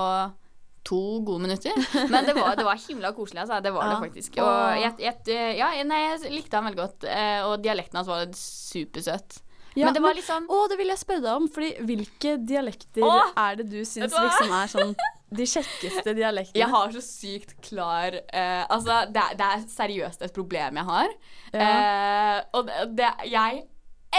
to 0.83 0.99
gode 1.23 1.39
minutter. 1.45 1.71
Men 2.11 2.25
det 2.27 2.33
var, 2.35 2.57
det 2.59 2.65
var 2.67 2.75
himla 2.75 3.13
koselig, 3.15 3.39
altså. 3.45 3.61
Det 3.63 3.71
var 3.71 3.87
Ja. 3.87 3.93
det 3.95 4.03
faktisk. 4.09 4.37
Og 4.43 4.81
jeg, 4.81 4.93
jeg, 4.99 5.57
ja, 5.57 5.69
nei, 5.87 6.01
jeg 6.11 6.33
likte 6.33 6.59
han 6.59 6.67
veldig 6.67 6.81
godt. 6.81 7.05
eh, 7.07 7.39
og 7.47 7.61
dialekten 7.63 8.01
hans 8.01 8.09
var 8.11 8.25
supersøt. 8.35 9.37
Ja, 9.75 9.87
men 9.87 9.97
det 9.97 10.03
var 10.03 10.19
sånn 10.21 10.45
Å, 10.51 10.59
det 10.69 10.77
vil 10.79 10.91
jeg 10.93 11.01
spørre 11.01 11.23
deg 11.25 11.41
om, 11.41 11.49
fordi 11.53 11.71
hvilke 11.87 12.35
dialekter 12.45 13.05
Åh! 13.07 13.33
er 13.45 13.59
det 13.59 13.67
du 13.71 13.79
syns 13.87 14.13
liksom 14.13 14.53
er 14.53 14.71
sånn 14.71 14.95
de 15.39 15.47
kjekkeste 15.49 16.13
dialektene? 16.13 16.59
Jeg 16.61 16.69
har 16.75 16.93
så 16.93 17.03
sykt 17.05 17.55
klar 17.65 18.19
uh, 18.21 18.63
Altså, 18.67 19.01
det, 19.09 19.25
det 19.39 19.49
er 19.49 19.67
seriøst 19.73 20.25
et 20.27 20.35
problem 20.35 20.77
jeg 20.81 20.89
har. 20.91 21.15
Ja. 21.53 21.73
Uh, 21.73 22.39
og 22.59 22.69
det, 22.69 22.79
det 23.01 23.11
Jeg 23.33 23.63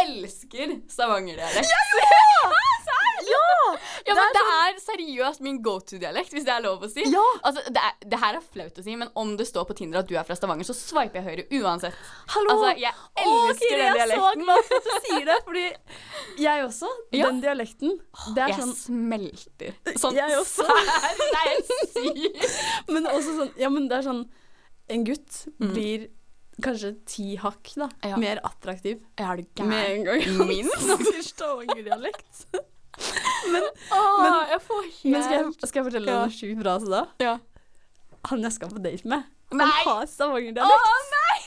elsker 0.04 0.78
stavangerdialekt. 0.90 1.70
Ja! 1.70 2.04
Ja, 2.50 2.63
men 4.14 4.34
det 4.36 4.42
er 4.54 4.78
seriøst 4.84 5.40
min 5.44 5.60
go 5.64 5.78
to-dialekt, 5.80 6.30
hvis 6.34 6.44
det 6.46 6.52
er 6.54 6.62
lov 6.64 6.82
å 6.84 6.88
si. 6.92 7.04
Ja. 7.10 7.22
Altså, 7.42 7.62
det, 7.68 7.80
er, 7.80 7.94
det 8.12 8.18
her 8.20 8.38
er 8.38 8.44
flaut 8.52 8.78
å 8.78 8.84
si, 8.84 8.96
men 9.00 9.08
om 9.20 9.36
det 9.38 9.46
står 9.48 9.64
på 9.68 9.76
Tinder 9.78 10.00
at 10.02 10.08
du 10.10 10.14
er 10.18 10.24
fra 10.28 10.36
Stavanger, 10.38 10.66
så 10.68 10.74
swiper 10.76 11.20
jeg 11.20 11.24
høyre 11.28 11.62
uansett. 11.62 11.94
Hallo! 12.34 12.56
Altså, 12.56 12.72
jeg 12.82 12.92
elsker 13.24 13.64
Kiri, 13.64 13.78
den 13.78 13.84
jeg 13.84 13.90
er 13.94 14.12
så 14.12 14.14
dialekten. 14.14 14.44
glad 14.44 14.64
for 14.68 14.76
at 14.76 14.88
du 14.88 15.08
sier 15.08 15.24
det, 15.30 15.38
fordi 15.48 15.66
jeg 16.44 16.64
også. 16.68 16.92
Ja. 17.20 17.28
Den 17.30 17.40
dialekten. 17.44 17.94
Det 18.34 18.42
er 18.42 18.48
jeg 18.54 18.58
sånn 18.60 18.74
smelter. 18.74 19.76
Sånn 20.02 20.16
Jeg 20.18 20.34
også. 20.40 20.64
sær. 20.68 21.20
Det 21.20 21.38
er 21.38 21.48
helt 21.52 21.72
sykt. 21.94 22.58
Men 22.90 23.06
også 23.12 23.36
sånn 23.38 23.52
Ja, 23.60 23.70
men 23.70 23.86
det 23.90 24.00
er 24.00 24.06
sånn 24.08 24.24
En 24.90 25.04
gutt 25.06 25.44
Mm. 25.62 25.70
blir 25.72 26.02
kanskje 26.62 26.90
ti 27.08 27.36
hakk 27.40 27.70
da 27.78 27.88
Ja. 28.04 28.16
mer 28.20 28.40
attraktiv 28.44 29.00
Er 29.18 29.36
du 29.40 29.62
med 29.64 29.72
gæren? 29.72 29.94
en 29.94 30.04
gang. 30.04 30.46
Minst. 30.50 30.76
Snakker 30.84 32.64
Stavanger-dialekt. 32.98 33.70
men, 34.22 34.34
jeg 34.50 34.60
får 34.68 34.82
helt 34.82 35.12
Men 35.14 35.22
skal 35.22 35.36
jeg, 35.38 35.68
skal 35.68 35.78
jeg 35.82 35.86
fortelle 35.92 36.10
Ja. 36.14 36.22
en 36.24 36.30
sjukt 36.30 36.58
bra 36.62 36.74
altså 36.78 36.90
da? 36.94 37.02
Ja. 37.20 37.34
Han 38.30 38.42
jeg 38.46 38.52
skal 38.52 38.68
på 38.72 38.80
date 38.82 39.04
med, 39.08 39.22
han 39.52 39.58
Nei! 39.60 39.82
har 39.84 40.06
stavangerdialekt. 40.08 40.72
Å 40.72 40.94
nei! 41.12 41.38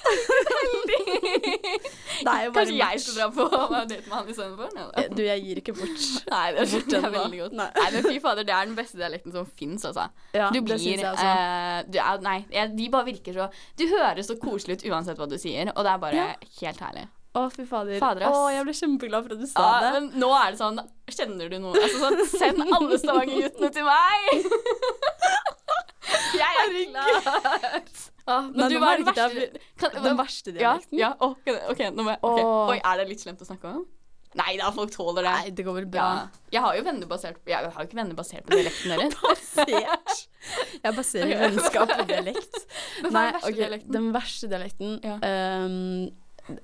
Det 0.87 2.33
Kanskje 2.55 2.75
jeg 2.77 3.01
skal 3.01 3.15
dra 3.17 3.25
på 3.33 3.47
date 3.89 3.97
med 4.05 4.13
han 4.13 4.29
istedenfor? 4.31 4.69
Eh, 5.01 5.09
Du, 5.17 5.21
jeg 5.25 5.41
gir 5.43 5.59
ikke 5.63 5.73
bort. 5.75 6.05
Nei, 6.33 6.45
det 6.53 6.61
er, 6.63 6.85
det 6.87 6.99
er 7.01 7.09
veldig 7.17 7.39
godt. 7.41 7.57
Nei. 7.59 7.67
Nei, 7.79 7.87
men 7.95 8.07
fy 8.07 8.19
fader, 8.27 8.47
det 8.47 8.53
er 8.55 8.69
den 8.69 8.77
beste 8.77 9.01
dialekten 9.01 9.33
som 9.35 9.49
fins, 9.59 9.85
altså. 9.89 10.07
Ja, 10.37 10.47
Du 10.53 10.59
det 10.59 10.63
blir 10.69 10.77
synes 10.81 11.01
jeg 11.03 11.11
også. 11.11 11.25
Uh, 11.27 11.81
du 11.91 11.99
er, 12.03 12.23
Nei, 12.29 12.37
de 12.77 12.89
bare 12.93 13.09
virker 13.09 13.33
så 13.41 13.49
Du 13.79 13.85
høres 13.91 14.29
så 14.31 14.37
koselig 14.41 14.79
ut 14.79 14.87
uansett 14.93 15.17
hva 15.19 15.27
du 15.29 15.37
sier, 15.41 15.73
og 15.75 15.83
det 15.83 15.91
er 15.95 16.03
bare 16.05 16.15
Ja. 16.15 16.27
helt 16.61 16.79
herlig. 16.85 17.07
Å, 17.37 17.43
fy 17.53 17.65
fader. 17.69 17.99
Fader, 18.01 18.25
ass. 18.27 18.35
Å, 18.35 18.47
jeg 18.55 18.65
ble 18.67 18.75
kjempeglad 18.79 19.25
for 19.27 19.35
at 19.35 19.41
du 19.43 19.47
sa 19.49 19.65
Ja, 19.65 19.79
det. 19.83 19.91
men 19.97 20.07
nå 20.23 20.29
er 20.37 20.53
det 20.55 20.59
sånn 20.61 20.79
Kjenner 21.13 21.51
du 21.53 21.57
noe 21.63 21.77
Altså 21.77 21.99
sånn 22.01 22.21
Send 22.33 22.63
alle 22.65 22.97
Stavanger-guttene 23.01 23.69
til 23.77 23.85
meg! 23.87 24.47
jeg 26.41 26.63
er 26.63 26.77
klar! 26.91 27.11
Ah, 28.27 28.41
men 28.43 28.57
men 28.59 28.73
du 28.73 28.79
var 28.83 28.97
den 28.99 29.07
verste 29.07 29.61
kan, 29.79 29.93
Den 30.03 30.17
verste 30.19 30.51
dialekten. 30.55 30.97
ja, 30.99 31.13
ja. 31.13 31.29
Okay, 31.29 31.53
okay, 31.55 31.87
OK, 31.87 31.95
nå 31.95 32.03
må 32.03 32.11
jeg 32.15 32.19
okay. 32.27 32.49
Oi, 32.73 32.79
er 32.81 32.99
det 32.99 33.05
litt 33.13 33.23
slemt 33.23 33.43
å 33.43 33.47
snakke 33.47 33.71
om? 33.71 33.85
Nei 34.37 34.57
da, 34.59 34.67
folk 34.75 34.91
tåler 34.93 35.23
det. 35.25 35.31
Nei, 35.31 35.51
det 35.55 35.63
går 35.65 35.77
vel 35.79 35.87
bra. 35.89 36.03
Ja. 36.03 36.41
Jeg 36.53 36.61
har 36.65 36.75
jo 36.77 36.83
venner 36.85 37.09
basert 37.09 37.39
på 37.41 37.49
Jeg 37.49 37.71
har 37.71 37.79
jo 37.79 37.87
ikke 37.87 37.97
venner 37.97 38.17
basert 38.17 38.43
på 38.45 38.53
dialekten 38.53 38.91
deres. 38.93 39.15
Basert. 39.23 40.19
Jeg 40.83 40.95
baserer 40.99 41.41
vennskap 41.45 41.93
på 41.95 42.05
dialekt. 42.11 42.59
Den 43.05 43.15
verste 43.15 43.49
ok, 43.49 43.55
dialekten? 43.57 43.95
Den 43.95 44.09
verste 44.15 44.51
dialekten 44.51 44.97
Ja. 45.07 45.17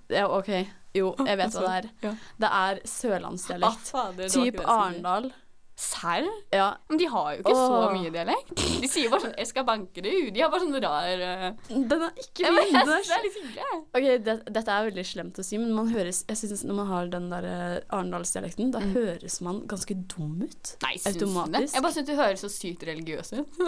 Ja, 0.10 0.28
OK. 0.28 0.50
Jo, 0.94 1.16
jeg 1.26 1.38
vet 1.40 1.54
hva 1.58 1.62
det 1.68 1.78
er. 1.78 1.86
Ja. 2.06 2.12
Det 2.38 2.50
er 2.50 2.76
Ah, 2.84 2.86
sørlandsdialekt. 2.86 3.88
fader, 3.90 4.28
Typ 4.30 4.54
jeg. 4.60 4.66
Arendal. 4.66 5.32
Serr? 5.76 6.28
Ja. 6.54 6.76
Men 6.88 6.98
de 7.02 7.08
har 7.10 7.32
jo 7.34 7.40
ikke 7.42 7.56
så 7.58 7.90
mye 7.96 8.12
dialekt. 8.14 8.52
De 8.84 8.88
sier 8.88 9.10
bare 9.10 9.22
sånn 9.24 9.34
'Jeg 9.36 9.48
skal 9.50 9.64
banke 9.66 10.02
det 10.06 10.12
ut'. 10.14 10.30
De 10.36 10.42
har 10.44 10.52
bare 10.54 10.62
sånn 10.62 10.78
rar 10.84 11.18
uh... 11.18 11.52
Den 11.90 12.02
er 12.06 12.12
ikke 12.22 12.52
min. 12.54 12.70
jeg 12.70 12.78
er 12.78 12.86
det 12.86 12.94
er 13.16 13.24
litt 13.24 13.34
hyggelig. 13.40 13.64
Ok, 13.98 14.06
det, 14.28 14.36
Dette 14.54 14.70
er 14.76 14.86
veldig 14.92 15.06
slemt 15.10 15.40
å 15.42 15.44
si, 15.44 15.58
men 15.58 15.74
man 15.74 15.90
høres 15.90 16.22
Jeg 16.30 16.38
synes 16.38 16.62
Når 16.70 16.76
man 16.78 16.86
har 16.88 17.08
den 17.08 17.26
der 17.32 17.44
eh, 17.50 17.80
Arendalsdialekten, 17.90 18.70
da 18.72 18.80
høres 18.86 19.42
man 19.42 19.66
ganske 19.66 19.96
dum 20.14 20.44
ut. 20.46 20.76
Nei, 20.86 20.94
syns 21.02 21.18
du 21.18 21.26
det? 21.26 21.66
Jeg 21.74 21.82
bare 21.82 21.94
syns 21.98 22.08
du 22.08 22.16
høres 22.22 22.40
så 22.46 22.50
sykt 22.54 22.84
religiøs 22.86 23.34
ut. 23.34 23.50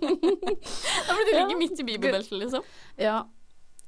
da 1.06 1.14
blir 1.20 1.34
du 1.34 1.36
Ja. 1.36 1.56
midt 1.56 1.80
i 1.80 1.84
bibelbeltet, 1.84 2.32
liksom. 2.32 2.62
Ja. 2.96 3.26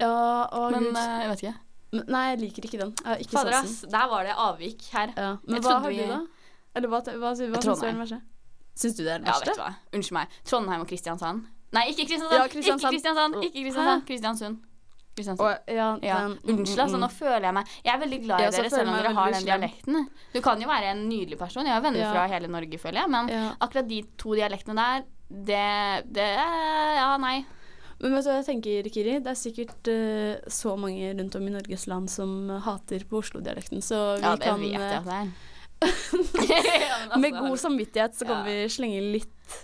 Ja, 0.02 0.48
å 0.52 0.70
Men 0.74 0.88
gud. 0.88 0.96
eh, 0.96 1.20
jeg 1.22 1.30
vet 1.32 1.42
ikke. 1.46 1.54
Men- 1.92 2.04
Nei, 2.08 2.22
jeg 2.32 2.40
liker 2.40 2.62
ikke 2.68 2.78
den. 2.80 2.92
Jeg 3.04 3.26
ikke 3.26 3.34
Fader, 3.36 3.54
ass. 3.58 3.80
Der 3.92 4.06
var 4.08 4.24
det 4.24 4.34
avvik 4.36 4.86
her. 4.96 5.12
Ja. 5.16 5.36
Men 5.46 5.56
Jeg 5.60 5.62
hva 5.64 5.80
har 5.82 5.90
vi- 5.90 5.96
du, 6.02 6.06
da? 6.08 6.20
Eller 6.74 6.88
hva, 6.88 7.00
hva, 7.04 7.18
hva, 7.20 7.32
syns 7.36 7.80
du 7.80 7.86
er 7.86 7.92
den 7.92 8.00
verste? 8.00 8.20
Syns 8.74 8.96
du 8.96 9.02
det 9.04 9.12
er 9.12 9.18
den 9.18 9.26
Ja, 9.28 9.38
vet 9.38 9.54
du 9.54 9.60
hva. 9.60 9.74
Unnskyld 9.92 10.12
meg. 10.16 10.28
Trondheim 10.44 10.80
og 10.80 10.88
Kristiansand. 10.88 11.46
Nei, 11.72 11.86
ikke 11.92 12.06
Kristiansand. 12.08 12.32
Ja, 12.32 12.48
Kristiansand. 12.48 12.92
Ikke 12.92 12.96
Kristiansand. 12.96 13.34
Ikke 13.44 13.62
Kristiansand. 13.64 14.06
Kristiansund. 14.08 14.58
Kristiansand. 15.14 15.44
Å, 15.44 15.58
ja, 15.68 15.98
Ja, 16.02 16.18
den, 16.28 16.38
Unnskyld, 16.56 16.80
altså. 16.80 16.96
Nå 16.98 17.08
føler 17.12 17.42
jeg 17.44 17.52
meg 17.54 17.66
Jeg 17.84 17.94
er 17.94 17.98
veldig 18.00 18.20
glad 18.24 18.40
i 18.40 18.42
Ja, 18.44 18.50
dere, 18.50 18.70
selv 18.70 18.88
om 18.88 18.94
dere 18.96 19.12
har 19.14 19.30
den 19.32 19.44
dialekten. 19.44 20.08
Du 20.32 20.40
kan 20.40 20.58
jo 20.60 20.66
være 20.68 20.84
en 20.96 21.08
nydelig 21.10 21.36
person. 21.38 21.66
Jeg 21.66 21.74
har 21.74 21.82
venner 21.82 22.00
Ja. 22.00 22.12
fra 22.14 22.26
hele 22.28 22.48
Norge, 22.48 22.78
føler 22.80 23.02
jeg. 23.02 23.10
Men 23.10 23.28
Ja. 23.28 23.52
akkurat 23.60 23.86
de 23.86 24.02
to 24.16 24.30
dialektene 24.30 24.74
der, 24.74 25.04
det, 25.30 26.12
det 26.12 26.36
Ja, 26.96 27.16
nei. 27.18 27.44
Men 28.02 28.16
vet 28.16 28.24
du 28.26 28.30
hva 28.32 28.36
jeg 28.40 28.48
tenker, 28.48 28.88
Kiri? 28.90 29.12
Det 29.22 29.30
er 29.30 29.38
sikkert 29.38 29.88
uh, 29.92 30.50
så 30.50 30.74
mange 30.80 31.12
rundt 31.14 31.36
om 31.38 31.46
i 31.46 31.52
Norges 31.54 31.86
land 31.90 32.10
som 32.10 32.50
hater 32.64 33.04
på 33.08 33.20
Oslo-dialekten, 33.22 33.82
så 33.84 34.00
vi 34.18 34.24
Ja, 34.26 34.34
det 34.36 34.48
kan 34.48 34.60
vet 34.60 34.74
jeg 34.74 34.82
eh, 34.82 34.98
at 34.98 35.06
det 35.06 35.18
er. 35.20 35.32
Med 37.18 37.32
altså, 37.34 37.40
god 37.48 37.58
samvittighet 37.58 38.14
så 38.18 38.26
kan 38.28 38.42
Ja. 38.42 38.44
vi 38.46 38.68
slenge 38.70 39.00
litt 39.12 39.56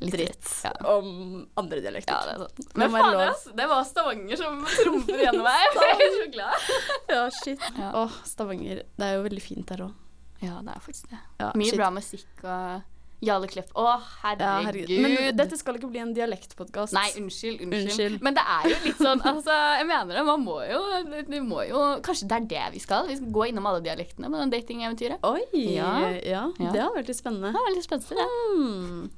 litt 0.00 0.12
dritt 0.14 0.50
Ja. 0.62 0.70
om 0.94 1.48
andre 1.58 1.80
dialekter. 1.82 2.14
Ja, 2.14 2.20
det 2.24 2.34
er 2.34 2.38
sant. 2.44 2.56
Det 2.68 2.76
Men 2.78 2.90
faen, 2.92 3.12
lov. 3.16 3.54
det 3.58 3.64
var 3.68 3.80
Stavanger 3.88 4.36
som 4.38 4.60
trumfer 4.70 5.22
gjennom 5.24 5.42
meg. 5.42 5.78
Jeg 5.88 6.04
er 6.04 6.12
så 6.18 6.28
glad. 6.36 6.68
Ja, 7.14 7.22
shit. 7.42 7.64
Ja. 7.76 7.88
Åh, 8.04 8.12
Stavanger. 8.28 8.84
Det 8.96 9.08
er 9.08 9.16
jo 9.16 9.24
veldig 9.26 9.42
fint 9.42 9.66
der 9.72 9.82
òg. 9.88 9.96
Ja, 10.40 10.60
det 10.62 10.70
er 10.76 10.84
faktisk 10.84 11.08
det. 11.10 11.18
Ja, 11.40 11.50
Mye 11.58 11.66
shit. 11.72 11.80
bra 11.80 11.88
musikk 11.90 12.44
og 12.44 12.82
Jarle 13.24 13.48
Klepp. 13.50 13.70
Å, 13.74 13.84
Ja, 14.22 14.60
herregud. 14.62 14.92
Men 15.02 15.36
dette 15.36 15.56
skal 15.58 15.74
ikke 15.78 15.88
bli 15.90 15.98
en 15.98 16.12
dialektpodkast. 16.14 16.94
Nei, 16.94 17.08
unnskyld, 17.18 17.64
unnskyld, 17.66 17.88
Unnskyld. 17.90 18.20
Men 18.22 18.36
det 18.36 18.44
er 18.54 18.68
jo 18.70 18.76
litt 18.84 19.00
sånn 19.02 19.22
Altså, 19.26 19.56
jeg 19.80 19.88
mener 19.90 20.20
det. 20.20 20.24
Man 20.28 20.44
må 20.46 20.58
jo, 20.68 20.80
vi 21.26 21.40
må 21.42 21.64
jo 21.66 21.80
Kanskje 22.06 22.28
det 22.30 22.36
er 22.38 22.46
det 22.52 22.64
vi 22.76 22.82
skal? 22.84 23.08
Vi 23.10 23.16
skal 23.18 23.32
gå 23.34 23.48
innom 23.50 23.66
alle 23.66 23.82
dialektene 23.82 24.30
med 24.30 24.54
datingeventyret. 24.54 25.18
Oi! 25.26 25.42
Ja. 25.74 25.92
Ja. 26.22 26.44
Det 26.60 26.78
har 26.78 26.94
vært 26.94 27.10
litt 27.10 27.18
spennende. 27.18 27.50
Det 27.54 27.58
er 27.62 27.68
veldig 27.72 27.86
spennende. 27.88 28.18
Det. 28.18 28.28
Hmm. 28.54 29.10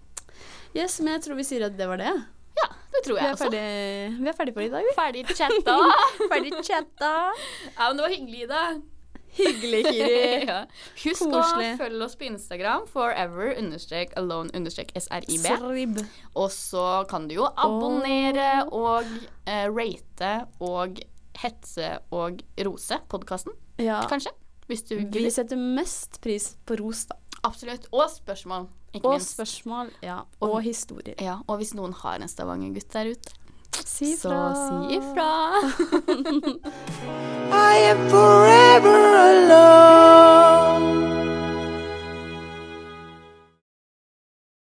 Yes, 0.76 1.00
men 1.02 1.16
jeg 1.18 1.24
tror 1.26 1.36
vi 1.40 1.44
sier 1.50 1.66
at 1.66 1.76
det 1.76 1.88
var 1.90 2.00
det. 2.00 2.14
Ja, 2.60 2.66
det 2.94 3.00
tror 3.04 3.18
jeg 3.18 3.26
vi 3.26 3.32
også. 3.34 3.48
ferdig, 3.50 3.64
vi 4.20 4.28
er 4.32 4.36
ferdig 4.38 4.54
for 4.56 4.64
i 4.64 4.70
dag. 4.72 4.86
vi. 4.88 4.94
Ferdig 4.96 5.24
chatta. 5.36 5.76
Ferdig 6.32 6.52
chatta. 6.64 7.12
ja, 7.34 7.88
men 7.88 7.98
det 8.00 8.04
var 8.06 8.14
hyggelig, 8.16 8.48
da. 8.50 8.62
Hyggelig, 9.36 9.84
Kiri. 9.86 10.46
ja. 10.50 10.58
Husk 11.04 11.22
Koselig. 11.30 11.68
å 11.74 11.78
følge 11.80 12.04
oss 12.06 12.16
på 12.18 12.26
Instagram. 12.28 12.86
Forever 12.90 13.52
understrek 13.58 14.12
alone 14.20 14.50
understrek 14.56 14.90
srib. 14.98 15.44
Srib. 15.46 16.00
Og 16.34 16.50
så 16.54 16.86
kan 17.10 17.28
du 17.30 17.36
jo 17.38 17.46
abonnere 17.54 18.66
og 18.72 19.06
eh, 19.46 19.66
rate 19.70 20.32
og 20.60 21.00
hetse 21.40 21.94
og 22.12 22.42
rose 22.66 22.98
podkasten, 23.08 23.54
Ja. 23.80 24.02
kanskje. 24.10 24.32
Hvis 24.68 24.84
du 24.86 24.96
Vi 25.10 25.30
setter 25.34 25.56
mest 25.56 26.20
pris 26.22 26.52
på 26.66 26.76
ros, 26.78 27.06
da. 27.06 27.16
Absolutt. 27.42 27.86
Og 27.96 28.04
spørsmål, 28.12 28.68
ikke 28.92 29.06
Og 29.08 29.14
minst. 29.16 29.32
spørsmål, 29.38 29.90
ja. 30.04 30.20
Og 30.44 30.60
historier. 30.62 31.14
Ja, 31.18 31.38
og 31.48 31.58
hvis 31.58 31.72
noen 31.74 31.94
har 32.02 32.20
en 32.20 32.28
Stavanger-gutt 32.28 32.92
der 32.92 33.14
ute, 33.14 33.32
Si 33.84 34.12
ifra. 34.12 34.54
Så 34.54 34.54
si 34.88 34.94
ifra. 34.96 35.32
I 37.72 37.76
am 37.90 38.08
forever 38.08 39.16
alone. 39.30 41.00